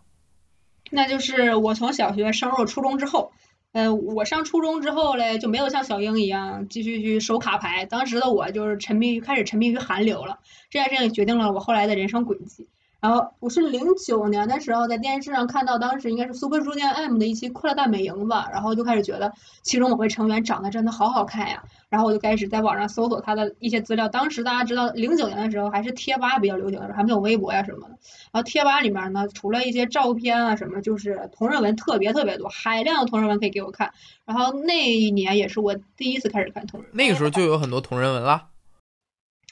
[0.90, 3.32] 那就是我从小学升入初中之后，
[3.74, 7.86] 呃，我上初中之后嘞，就没有像小英一样继续去收卡牌。
[7.86, 10.40] 当时的我就是沉迷于开始沉迷于韩流了，
[10.70, 12.68] 这件事情也决定了我后来的人生轨迹。
[13.06, 19.32] 然后我是零九年的时候在电视上看到，当时应该是 Super Junior M 的一期《快乐大本营》吧，然后就开始觉得
[19.62, 24.10] 其中某位成员长得真的好好看呀，然后我就开始在网上搜索他的一些资料。
[24.10, 27.90] 当时大家知道，零九年的时候还是贴吧比较流行的时候，还没有微博呀什么的。
[28.32, 33.94] 然后贴吧里面呢，除了一些照片啊什么，就是同人文特别特别多，海量的同人文可以给我看。
[34.26, 36.98] 然后那一年也是我第一次开始看同人文。
[36.98, 38.48] 那个时候就有很多同人文啦。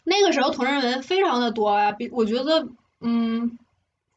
[0.06, 2.68] 那个时候同人文非常的多啊，比我觉得，
[3.04, 3.60] 嗯，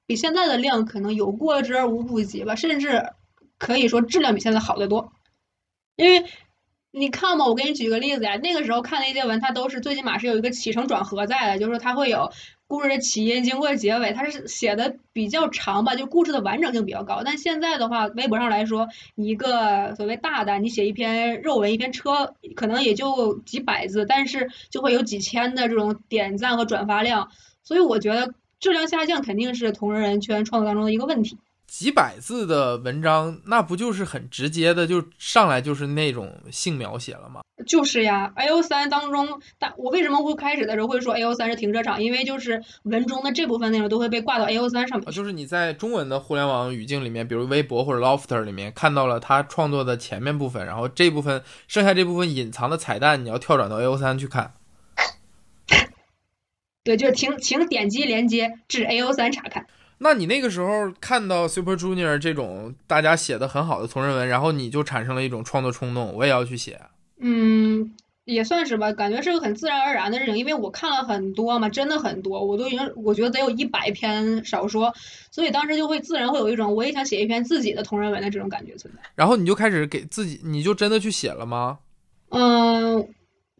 [0.07, 3.11] 比现在的量可能有过之而无不及吧，甚至
[3.59, 5.13] 可以说质量比现在好得多。
[5.97, 6.25] 因为
[6.93, 12.31] 你看嘛，我给你举个例子呀，那个时候看的一些文，它都是最起码是有一个起承转合在的，就是它会有
[12.67, 17.23] 故事的起因、经过、结尾，它是写的比较长吧，就故事的完整性比较高。
[17.25, 27.31] 但现在的话，微博上来说，一个所谓大的，你写一篇肉文、一篇车，可能也就几百字，但是就会有几千的这种点赞和转发量，
[27.63, 31.39] 所以我觉得质量下降肯定是同人文圈创作当中的一个问题。
[31.67, 37.41] 几百字的文章，那不就是很直接的，就上来就是那种性描写了吗？
[37.67, 42.01] 就是呀，A O 三当中，大我为什么会开始的时候会说 A O 三是停车场？
[42.01, 45.11] 因为就是文中的这部分内容都会被挂到 A O 三上面。
[45.11, 54.53] 就是你在中文的互联网语境里面，比如微博或者 Lofter 里面看到了他创作的前面部分，然后这部分剩下这部分隐藏的彩蛋，你要跳转到 A O 三去看。
[56.87, 59.67] 对，就是请请点击连接至 A O 三查看。
[59.99, 66.81] 那你那个时候看到 Super Junior 这种大家写的很好的同人文，然后你就产生了一种创作冲动，我也要去写。
[67.19, 67.93] 嗯，
[68.25, 74.95] 也算是吧，感觉是个很自然而然的事情，因为我看了很多嘛，真的很多，我都已经我觉得得有一百篇小说，
[75.33, 79.01] 所以当时就会自然会有一种我也想写一篇自己的同人文的这种感觉存在。
[79.17, 81.79] 然后你就开始给自己，你就真的去写了吗？
[82.29, 83.09] 嗯，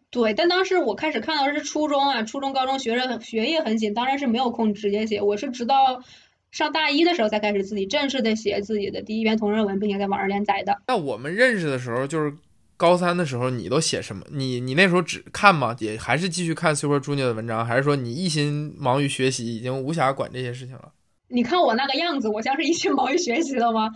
[0.09, 6.01] 对，但当时我开始看到是初中啊，初中、高中学着学业很紧，当然是没有空直接写，我是直到。
[6.49, 10.81] 上大一的时候才开始自己正式的写自己的第一篇同人文，并且在网上连载的。
[10.87, 12.33] 那我们认识的时候就是
[12.77, 14.25] 高三的时候，你都写什么？
[14.31, 15.75] 你你那时候只看吗？
[15.79, 20.93] 也还是继续看 Super Junior 的文章，还是说你一心忙于学习，已经无暇管这些事情了？
[21.27, 23.91] 你看我那个样子，我像是一心忙于学习了吗？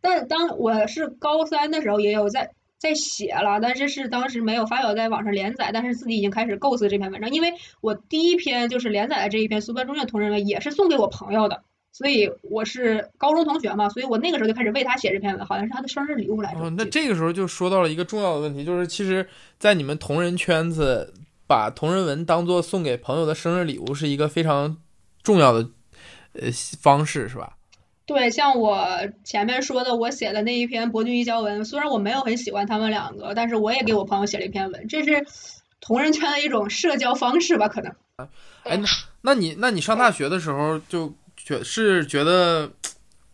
[0.00, 11.62] 但当我是高三的时候，也有在在写了，但是是当时没有发表在网上连载，但是自己已经开始构思这篇文章，因为我第一篇就是连载的这一篇 Super Junior 同人文，也是送给我朋友的。
[11.90, 16.60] 所以我是高中同学嘛，所以我那个时候就开始为他写这篇文，好像是他的生日礼物来着。
[16.60, 19.26] 哦，那这个时候就说到了一个重要的问题，就是其实，
[19.58, 21.12] 在你们同人圈子，
[21.48, 24.76] 把同人文当做送给朋友的生日礼物，是一个非常
[25.24, 25.68] 重要的
[26.34, 26.48] 呃
[26.80, 27.56] 方式，是吧？
[28.08, 28.88] 对，像我
[29.22, 35.24] 前面说的，我写的那一篇博君一交文，虽然我没有很喜欢他们两个，但是我也给我朋友写了一篇文，这是
[35.80, 37.68] 同人圈的一种社交方式吧？
[37.68, 37.94] 可能。
[38.64, 38.88] 哎，那
[39.20, 41.14] 那你那你上大学的时候就。
[41.40, 42.68] 觉是觉得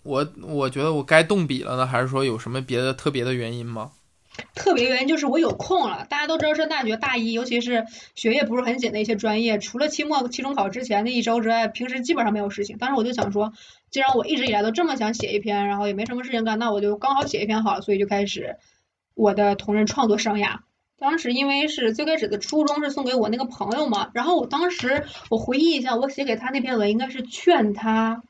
[0.02, 3.90] 我我觉得我该动笔了呢，还是说有什么别的特别的原因吗？
[4.54, 6.06] 特别原因就是我有空了。
[6.08, 12.78] 大家都知道上大学大一，尤其是学业不是很紧的一些专业，除了期末、期中考之前那一周之外，平时基本上没有事情。
[12.78, 13.52] 当时我就想说，
[13.90, 18.56] 既然我一直以来都这么想写一篇，然后也没什么事情干，那我就刚好写一篇好了，所以就开始
[19.14, 20.58] 我的同人创作生涯。
[20.96, 28.22] 当时因为是最开始的初衷是送给我那个朋友嘛，然后我当时我回忆一下，我写给他那篇文应该是劝他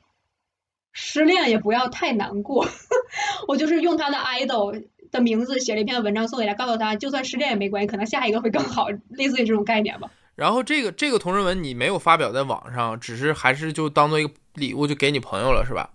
[0.91, 2.67] 失恋也不要太难过，
[3.47, 10.11] 我就是用他的 idol 的名字写了一篇文章送给他，告诉他就算失恋也没关系，可能下一个会更好，类似于这种概念吧。
[10.35, 15.91] 然后这个这个同人文你没有发表在网上，只是还是就当做一个礼物就给你朋友了，是吧？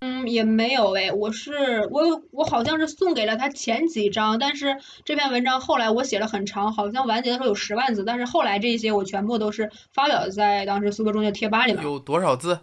[0.00, 4.76] 嗯，也没有诶，我是我我好像是送给了他前几章，但是
[5.06, 11.82] 这篇文章后来我写了很长，好像完结的时候有十万字，但是后来这些我全部都是发表在当时苏格中的贴吧里面。
[11.82, 12.60] 有多少字？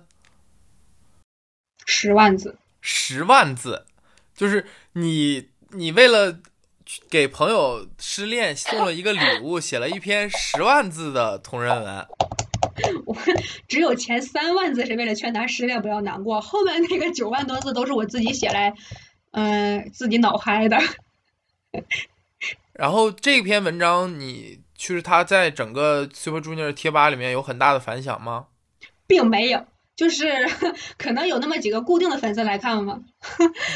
[1.88, 2.58] 十万字。
[2.80, 3.86] 十万字，
[4.36, 6.40] 就是你你为了
[7.10, 12.08] 给朋友失恋送了一个礼物，写了一篇十万字的同人文。
[13.06, 13.16] 我
[13.68, 18.74] 只有前三万字是为了劝他失恋不要难过，后面那个九万多字都是我自己写来，
[19.32, 20.78] 嗯，自己脑嗨的。
[22.74, 28.48] 然后这篇文章，你就是他在整个 Super Junior 贴吧里面有很大的反响吗？
[29.06, 29.66] 并没有，
[30.02, 30.26] 就是
[30.98, 33.00] 可能有那么几个固定的粉丝来看吗？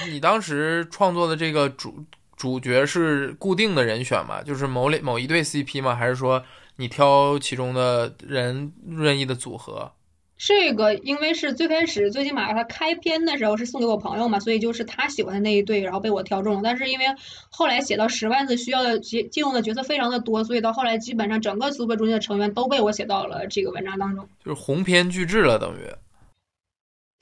[0.09, 2.03] 你当时创作的这个主
[2.35, 4.41] 主角是固定的人选吗？
[4.41, 5.93] 就是某某一对 CP 吗？
[5.95, 6.43] 还是说？
[6.77, 9.93] 你挑其中的人任意的组合，
[10.37, 16.61] 这个因为是最开始最起码他开篇的时候是送给我朋友嘛，所以就是他喜欢的那一对，然后被我挑中。
[16.61, 17.05] 但是因为
[17.49, 25.89] 后来写到十万字需要的借借用的角色非常的多，所以到后来基本上整个 Super 中间的成员都被我写到了这个文章当中，就是鸿篇巨制了，等于。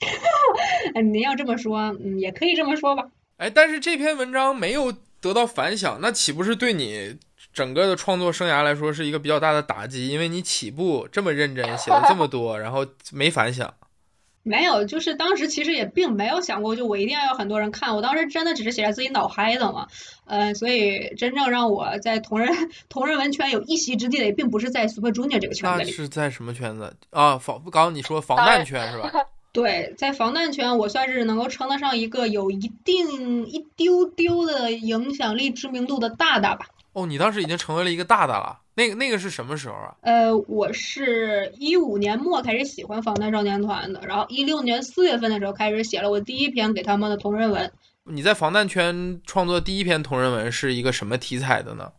[1.12, 3.04] 您要这么说，嗯，也可以这么说吧。
[3.36, 7.16] 哎，但是这篇文章没有得到反响，那岂不是对你？
[7.52, 13.72] 整个的创作生涯来说是一个比较大的打击，因为你起步这么认真，写了这么多，然后没反响。
[14.42, 17.96] 没有，就是当时其实也并没有想过，就我一定要有很多人看。
[17.96, 19.86] 我当时真的只是写在自己脑嗨的嘛，
[20.26, 25.84] 嗯，所以真正让我在同人同人文圈有一席之地的，也并不是在 Super Junior 这个圈子里。
[25.86, 27.38] 那是在什么圈子啊？
[27.38, 29.10] 防，刚刚你说防弹圈是吧？
[29.54, 36.66] 对，在防弹圈，我算是能够称得上一个有一定一丢丢的影响力、知名度的大大吧。
[36.92, 38.58] 哦，你当时已经成为了一个大大了。
[38.74, 39.94] 那个那个是什么时候啊？
[40.00, 47.72] 呃，我是一五年末开始喜欢防弹少年团的，然后一六年四月份的时候开始写了我第一篇给他们的同人文。
[48.02, 51.92] 你在防弹圈创作第一篇同人文是一个什么题材的呢？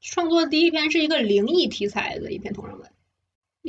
[0.00, 2.89] 创作第一篇是一个灵异题材的一篇同人文。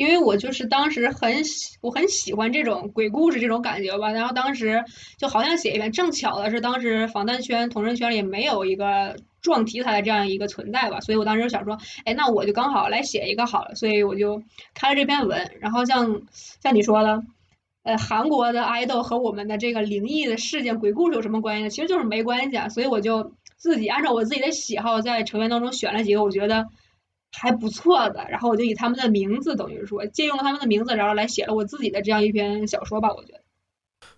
[0.02, 4.84] 因为我就是当时很喜，我很喜欢这种鬼故事这种感觉吧，然后当时
[5.20, 14.42] 就好想写一篇，正巧的是当时防弹圈、同人圈里没有一个撞题材的这样一个存在吧，所以我当时就想说，哎，那我就刚好来写一个好了，所以我就
[14.74, 15.52] 开了这篇文。
[15.60, 16.24] 然后像
[16.64, 17.22] 像你说的，
[17.84, 21.70] 呃，韩国的爱豆和我们的这个灵异的事件、鬼故事有什么关系呢？
[21.70, 26.66] 其实就是没关系啊，所以我就自己按照我自己的喜好，在成员当中选了几个我觉得。
[27.32, 33.14] 还不错的，然后我就以他们的名字，等于说借用了他们的名字，然后来写了我自己的这样一篇小说吧。
[33.14, 33.42] 我觉得，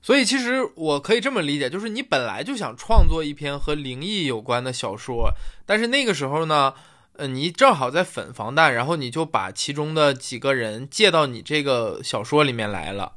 [0.01, 5.31] 所以其实我可以这么理解，就是你本来就想创作一篇和灵异有关的小说，
[5.65, 6.73] 但是那个时候呢，
[7.15, 13.13] 呃，你正好在粉防弹，然后你就把其中的几个人借到你这个小说里面来了。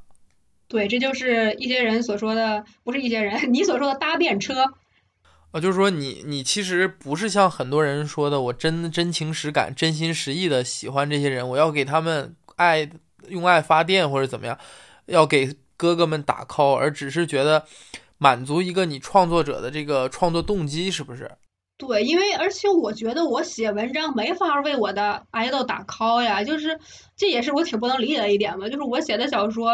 [0.68, 4.72] 对，这就是一些人所说的，不是一些人， 你所说的搭便车。
[5.52, 12.90] 啊，就是说你你其实不是像很多人说的，我真真情实感、真心实意的喜欢这些人，我要给他们爱
[13.28, 14.58] 用爱发电或者怎么样，
[15.06, 17.64] 要给哥哥们打 call，而只是觉得
[18.18, 21.30] 满足一个你创作者的这个创作动机，是不是？
[21.78, 26.78] 对，因为而且我觉得我写文章没法为我的爱豆打 call 呀，就是
[27.16, 29.70] 这也是我挺不能理解的一点吧，就是我写的小说。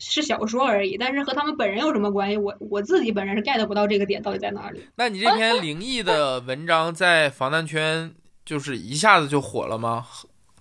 [0.00, 2.36] 是小说而已，但是和他们本人有什么关系？
[2.36, 4.84] 我我自己本人是 get 不到这个点到底在哪里。
[4.96, 8.12] 那你这篇灵异的文章在防弹圈
[8.44, 10.06] 就是一下子就火了吗？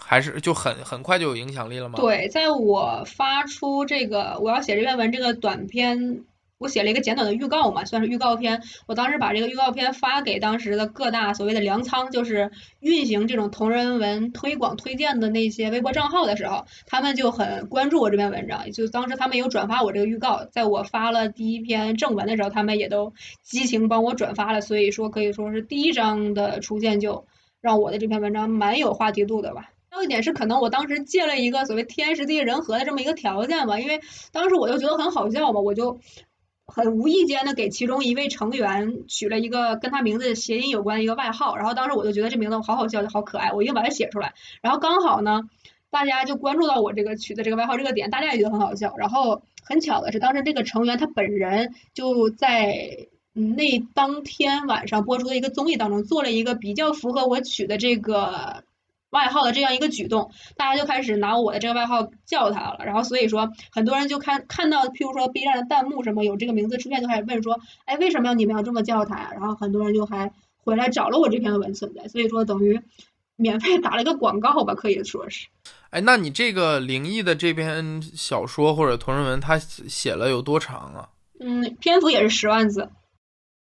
[0.02, 1.98] 还是就很很快就有影响力了吗？
[2.00, 6.24] 对，在我发出这个我要写这篇文这个短篇。
[6.60, 8.62] 我写了一个简短的预告嘛，算是预告片。
[8.86, 12.52] 我当时把这个预告片发给当时的各大所谓的粮仓，就是
[12.82, 18.70] 运行这种同人文推广推荐的那些微博账号的时候，他们就很关注我这篇文章。
[18.72, 24.60] 就当时他们有转发我这个预告，在我发了第一篇正文的时候，他们也都激情帮我转发了。
[24.60, 27.26] 所以说可以说是第一章的出现就
[27.62, 29.72] 让我的这篇文章蛮有话题度的吧。
[29.90, 34.02] 还有一点是，可能我当时借了一个所谓天时地利人和的这么一个条件吧，因为
[34.34, 36.02] 当时我就觉得很好笑嘛，我就。
[36.70, 44.34] 很无意间的给其中一位成员取了一个跟他名字谐音有关的一个外号，然后当时我就觉得这名字好好笑，就好可爱，我一定把它写出来。
[44.62, 45.50] 然后刚好呢，
[45.90, 48.96] 大家就关注到我这个取的这个外号这个点，大家也觉得很好笑。
[48.98, 58.64] 然后很巧的是，当时这个成员他本人就在那当天晚上播出的一个综艺当中做了一个比较符合我取的这个。
[59.12, 62.86] 外号的这样一个举动，大家就开始拿我的这个外号叫他了。
[62.86, 69.30] 然后所以说，很多人就看看到，譬如说 B 站的弹幕什么有这个名字出现，就开始问说，哎，为什么要你们要这么叫他呀？
[69.32, 72.08] 然后很多人就还回来找了我这篇文存在。
[72.08, 72.80] 所以说，等于
[73.36, 75.48] 免费打了一个广告吧，可以说是。
[75.90, 81.10] 哎，那你这个灵异的这篇小说或者同人文，它写了有多长啊？
[81.40, 82.90] 嗯，篇幅也是十万字。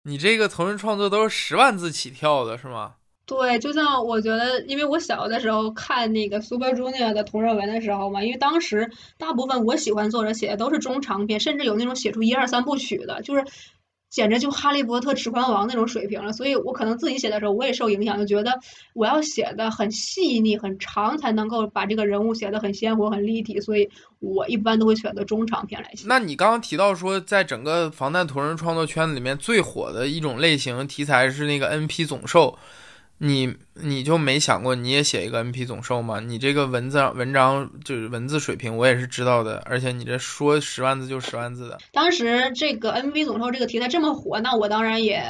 [0.04, 2.96] 你这个同人创作都是十万字起跳的是吗？
[3.26, 13.46] 对，就像我觉得，因为我小的时候看那个 Super Junior 的同人文的时候嘛，因为当时大部分我喜欢作者写的都是中长篇，甚至有那种写出一二三部曲的，就是
[14.10, 16.34] 简直就哈利波特、指环王那种水平了。
[16.34, 18.60] 所以我可能自己写的时候，我也受影响，就觉得
[18.94, 23.62] 我要写的很细腻、很长，才能够把这个人物写的很鲜活、很立体。
[23.62, 26.04] 所以我一般都会选择中长篇来写。
[26.06, 32.58] 那你刚刚提到说，在整个防弹同人创作圈子里面最火的一种类型题材是那个 NP 总兽。
[33.22, 36.20] 你你就没想过你也写一个 NP 总兽吗？
[36.20, 39.62] 你这个文字文章就是文字水平，我也是知道的。
[39.66, 41.78] 而且你这说十万字就十万字的。
[41.92, 45.24] 当时这个 NP 总兽这个题材这么火，那我当然也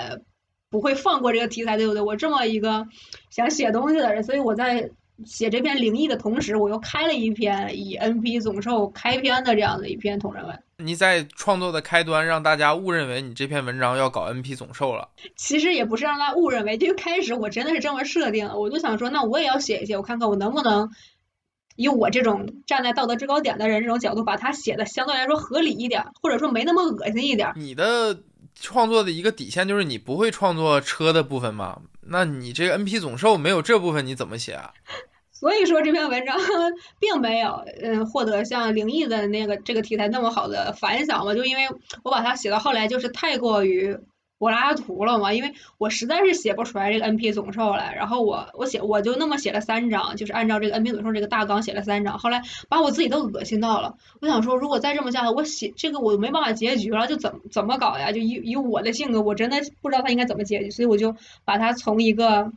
[0.69, 2.01] 不会放过这个题材，对不对？
[2.01, 2.87] 我这么一个
[3.29, 4.89] 想写东西的人，所以我在。
[5.23, 10.63] 写这篇灵异的同时，我又开了一篇以 NP 总兽开篇的这样的一篇同人文。
[10.83, 15.09] 你在创作的开端让大家误认为你这篇文章要搞 NP 总兽了。
[15.35, 18.59] 其实也不是让他误认为，就开始我真的是这么设定的。
[18.59, 20.89] 我就想说，那我也要写一写，我看看我能不能
[21.75, 27.53] 以我这种站在道德制高点的人这种角度，把它写的相对来说合理一点，或者说没那么恶心一点。
[27.55, 28.23] 你的
[28.59, 31.81] 创作的一个底线就是你不会创作车的部分吗？
[32.01, 34.73] 那你这个 NP 总兽没有这部分，你怎么写啊？
[35.41, 36.37] 所以说这篇文章
[37.01, 41.63] 并没有嗯获得像灵异的那个这个题材那么好的反响嘛，就因为
[42.03, 43.97] 我把它写到后来就是太过于
[44.37, 58.11] 柏拉图了嘛，因为我实在是写不出来这个 NP 总兽来，然后我我写我就那么写了三章，就是按照这个 NP 总兽这个大纲写了三章，后来把我自己都恶心到了，我想说如果再这么下去，我写这个我没办法结局了，就怎么怎么搞呀？
[58.11, 61.15] 就以以我的性格，我真的不知道他应该怎么结局，所以我就
[61.45, 62.51] 把它从一个。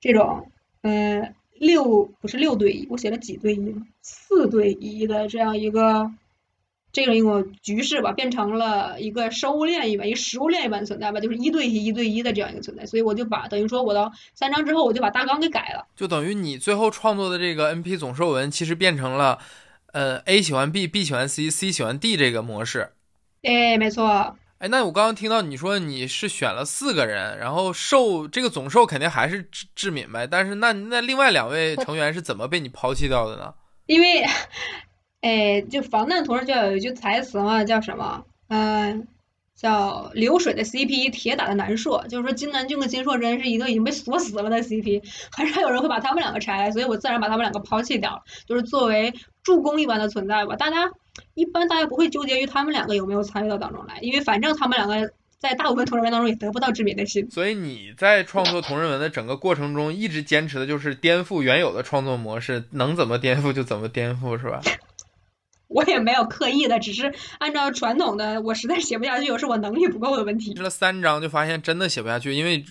[0.00, 0.50] 这种，
[0.82, 3.82] 嗯，六不是六对一，我写了几对一呢？
[4.02, 6.10] 四对一的这样一个
[6.92, 12.86] 这个一个局势吧，变成了一个生物链一般，一个食物链一般的存在吧，就是一对一、一对一的这样一个存在。
[12.86, 15.86] 所以我就把等于说我到三章之后，我就把大纲给改了。
[15.96, 19.38] 就等于你最后创作的这个 NP 总受文，其实变成了，
[19.92, 22.90] 呃，A 喜欢 B，B 喜欢 C，C 喜欢 D 这个模式。
[23.42, 24.36] 哎，没错。
[24.58, 33.52] 哎，那我刚刚听到你说你是选了四个人，然后受这个总受肯定还是志志敏呗，但是那那另外两位 成员是怎么被你抛弃掉的呢？
[33.86, 34.24] 因为，
[35.20, 38.24] 哎，就防弹同人就有一句台词嘛，叫什么？
[38.48, 39.06] 嗯，
[39.54, 49.12] 叫流水的 CP，铁打的南硕，就是说金南俊跟金硕真是一个已经被锁死了的 CP，很少有人会把他们两个拆，所以我自然把他们两个抛弃掉了，就是作为
[49.42, 50.90] 助攻一般的存在吧，大家。
[51.34, 57.30] 一般大家不会纠结于他们两个有没有参与到当中来，因为反正他们两个在大部分同人文当中也得不到知名的信。
[57.30, 64.60] 所以你在创作同人文的整个过程中，一直坚持的就是颠覆原有的创作模式，能怎么颠覆就怎么颠覆，是吧？
[65.68, 70.54] 我也没有刻意的，只是按照传统的，我实在写不下去，是我能力不够的问题。
[70.54, 72.64] 写了三章就发现真的写不下去，因为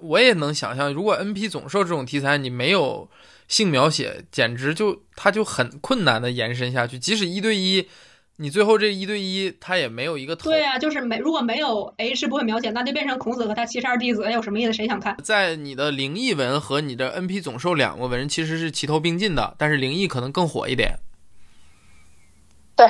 [0.00, 3.08] 我也能想象，如果 NP 总受这种题材，你没有。
[3.48, 6.98] 性描写简直就，它就很困难的延伸下去。
[6.98, 7.88] 即使一对一，
[8.36, 10.50] 你最后这一对一，他也没有一个头。
[10.50, 14.72] 对呀，就是没如果没有 H 部分描写，那就变成孔子和他七十二弟子，有什么意思？
[14.72, 15.16] 谁想看？
[15.22, 20.98] 在你的灵异文和你的 NP 总受两个文其实是齐头并进的，但是灵异可能更火一点。
[22.74, 22.86] 对。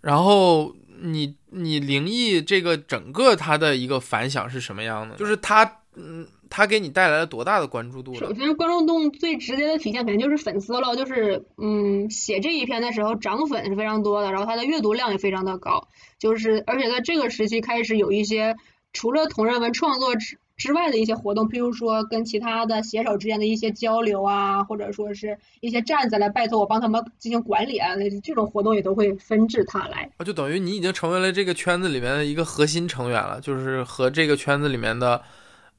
[0.00, 5.16] 然后你你灵异这个整个它的一个反响是什么样的？
[5.16, 6.26] 就是它嗯。
[6.54, 8.14] 他给你带来了多大的关注度？
[8.14, 15.88] 首先，关注度最直接的体现肯定就是粉丝了，就是嗯，写这一篇的时候涨粉是非常多的，然后它的阅读量也非常的高，
[16.18, 18.54] 就是而且在这个时期开始有一些
[18.92, 30.10] 除了同人文创作之之外的一些活动，譬如说跟其他的写手之间的一些交流啊，或者说是一些站子来拜托我帮他们进行管理啊，这种活动也都会纷至沓来。
[30.18, 35.22] 啊就等于你已经成为了这个圈子里面的一个核心成员了，就是和这个圈子里面的。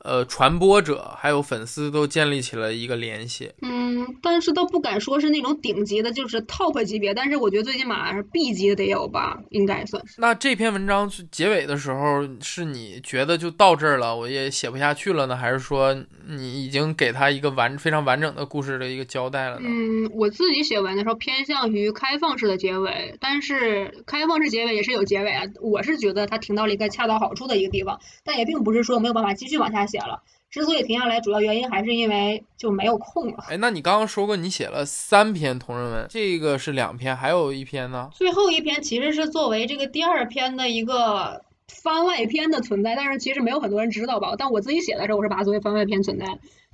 [0.04, 3.52] 呃，传播者还有粉丝都建立起了一个联系。
[3.62, 7.14] 嗯，但是都不敢说是那种顶级的，就是 top 级别。
[7.14, 10.16] 但是我觉得最起码是 B 级的得有吧，应该算是。
[10.20, 15.96] 那这篇文章结尾的时候，是你觉得就到这儿了，我也写不下去了呢，还是说
[16.28, 19.68] 你已经给他一个完非常完整的故事的一个交代了呢？
[19.70, 25.44] 嗯，我自己写文的时候偏向于开放式的结尾，但是开放式结尾也是有结尾啊。
[25.62, 30.00] 我是觉得他停到了一个恰到好处的一个地方，但也并不是说没有办法继续往下写。
[30.00, 33.46] 了，之所以停下来，主要原因还是因为就没有空了。
[33.48, 38.10] 哎，那你刚刚说过你写了三篇同人文，这个是两篇，还有一篇呢？
[38.12, 44.34] 最后一篇其实是作为这个第二篇的一个番外篇的存在，但是其实没有很多人知道吧？
[44.38, 46.26] 但我自己写的时候，我是把它作为番外篇存在，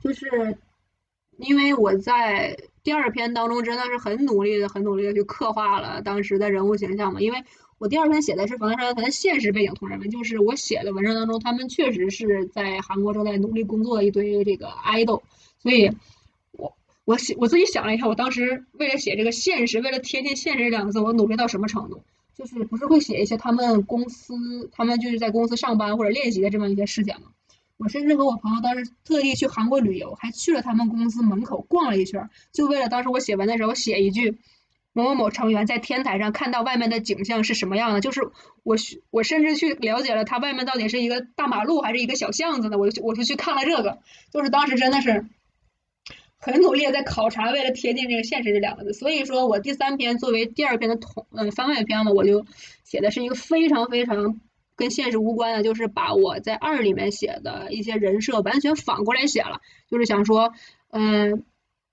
[0.04, 0.58] 就是
[1.38, 7.44] 因为我在第二篇当中真的是很努力的、很努力的去刻画了当时的人物形象嘛，因为。
[7.80, 15.22] 我第二篇写的是防弹少年团的现实背景同人文，就是我写的文章当中，他们确实是在韩国正在努力工作的一堆这个 idol，
[15.64, 15.90] 所以，
[16.52, 16.76] 我
[17.06, 22.02] 我写我自己想了一下，我当时为了写这个现实，为了贴近现实这两个字，我努力到什么程度？
[22.36, 27.28] 就是不是会写一些他们公司，他们就是在公司上班或者练习的这么一些事情吗？
[27.78, 34.38] 我甚至和我朋友当时特地去韩国旅游，还去了他们公司门口逛了一圈，就为了当时我写文的时候写一句。
[34.92, 38.02] 某某某成员在天台上看到外面的景象是什么样的？
[38.02, 38.22] 就是
[38.64, 38.76] 我
[39.12, 42.78] 我甚至去了解了他外面到底是一个大马路还是一个小巷子呢？
[42.78, 44.00] 我就我就去看了这个，
[44.34, 45.26] 就是当时真的是
[46.40, 48.94] 很努力在考察，为了贴近这个现实这两个字。
[48.94, 52.46] 所以说我第三篇作为第二篇的同嗯番外篇嘛，我就
[52.84, 54.42] 写的是一个非常非常
[54.76, 60.52] 跟现实无关的，就是把我在二里面写的一些人设完全反过来写了，就是想说
[60.90, 61.46] 嗯。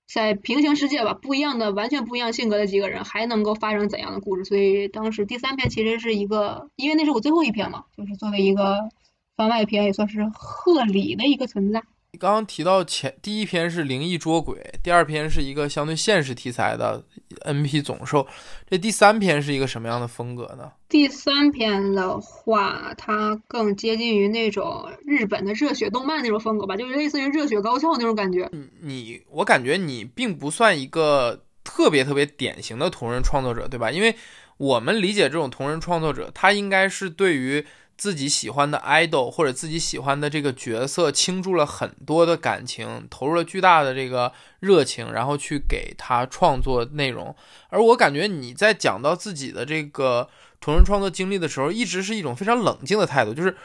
[0.07, 4.45] 在平行世界吧，不一样的、完全不一样性格的几个人，还能够发生怎样的故事？
[4.45, 8.89] 所以当时第三篇其实是一个，因为那是我最后一篇嘛，就是作为一个
[9.35, 11.83] 番外篇，也算是贺礼的一个存在。
[12.17, 17.05] 你刚刚提到前第一篇是灵异捉鬼，第二篇是一个相对现实题材的
[17.45, 18.25] NP 总兽，
[18.67, 20.71] 这第三篇是一个什么样的风格呢？
[20.89, 28.49] 第三篇的话，它更接近于那种日本的热血动漫那种风格吧，就是类似于热血高校那种感觉。
[28.81, 33.91] 你，我感觉你并不算一个特别特别典型的同人创作者，对吧？
[33.91, 34.15] 因为
[34.57, 37.63] 我们理解这种同人创作者，他应该是对于。
[37.97, 47.35] 自己喜欢的 idol 或者自己喜欢的这个角色倾注了很多的感情，投入了巨大的这个热情，然后去给他创作内容。
[47.69, 50.29] 而我感觉你在讲到自己的这个
[50.61, 53.57] 同人创作经历的时候，一直是一种非常冷静的态度，就是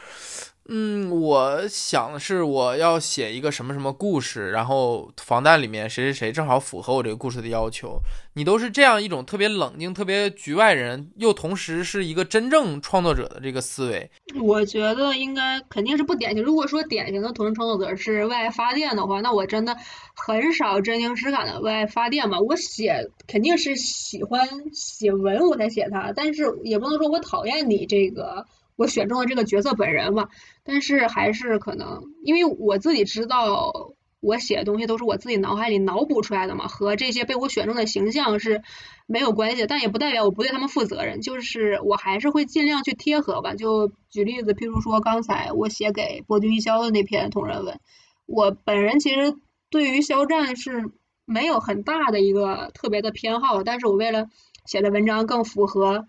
[0.69, 7.99] 嗯，我想的是我要写一个什么什么故事，然后防弹里面谁谁谁正好符合我这个故事的要求。
[8.35, 14.09] 你都是这样一种特别冷静、特别局外人，又同时是一个真正创作者的这个思维。
[14.41, 16.41] 我觉得应该肯定是不典型。
[16.41, 19.75] 如果说典型的同人创作者是为爱发电的话，那我真的
[20.15, 22.39] 很少真情实感的为爱发电嘛。
[22.39, 28.45] 我写肯定是喜欢写文我才写它，但是也不能说我讨厌你这个。
[28.75, 30.29] 我选中了这个角色本人嘛，
[30.63, 38.63] 但是还是可能，因为我自己知道，我写的东西都是我自己脑海里脑补出来的嘛，和这些被我选中的形象是
[39.05, 43.53] 没有关系，但也不代表我不对他们负责任，就是我还是会尽量去贴合吧。
[43.53, 47.79] 就举例子，譬如说刚才我写给博君一肖的那篇同人文，
[48.25, 49.35] 我本人其实
[49.69, 50.91] 对于肖战是
[51.25, 54.29] 没有很大的一个特别的偏好，但是我为了
[54.65, 56.07] 写的文章更符合。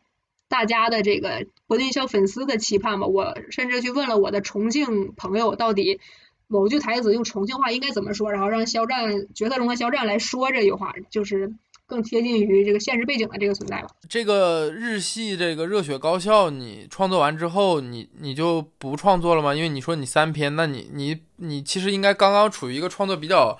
[0.54, 5.98] 大家的这个博君肖粉丝的期盼吧，我甚至去问了我的重庆朋友，到底
[6.46, 11.52] 某句台词用重庆话应该怎么说，然后让肖战角色中的肖战来说这句话，就是
[11.86, 13.88] 更贴近于这个现实背景的这个存在吧。
[14.08, 19.52] 这个日系这个热血高校，你创作完之后，你你就不创作了吗？
[19.52, 23.58] 因为你说你三篇，那你你你其实应该刚刚处于一个创作比较。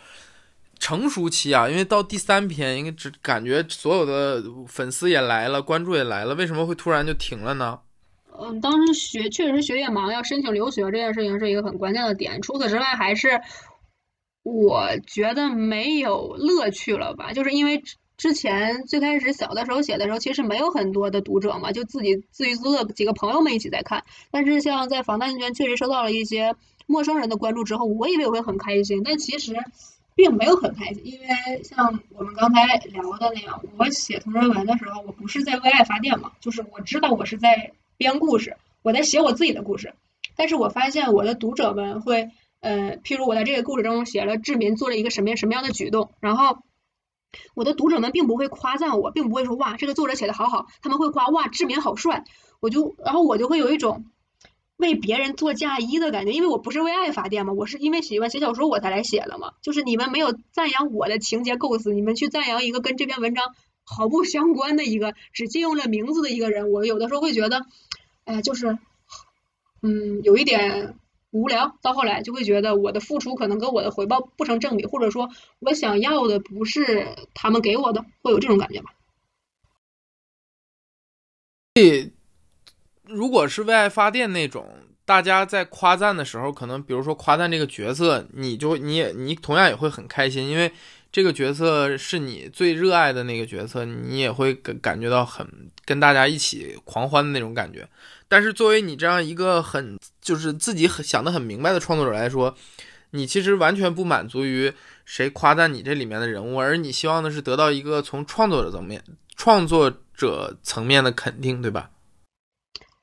[0.79, 7.81] 成熟期啊，因为到第三篇，应该只感觉所有的粉丝也来了，关注也来了，为什么会突然就停了呢？
[8.37, 12.43] 嗯，当时学确实学业忙，要申请留学这件事情是一个很关键的点。
[12.43, 13.41] 除此之外，还是
[14.43, 17.33] 我觉得没有乐趣了吧？
[17.33, 17.83] 就是因为
[18.17, 24.05] 之前最开始小的时候写的时候，其实没有很多的读者嘛，就自己自娱自乐，几个朋友们一起在看。
[24.33, 26.57] 但是像在防弹圈确实收到了一些
[26.87, 29.55] 陌生人的关注之后，我以为我会很开心，但其实。
[30.15, 39.95] 并没有很开心，因为像我们刚才聊的那样，我写同人文的时候，我不是在为爱发电嘛，就是我知道我是在编故事，我在写我自己的故事，
[40.37, 42.31] 但是我发现我的读者们会，
[42.61, 46.59] 呃，譬如我在这个故事中写了志民做了一个什么什么样的举动，然后
[47.55, 52.23] 我的读者们并不会夸赞我，并不会说哇这个作者写的好好，他们会夸哇志民好帅，
[52.61, 54.05] 我就然后我就会有一种。
[54.77, 59.53] 为别人做嫁衣的感觉，因为我不是为爱发电嘛，我是因为喜欢写小说我才来写的嘛。
[59.63, 67.65] 就是你们没有赞扬我的情节构思，你们去赞扬一个跟这篇文章毫不相关的一个只借用了名字的一个人，我有的时候会觉得，
[68.25, 68.79] 哎，就是，
[69.81, 70.99] 嗯，有一点
[71.31, 71.77] 无聊。
[71.81, 75.31] 到后来就会觉得我的付出可能跟我的回报不成正比，或者说
[75.61, 78.93] 我想要的不是他们给我的，会有这种感觉吧。
[83.07, 84.67] 如果是为爱发电那种，
[85.05, 90.73] 大家在夸赞的时候，可能比如说夸赞这个角色，你就你也你同样也会很开心，因为
[91.13, 95.47] 这个角色是你最热爱的那个角色，你也会感感觉到很
[95.85, 97.87] 跟大家一起狂欢的那种感觉。
[98.27, 102.57] 但是作为你这样一个很就是自己很想的很明白的创作者来说，
[103.11, 104.73] 你其实完全不满足于
[105.05, 109.05] 谁夸赞你这里面的人物，而你希望的是得到一个从创作者层面
[109.37, 111.91] 创作者层面的肯定，对吧？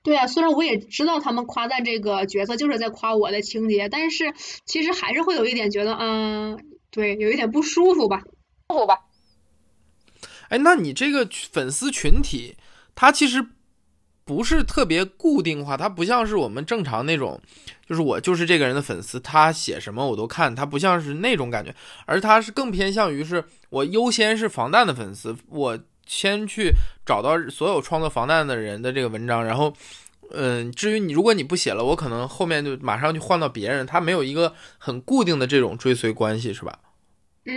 [0.03, 4.33] 对啊，虽然我也知道他们夸赞这个角色就是在夸我的情节，但是
[4.65, 6.57] 其实还是会有一点觉得，嗯，
[6.89, 8.23] 对，有一点不舒服吧，
[8.69, 8.97] 舒服吧。
[10.49, 12.55] 哎，那你这个粉丝群体，
[12.95, 13.45] 它其实
[14.25, 17.39] 不是特别固定化，它不像是我们正常那种，
[17.87, 21.75] 就是我就是这个人的粉丝，他写什么我都看，它不像是那种感觉，
[22.07, 25.79] 而它是更偏向于是我优先是防弹的粉丝，我。
[26.05, 26.73] 先去
[27.05, 29.73] 找到所有创作防弹的人的这个文章，然后，
[30.31, 36.79] 嗯，至于你，如果你不写了，我可能后面就马上就换到别人，他没有一个很固定的这种追随关系，是吧？
[37.45, 37.53] 嗯，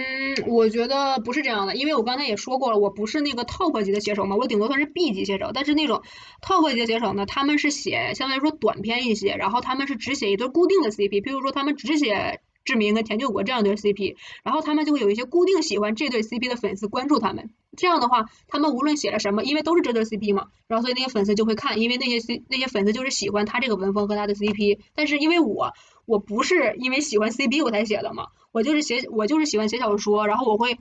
[0.47, 6.03] 我觉得不是这样的，因为我刚才也说过了，我不是那个 top 级的写手嘛，我顶多算是 B 级写手，但是那种
[6.41, 12.41] top 级的写手呢，他们是写相对来说短篇一些，然后他们是只写一对固定的 CP，比如说他们只写。
[12.65, 17.51] 志明跟田救国这样对 CP，然后他们就会有一些固定喜欢这对 CP 的粉丝关注他们。
[17.77, 24.79] 这样的话，他们无论写了什么，因为都是这对 CP 嘛，然后所以那些粉丝就会看，因为那些 C 那些粉丝就是喜欢他这个文风和他的 CP。
[24.95, 25.73] 但是因为我
[26.07, 30.79] 我不是因为喜欢 CP 我才写的嘛，我就是写我就是喜欢写小说，然后我会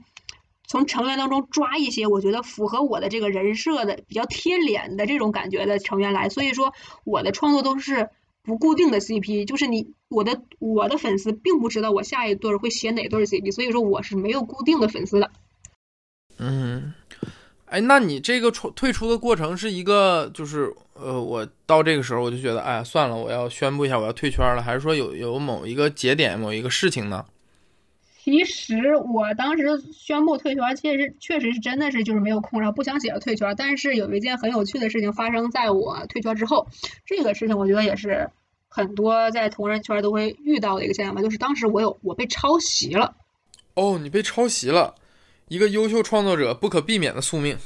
[0.66, 6.72] 从成员当中抓一些我觉得符合我的这个人设的比较贴脸的这种感觉的成员来，所以说
[7.04, 8.08] 我的创作都是。
[8.46, 15.30] 不固定的 CP，就是你我的我的粉丝并不知道我下一对会写哪对 CP，所以说我是没有固定的粉丝的。
[16.38, 16.92] 嗯，
[17.66, 27.24] 哎，那你这个出退出的过程是一个，就是呃，我到这个时候我就觉得，哎，算了，我要宣布一下我要退圈了，还是说有有某一个节点某一个事情呢？
[28.22, 33.54] 其实我当时宣布退圈，确实确实是真的是就是没有空，然后不想写了退圈。
[33.54, 36.66] 但是有一件很有趣的事情发生在我退圈之后，
[37.04, 38.30] 这个事情我觉得也是
[38.68, 43.14] 很多在同人圈都会遇到的一个现象吧，就是当时我有我被抄袭了。
[43.74, 44.94] 哦，你被抄袭了，
[45.48, 47.58] 一个优秀创作者不可避免的宿命。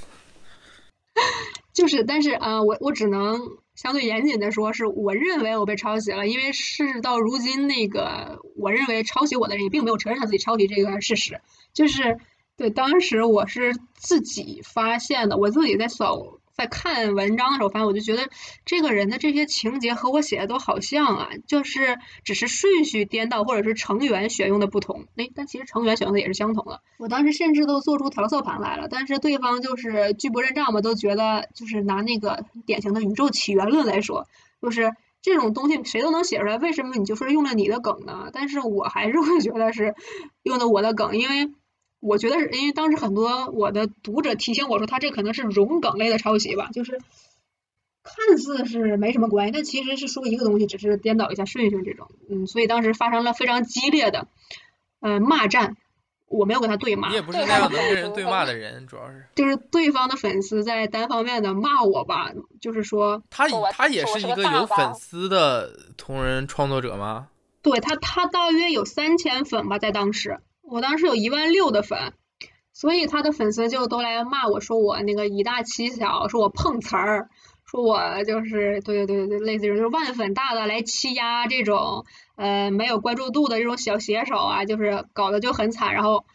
[1.73, 3.41] 就是，但是啊，我我只能
[3.75, 11.41] 相对严谨的说，是我认为我被抄袭了，因为事到如今，那个我认为抄袭我的人也并没有承认他自己抄袭这个事实，
[11.73, 12.19] 就是
[12.57, 16.38] 对，当时我是自己发现的，我自己在扫。
[16.59, 18.29] 在看文章的时候，发现我就觉得
[18.65, 25.07] 这个人的这些情节和我写的都好像啊，就是只是顺序颠倒，或者是成员选用的不同。
[25.15, 26.81] 哎，但其实成员选用的也是相同的。
[26.99, 34.27] 我当时甚至都做出调色盘来了，但是对方就是拒不认账嘛，都觉得就是拿那个典型的宇宙起源论来说，
[34.61, 38.31] 就是这种东西谁都能写出来，为什么你就说用了你的梗呢？
[38.33, 39.95] 但是我还是会觉得是
[40.43, 41.53] 用的我的梗，因为。
[42.01, 47.01] 我觉得是因为当时很多我的读者提醒我说，他这可能是融梗类的抄袭吧，就是
[48.03, 52.09] 看似是没什么关系，但其实是说一个东西，只是颠倒一下顺序这种。
[52.31, 54.29] 嗯，所以当时发生了非常激烈的
[55.01, 55.77] 呃骂战。
[56.31, 67.29] 我没有跟他对骂，你也不是那样能跟人对骂的人，主要是就是对方的粉丝在单方面的骂我吧，就是说他他也是一个有粉丝的同人创作者吗？
[67.63, 70.39] 对他，他大约有三千粉吧，在当时。
[70.71, 72.13] 我当时有一万六的粉，
[72.75, 77.31] 所以他的粉丝就都来骂我说我那个以大欺小，说我碰瓷儿，
[77.65, 82.05] 说我就是对对对对，类似于就是万粉大的来欺压这种
[82.37, 86.27] 呃没有关注度的这种小写手啊，就是搞得就很惨，然后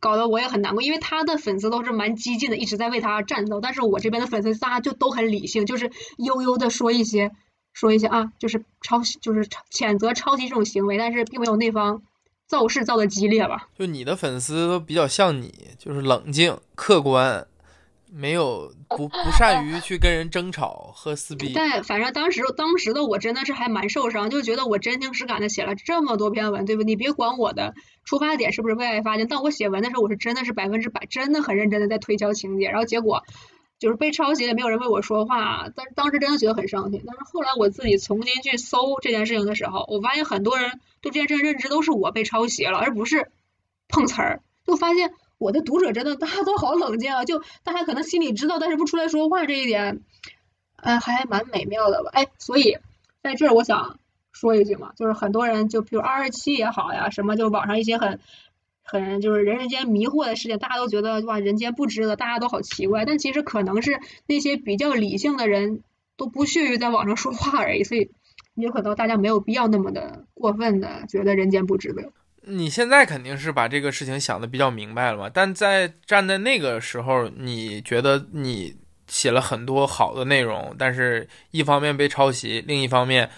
[0.00, 7.30] 搞得我也很难过，因为他的粉丝都是蛮激进的，一直在为他战斗，但是我这边的粉丝大家就都很理性，就是悠悠的说一些
[7.72, 12.02] 说一些啊，就是抄袭，就是谴责抄袭这种行为，但是并没有那方。
[12.46, 13.68] 造势造的激烈吧？
[13.78, 17.46] 就你的粉丝都比较像你，就是冷静、客观，
[18.10, 21.52] 没有 不不善于去跟人争吵和撕逼。
[21.54, 26.82] 但反正当时当时的我真的是还蛮受伤，就觉得我真情实感的写了这么多篇文，对不？
[26.82, 27.74] 你别管我的
[28.04, 33.24] 出发点是不是为爱发电，但我写文的时候，我是真的是百分之百，真的很认真的在推敲情节，然后结果。
[33.78, 37.02] 就是被抄袭也没有人为我说话，但当时真的觉得很伤心。
[37.06, 40.80] 但是后来我自己重新去搜这件事情的时候，我发现很多人
[41.10, 43.30] 对这件事认知都是我被抄袭了，而不是
[43.88, 44.42] 碰瓷儿。
[44.66, 50.00] 就发现我的读者真的大家都好冷静啊，就大家可能心里知道，但是不出来说话这一点，
[50.76, 52.10] 呃，还蛮美妙的吧？
[52.12, 52.78] 哎，所以
[53.22, 53.98] 在这儿我想
[54.32, 58.20] 说一句嘛，就是很多人就比如二十七也好呀，什么就网上一些很。
[58.88, 63.04] 很就是人世间迷惑的事情，大家都觉得哇，人间不值得，大家都好奇怪。
[63.04, 65.82] 但其实可能是那些比较理性的人
[66.16, 68.12] 都不屑于在网上说话而已，所以
[68.64, 72.02] 有可能大家没有必要那么的过分的觉得人间不值得。
[72.42, 75.30] 你现在肯定是把这个事情想的比较明白了嘛？
[75.32, 78.76] 但在站在那个时候，你觉得你
[79.06, 83.30] 写了很多好的内容，但是一方面被抄袭，另一方面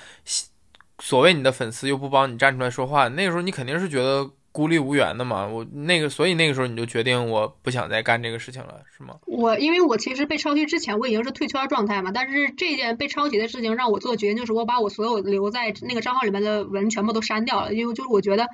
[0.99, 4.31] 所谓你的粉丝又不帮你站出来说话，那个时候你肯定是觉得。
[4.51, 9.15] 孤立无援的嘛，我那个，所以那个时候你就决定我不想再干这个事情了，是吗？
[9.27, 18.49] 我因为我其实被抄袭之前我已经是退圈状态嘛，但是这件被抄袭的事情让我做决定，就是我把我所有留在那个账号里面的文全部都删掉了，因为就是我觉得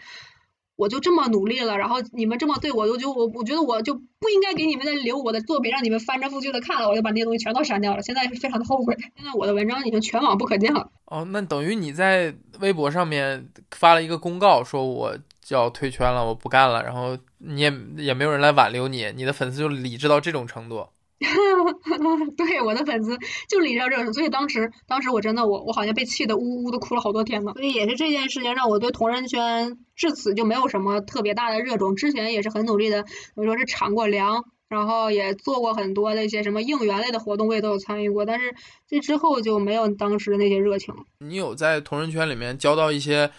[0.77, 8.95] 我就这么努力了，然后你们这么对我，我就我我觉得我就不应该给你们再留我的作品，让你们翻着覆去的看了，我就把那些东西全都删掉了，现在是非常的后悔。
[9.16, 10.91] 现在我的文章已经全网不可见了。
[11.07, 15.16] 哦，那等于你在微博上面发了一个公告，说我。
[15.45, 20.89] 就要退圈了，我不干了，然后你也也没有人来挽留你，你的粉丝就理智到这种程度。
[22.37, 23.19] 对，我的粉丝
[23.49, 27.53] 就理智到这种，所以当时当时我真的我我好像被气得呜呜的哭了好多天呢。
[27.55, 33.05] 所以也是这件事情让我对同人圈至此就没有什么特别大的热衷，之前也是很努力的，
[33.35, 34.45] 我说是尝过粮。
[34.75, 38.53] 然后也做过很多的一些什么应援类的活动，我也都有参与过，但是
[38.89, 40.93] 这之后就没有当时的那些热情。
[41.19, 43.31] 你有在同人圈里面交到一些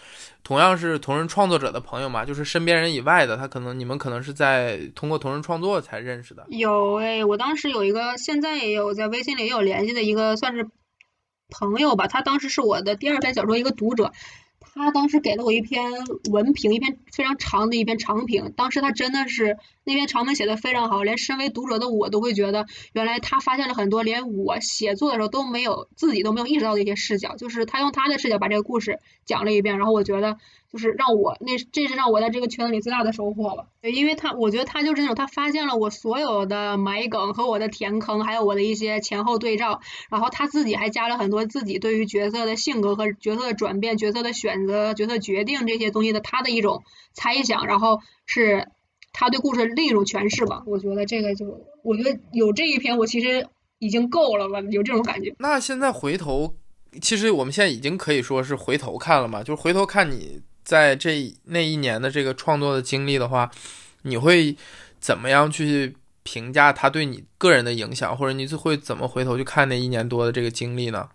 [0.42, 2.24] 同样是同人创作者的朋友吗？
[2.24, 6.46] 就是身边人以外的，他可能你们可能是在通过同人创作才认识的。
[6.48, 10.66] 有诶，我当时有一个，现在也有在微信里也有联系的一个，算是
[11.50, 12.06] 朋友吧。
[12.06, 14.12] 他当时是我的第二篇小说一个读者。
[14.76, 15.90] 他当时给了我一篇
[16.30, 18.52] 文评，一篇非常长的一篇长评。
[18.56, 27.36] 当时他真的是那篇长文写的非常好，连身为读者的我都会觉得，原来他发现了很多连我写作的时候都没有自己都没有意识到的一些视角。
[27.36, 30.36] 就是他用他的视角把这个故事讲了一遍，然后我觉得
[30.70, 33.68] 就是让我那这是让我在这个圈子里最大的收获了。
[33.80, 39.80] 因为他我觉得他就是那种他发现了我所有的埋梗和我的填坑，还有我的一些前后对照，
[40.10, 44.65] 然后他自己还加了很多自己对于角色的性格和角色的转变、角色的选。
[44.66, 46.82] 择角色决定这些东西的他的一种
[47.14, 48.68] 猜想，然后是
[49.12, 50.62] 他对故事另一种诠释吧。
[50.66, 51.46] 我觉得这个就，
[51.82, 53.46] 我觉得有这一篇，我其实
[53.78, 55.34] 已经够了吧，有这种感觉。
[55.38, 56.54] 那现在回头
[57.00, 63.50] 其实我们现在已经可以说是回头看了嘛，就是回头看你在这那一年的这个创作的经历的话，
[64.02, 64.56] 你会
[64.98, 71.08] 怎么样去评价他对你个人的影响，或者你会怎么回头去看那一年多的这个经历呢？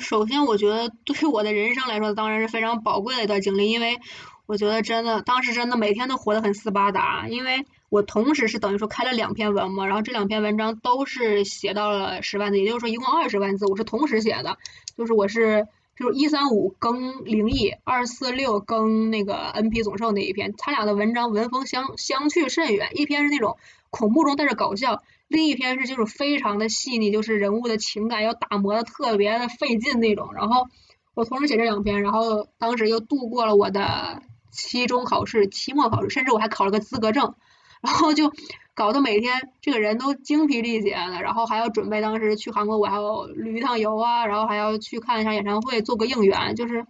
[0.00, 3.98] 首先我觉得对我的人生来说，当然是非常宝贵的一段经历，因为
[4.46, 14.58] 我觉得真的当时真的每天都活得很斯巴达，因为我同时是等于说开了两篇文嘛，然后这两篇文章都是写到了十万字，也就是说一共二十万字，我是同时写的，
[14.96, 23.56] 就是我是就是一三五更灵异，二四六更那个 NP 总寿那一篇，他俩的文章文风相相去甚远，一篇是那种
[23.90, 25.02] 恐怖中带着搞笑。
[25.30, 30.34] 另一篇是就是非常的细腻，就是人物的情感要打磨的特别的费劲那种。
[30.34, 30.66] 然后
[31.14, 37.36] 我同时写这两篇，然后当时又度过了我的期中考试、期末考试，甚至我还考了个资格证。
[37.80, 38.32] 然后就
[38.74, 46.56] 搞得每天这个人都精疲力竭的，然后还要准备当时去韩国，我还要旅一趟游啊，然后还要去看一下演唱会，做个应援。
[46.56, 46.84] 就是，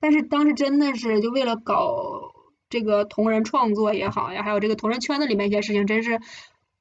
[0.00, 2.32] 但是当时真的是就为了搞
[2.68, 6.20] 这个同人创作也好呀，还有这个同人圈子里面一些事情，真是。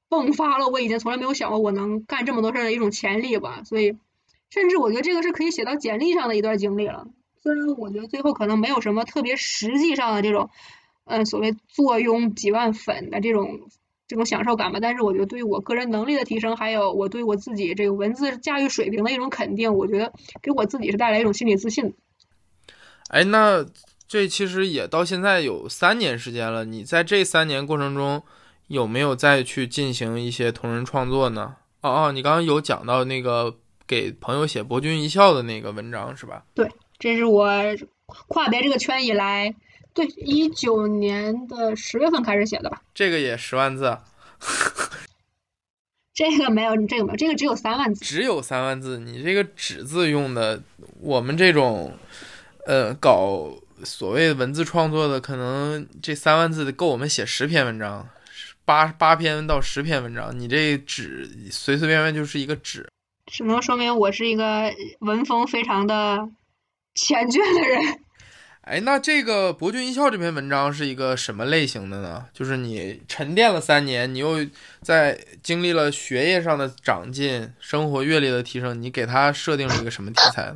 [0.10, 3.96] 迸发了我以前从来没有想过我能干这么多事儿的一种潜力吧，所以
[4.50, 7.08] 甚至我觉得这个是可以写到简历上的一段经历了。
[7.44, 10.50] 虽然我觉得最后可能没有什么特别实际上的这种，
[11.06, 13.70] 嗯，所谓坐拥几万粉的这种
[14.08, 20.12] 这种享受感吧，但是我觉得对于我个人能力的提升，还有我对我自己这个文字驾驭水平的一种肯定，我觉得
[20.42, 21.94] 给我自己是带来一种心理自信。
[23.10, 23.64] 哎，那
[24.08, 28.24] 这其实也到现在有三年时间了，你在这三年过程中。
[28.70, 31.56] 有没有再去进行一些同人创作呢？
[31.82, 33.56] 哦哦，你刚刚有讲到那个
[33.88, 36.44] 给朋友写《博君一笑》的那个文章是吧？
[36.54, 37.50] 对，这是我
[38.06, 39.56] 跨别这个圈以来，
[39.94, 42.82] 对，一九年的十月份开始写的吧。
[42.94, 43.98] 这个也十万字？
[46.14, 48.06] 这个没有，你这个没有，这个只有三万字。
[48.06, 50.62] 只有三万字，你这个纸字用的，
[51.00, 51.98] 我们这种
[52.68, 53.52] 呃搞
[53.84, 58.08] 所谓文字创作的，可能这三万字够我们写十篇文章。
[58.70, 62.88] 八八篇到十篇文章，你这纸随随便便就是一个纸，
[63.26, 66.20] 只能说明我是一个文风非常的
[66.94, 68.00] 缱绻的人。
[68.62, 72.28] 哎，那这个《博君一笑》这篇文章是一个什么类型的呢？
[72.32, 74.46] 就是你沉淀了三年，你又
[74.84, 80.56] 在经历了学业上的长进、生活阅历的提升，你给他设定了一个什么题材？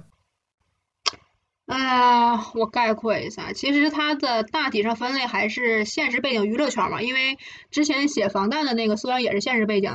[1.66, 7.02] 啊，我概括一下，其实它的大体上分类还是现实背景娱乐圈嘛。
[7.02, 7.38] 因为
[7.72, 9.90] 之前写防弹的那个虽然也是现实背景，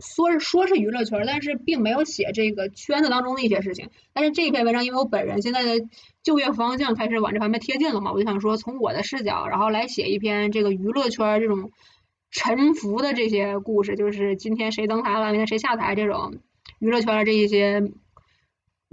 [0.00, 3.90] 说是说是娱乐圈，但是并没有写这个圈子当中的一些事情。
[4.12, 5.86] 但是这篇文章，因为我本人现在的
[6.24, 11.70] 就业方向开始往这方面贴近了嘛，我就想说从我的视角，然后来写一篇这个娱乐圈这种
[12.32, 16.38] 沉浮的这些故事，就是今天谁登台了，明天谁下台这种
[16.80, 17.82] 娱乐圈的这一些。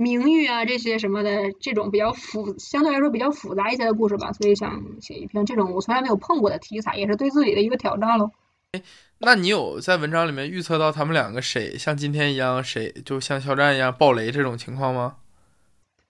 [0.02, 8.32] 名誉啊，这些什么的，这种比较复，相对来说比较复杂一些的故事吧，所以想写一篇这种我从来没有碰过的题材，也是对自己的一个挑战喽。
[8.72, 8.82] 哎，
[9.19, 15.18] 那你有在文章里面预测到他们两个谁像今天一样，谁就像肖战一样爆雷这种情况吗？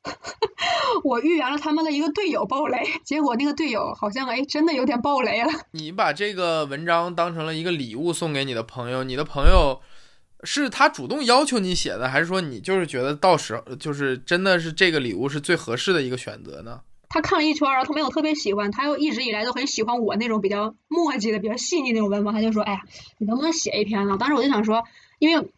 [1.04, 5.50] 我预言了他们的一个队友爆雷，结果那个队友好像哎真的有点爆雷了。
[5.72, 9.82] 你把这个文章当成了一个礼物送给你的朋友，你的朋友。
[10.44, 16.82] 是他主动要求你写的，还是说你就是觉得到时候就是真的是这个礼物是最合适的一个选择呢？
[17.10, 22.82] 他看了一圈，然后他没有特别喜欢，他又一直以来都很喜欢我那种比较墨迹的、比较细腻那种文风，他就说：“哎呀，
[23.18, 24.84] 你能不能写一篇呢？”当时我就想说，
[25.20, 25.52] 因为。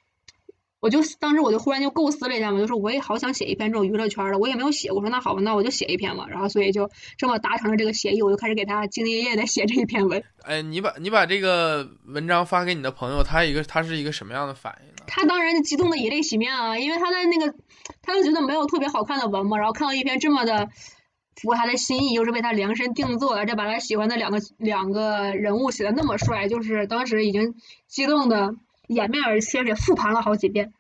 [0.84, 4.92] 我就当时我就忽然就构思了一下嘛，就说我也好想写一篇这种娱乐圈的，我也没有写。
[4.92, 6.28] 我说那好吧，那我就写一篇嘛。
[6.28, 10.22] 然后所以就这么达成了这个协议，我就开始给他兢兢业业的写这一篇文。
[10.44, 15.04] 哎，你把你把这个文章发给你的朋友，他一个他是一个什么样的反应呢？
[15.08, 17.56] 他当然激动的以泪洗面啊，因为他在那个
[18.02, 20.68] 他就觉得没有特别好看的文嘛，然后看到一篇这么的
[21.42, 27.56] 符合他的心意，又是为他量身定做，而且把他喜欢的两个两个人物写的那么帅，就是当时已经
[27.88, 28.54] 激动的
[28.94, 30.74] 掩面而泣，也复盘了好几遍。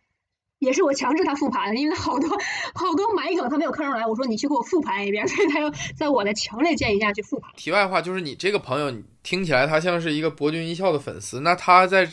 [0.59, 4.07] 也是我强制他复盘，因为好多好多埋梗他没有看出来。
[4.07, 7.51] 我说你去给我复盘一遍，所以他又在我的强烈建议下去复盘。
[7.57, 12.09] 题外话就是你这个朋友，你听起来他像是一个博君一笑的粉丝，那他在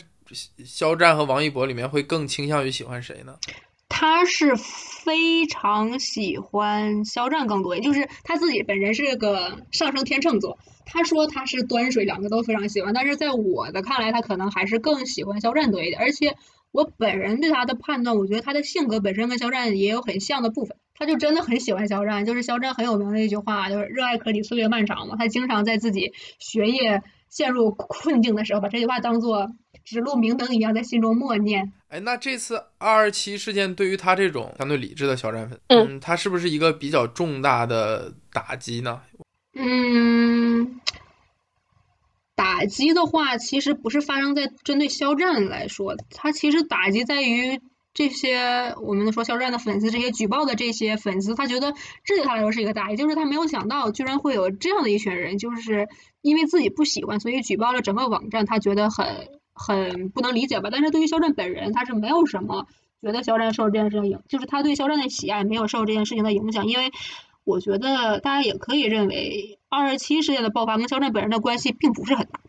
[0.65, 3.37] 肖战和王一博里面会更倾向于喜欢谁呢？
[3.91, 10.57] 他是非常喜欢肖战更多，也就是他自己本人是个上升天秤座。
[10.85, 16.35] 他说他是端水，两个都非常喜欢，但是在我的看来，他可能还是更喜欢肖战多一点，而且。
[16.73, 20.77] 我本人对他的判断，我觉得他的性格本身跟肖战也有很像的部分。
[20.95, 25.17] 他就真的很喜欢肖战，就是肖战很有名的一句话，就是“热爱可抵岁月漫长”嘛。
[25.19, 29.51] 他经常在自己学业陷入困境的时候，把这句话当做
[29.91, 31.73] 指路明灯一样，在心中默念。
[31.89, 39.01] 哎，那这次二二七事件对于他这种相对理智的肖战粉，嗯，他是不是一个比较重大的打击呢？
[39.53, 40.79] 嗯，
[42.37, 47.59] 打击的话，其实不是发生在针对肖战来说，他其实打击在于
[47.93, 51.73] 这些我们说肖战的粉丝，这些举报的这些粉丝，他觉得
[52.05, 55.89] 这对他来说是一个打击，就是他没有想到居然会有这样的一群人，就是
[56.21, 60.69] 因为自己不喜欢，所以举报了整个网站，他觉得很很不能理解吧。
[60.71, 62.67] 但是对于肖战本人，他是没有什么
[63.01, 66.91] 觉得肖战受这件事情影，就是他对肖战的喜爱没有受这件事情的影响，因为。
[67.43, 72.39] 我觉得大家也可以认为，二十七事件的爆发跟肖战本人的关系并不是很大。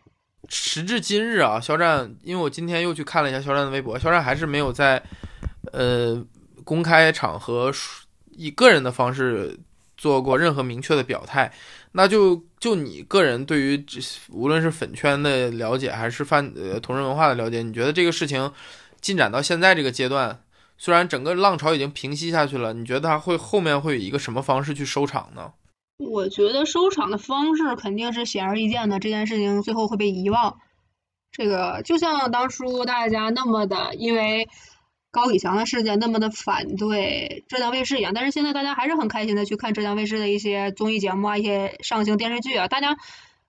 [0.47, 5.01] 时至今日啊，肖战，因为我今天又去看了一下肖战的微博，肖战还是没有在
[5.71, 6.23] 呃
[6.63, 7.71] 公开场合
[8.37, 9.59] 以个人的方式
[9.97, 11.51] 做过任何明确的表态。
[11.93, 13.85] 那就就你个人对于
[14.29, 18.51] 无论是粉圈的了解，还是泛呃同人文化的了解，你觉得这个事情
[18.99, 20.41] 进展到现在这个阶段？
[20.77, 25.53] 虽然整个浪潮已经平息下去了，你觉得他会后面会以一个什么方式去收场呢？
[25.99, 30.57] 我觉得收场的方式肯定是显而易见的，这件事情最后会被遗忘。
[31.31, 34.49] 这个就像当初大家那么的因为
[35.13, 42.67] 高以翔的事件那么的反对浙江卫视一样，但是现在大家还是很开心的去看浙江卫视的一些综艺节目啊，一些上星电视剧啊。
[42.67, 42.97] 大家，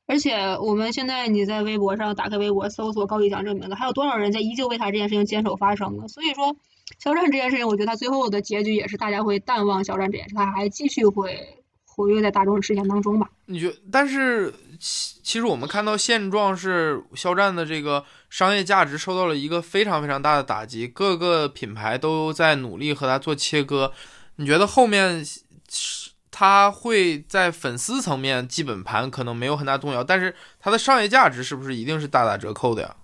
[0.06, 6.06] 而且我们现在你在微博上打开微博搜索高以翔这个名字，还有多少人在依旧为他这件事情坚守发声呢？
[6.06, 6.54] 所以说。
[6.98, 13.30] 肖战这件事情，我觉得他最后的结局也是大家会淡忘肖战这件事，他还继续会活跃在大众视线当中吧？
[13.46, 13.72] 你觉？
[13.90, 18.04] 但是其其实我们看到现状是，肖战的这个
[18.34, 23.92] 商业价值受到了一个非常非常大的打击，各个品牌都在努力和它做切割。
[24.34, 25.24] 你觉得后面
[26.32, 32.96] 它会在粉丝层面基本盘可能没有很大动摇，但是它的商业价值是不是一定是大打折扣的呀？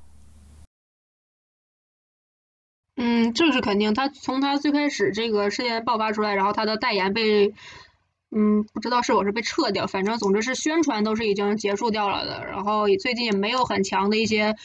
[2.96, 3.94] 嗯，这是肯定。
[3.94, 7.54] 他从他最开始这个事件爆发出来，然后他的代言被，
[8.32, 12.44] 嗯，不知道是否是被撤掉，反正总之是宣传都是已经结束掉了的。
[12.44, 14.56] 然后最近也没有很强的一些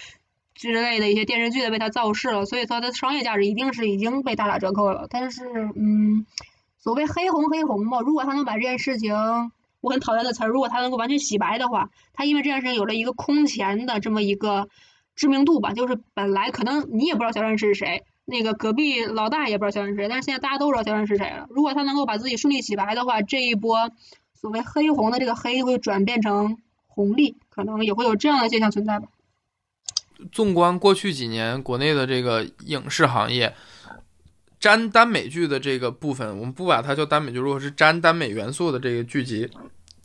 [0.56, 5.06] 之类的一些电视剧的为他造势了，所以他的商业价值一定是已经被大打折扣了。
[5.10, 5.44] 但是，
[5.76, 6.26] 嗯，
[6.80, 9.14] 所谓黑红黑红嘛，如果他能把这件事情，
[9.82, 14.70] 我很讨厌的词儿，如果他能够完全洗白的话，他因为这件事情有了一个空前的这么一个
[15.16, 18.04] 知名度吧，就是本来可能你也不知道小战是谁。
[18.28, 21.46] 那个隔壁老大也不知道肖战是谁，但是现在大家都知道肖战是谁了。
[21.50, 23.92] 如果他能够把自己顺利洗白的话，这一波
[24.34, 26.58] 所谓黑红的这个黑会转变成
[26.88, 29.10] 红利，可能也会有这样的现象存在吧。
[30.32, 33.54] 纵观过去几年国内的这个影视行业，
[34.60, 39.50] 沾耽美剧的这个部分，我们不把它叫耽美剧，如果是沾耽美元素的这个剧集，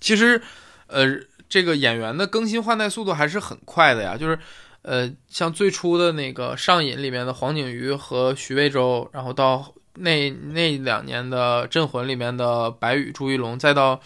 [0.01, 0.41] 其实，
[0.87, 1.07] 呃，
[1.49, 4.39] 这个演员的更新换代速度还是很快的呀，就是。
[4.83, 14.01] 呃，像最初的那个《上瘾》里面的黄景瑜和徐魏洲，然后到那那两年的《镇魂》里面的白宇、朱一龙，再到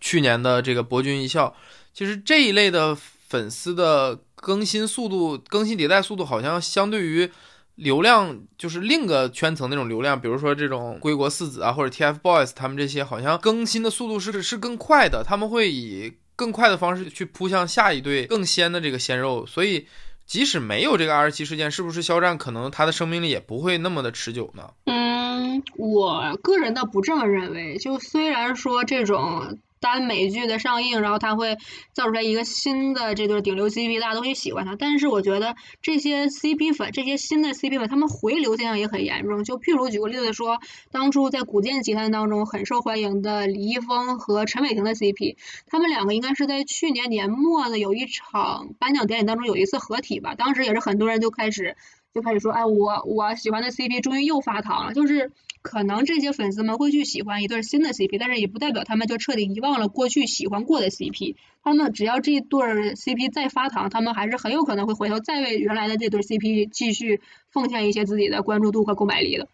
[0.00, 1.48] 去年的这个《博君一笑》，
[1.92, 2.96] 其实这一类的
[3.32, 7.30] 粉丝的更新速度、更新迭代速度，好像相对于
[7.76, 16.12] 流量，就是另个圈层那种流量，比如说这种归国四子啊，或者 TFBOYS 他们这些，好像更新的速度是是更快的，他们会以。
[16.34, 19.86] 更快的方式去扑向下一对更鲜的这个鲜肉，所以
[20.26, 24.70] 即使没有这个二十七事件，是不是肖战可能他的生命力也不会那么的持久呢？
[24.86, 27.76] 嗯，我个人倒不这么认为。
[27.76, 29.58] 就虽然说这种。
[29.82, 31.58] 耽美剧的上映，然后他会
[31.92, 34.76] 造出来一个新的这对顶流 CP，大家都会喜欢他。
[34.76, 39.42] 但是我觉得这些 CP 粉，这些新的 CP 粉，他们回流现象也很严重。
[39.42, 40.60] 就譬如举个例子说，
[40.92, 45.36] 当初在《古剑奇谭》当中很受欢迎的李易峰和陈伟霆的 CP，
[45.66, 50.36] 他们两个应该是在去年年末的有一场颁奖典礼当中有一次合体吧。
[50.36, 51.76] 当时也是很多人就开始
[52.14, 55.32] 就开始说，哎，我我喜欢的 CP 终于又发糖了，就是。
[55.62, 61.36] 可能这些粉丝们会去喜欢一对新的 CP，但是也不代表他们就彻底遗忘了过去喜欢过的 CP。
[61.62, 62.60] 他们只要这对
[62.94, 69.46] CP 再发糖，他们还是很有可能会回头再为原来的这对 CP 继续奉献一些自己的关注度和购买力的。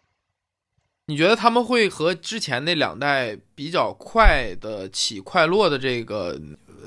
[1.06, 6.40] 你觉得他们会和之前那两代比较快的起快落的这个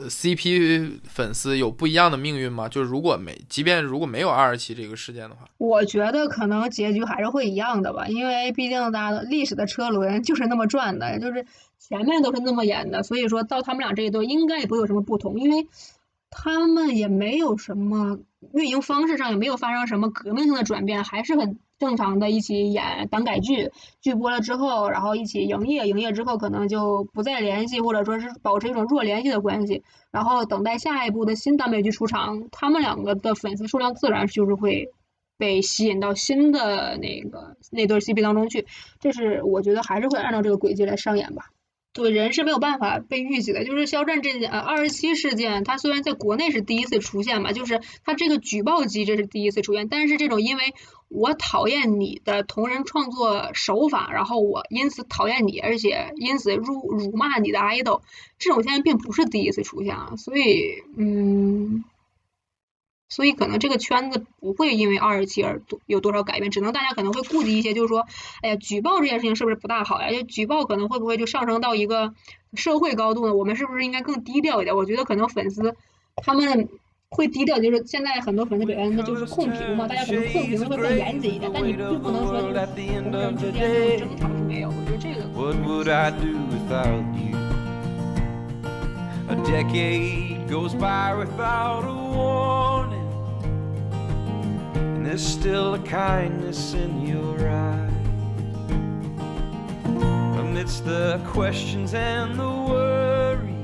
[0.10, 2.68] ？CP 粉丝有不一样的命运吗？
[2.68, 11.45] 就是如果没，即便如果没有二二七这个事件的话，我觉得可能结局还是会一样的吧，因为毕竟大家的历史的车轮就是那么转的，就是
[11.80, 15.68] 前面都是那么演的，所以说到他们俩这一对应该也不会有什么不同，因为
[16.30, 18.19] 他们也没有什么
[18.53, 21.59] 运营方式上也没有发生什么革命性的转变，还是很。
[21.81, 29.81] 正常的一起演耽改剧，剧播了之后，然后一起营业，营业之后可能就不再联系，或者说是保持一种弱联系的关系，
[30.11, 34.89] 然后等待下一部的新耽美剧出场，他们两个的粉丝数量自然就是会
[35.39, 38.68] 被吸引到新的那个那对 CP 当中去。
[38.99, 41.49] 这是我觉得还是会按照这个轨迹来上演吧。
[41.93, 43.65] 对，人是没有办法被预计的。
[43.65, 50.73] 就是肖战这件呃二十七事件，他虽然在国内是第一次出现嘛，就是他这个举报机制是第一次出现，但是这种因为
[51.09, 58.01] 我讨厌你的同人创作手法，然后我因此讨厌你，而且因此辱辱骂你的 idol，
[58.39, 60.13] 这种现象并不是第一次出现啊。
[60.18, 61.84] 所以，嗯。
[63.11, 68.07] 所以可能这个圈子不会因为二十七而多有多少改变，只能大家可能会顾及一些，就是说，
[68.41, 70.09] 哎呀，举报这件事情是不是不大好呀？
[70.11, 72.13] 就举报可能会不会就上升到一个
[72.53, 73.35] 社会高度呢？
[73.35, 74.73] 我们是不是应该更低调一点？
[74.73, 75.75] 我觉得可能粉丝
[76.23, 76.69] 他们
[77.09, 85.21] 会低调，就是现在很多粉丝表现的就是控评嘛，大家可能控评会更严谨一点，但你并不能说就是同人之间争吵是没有，我觉得这个。
[95.06, 97.91] There's still a kindness in your eyes.
[100.40, 103.56] Amidst the questions and the worry,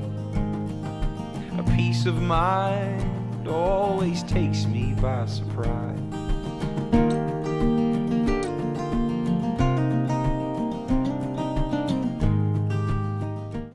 [1.58, 5.98] a peace of mind always takes me by surprise.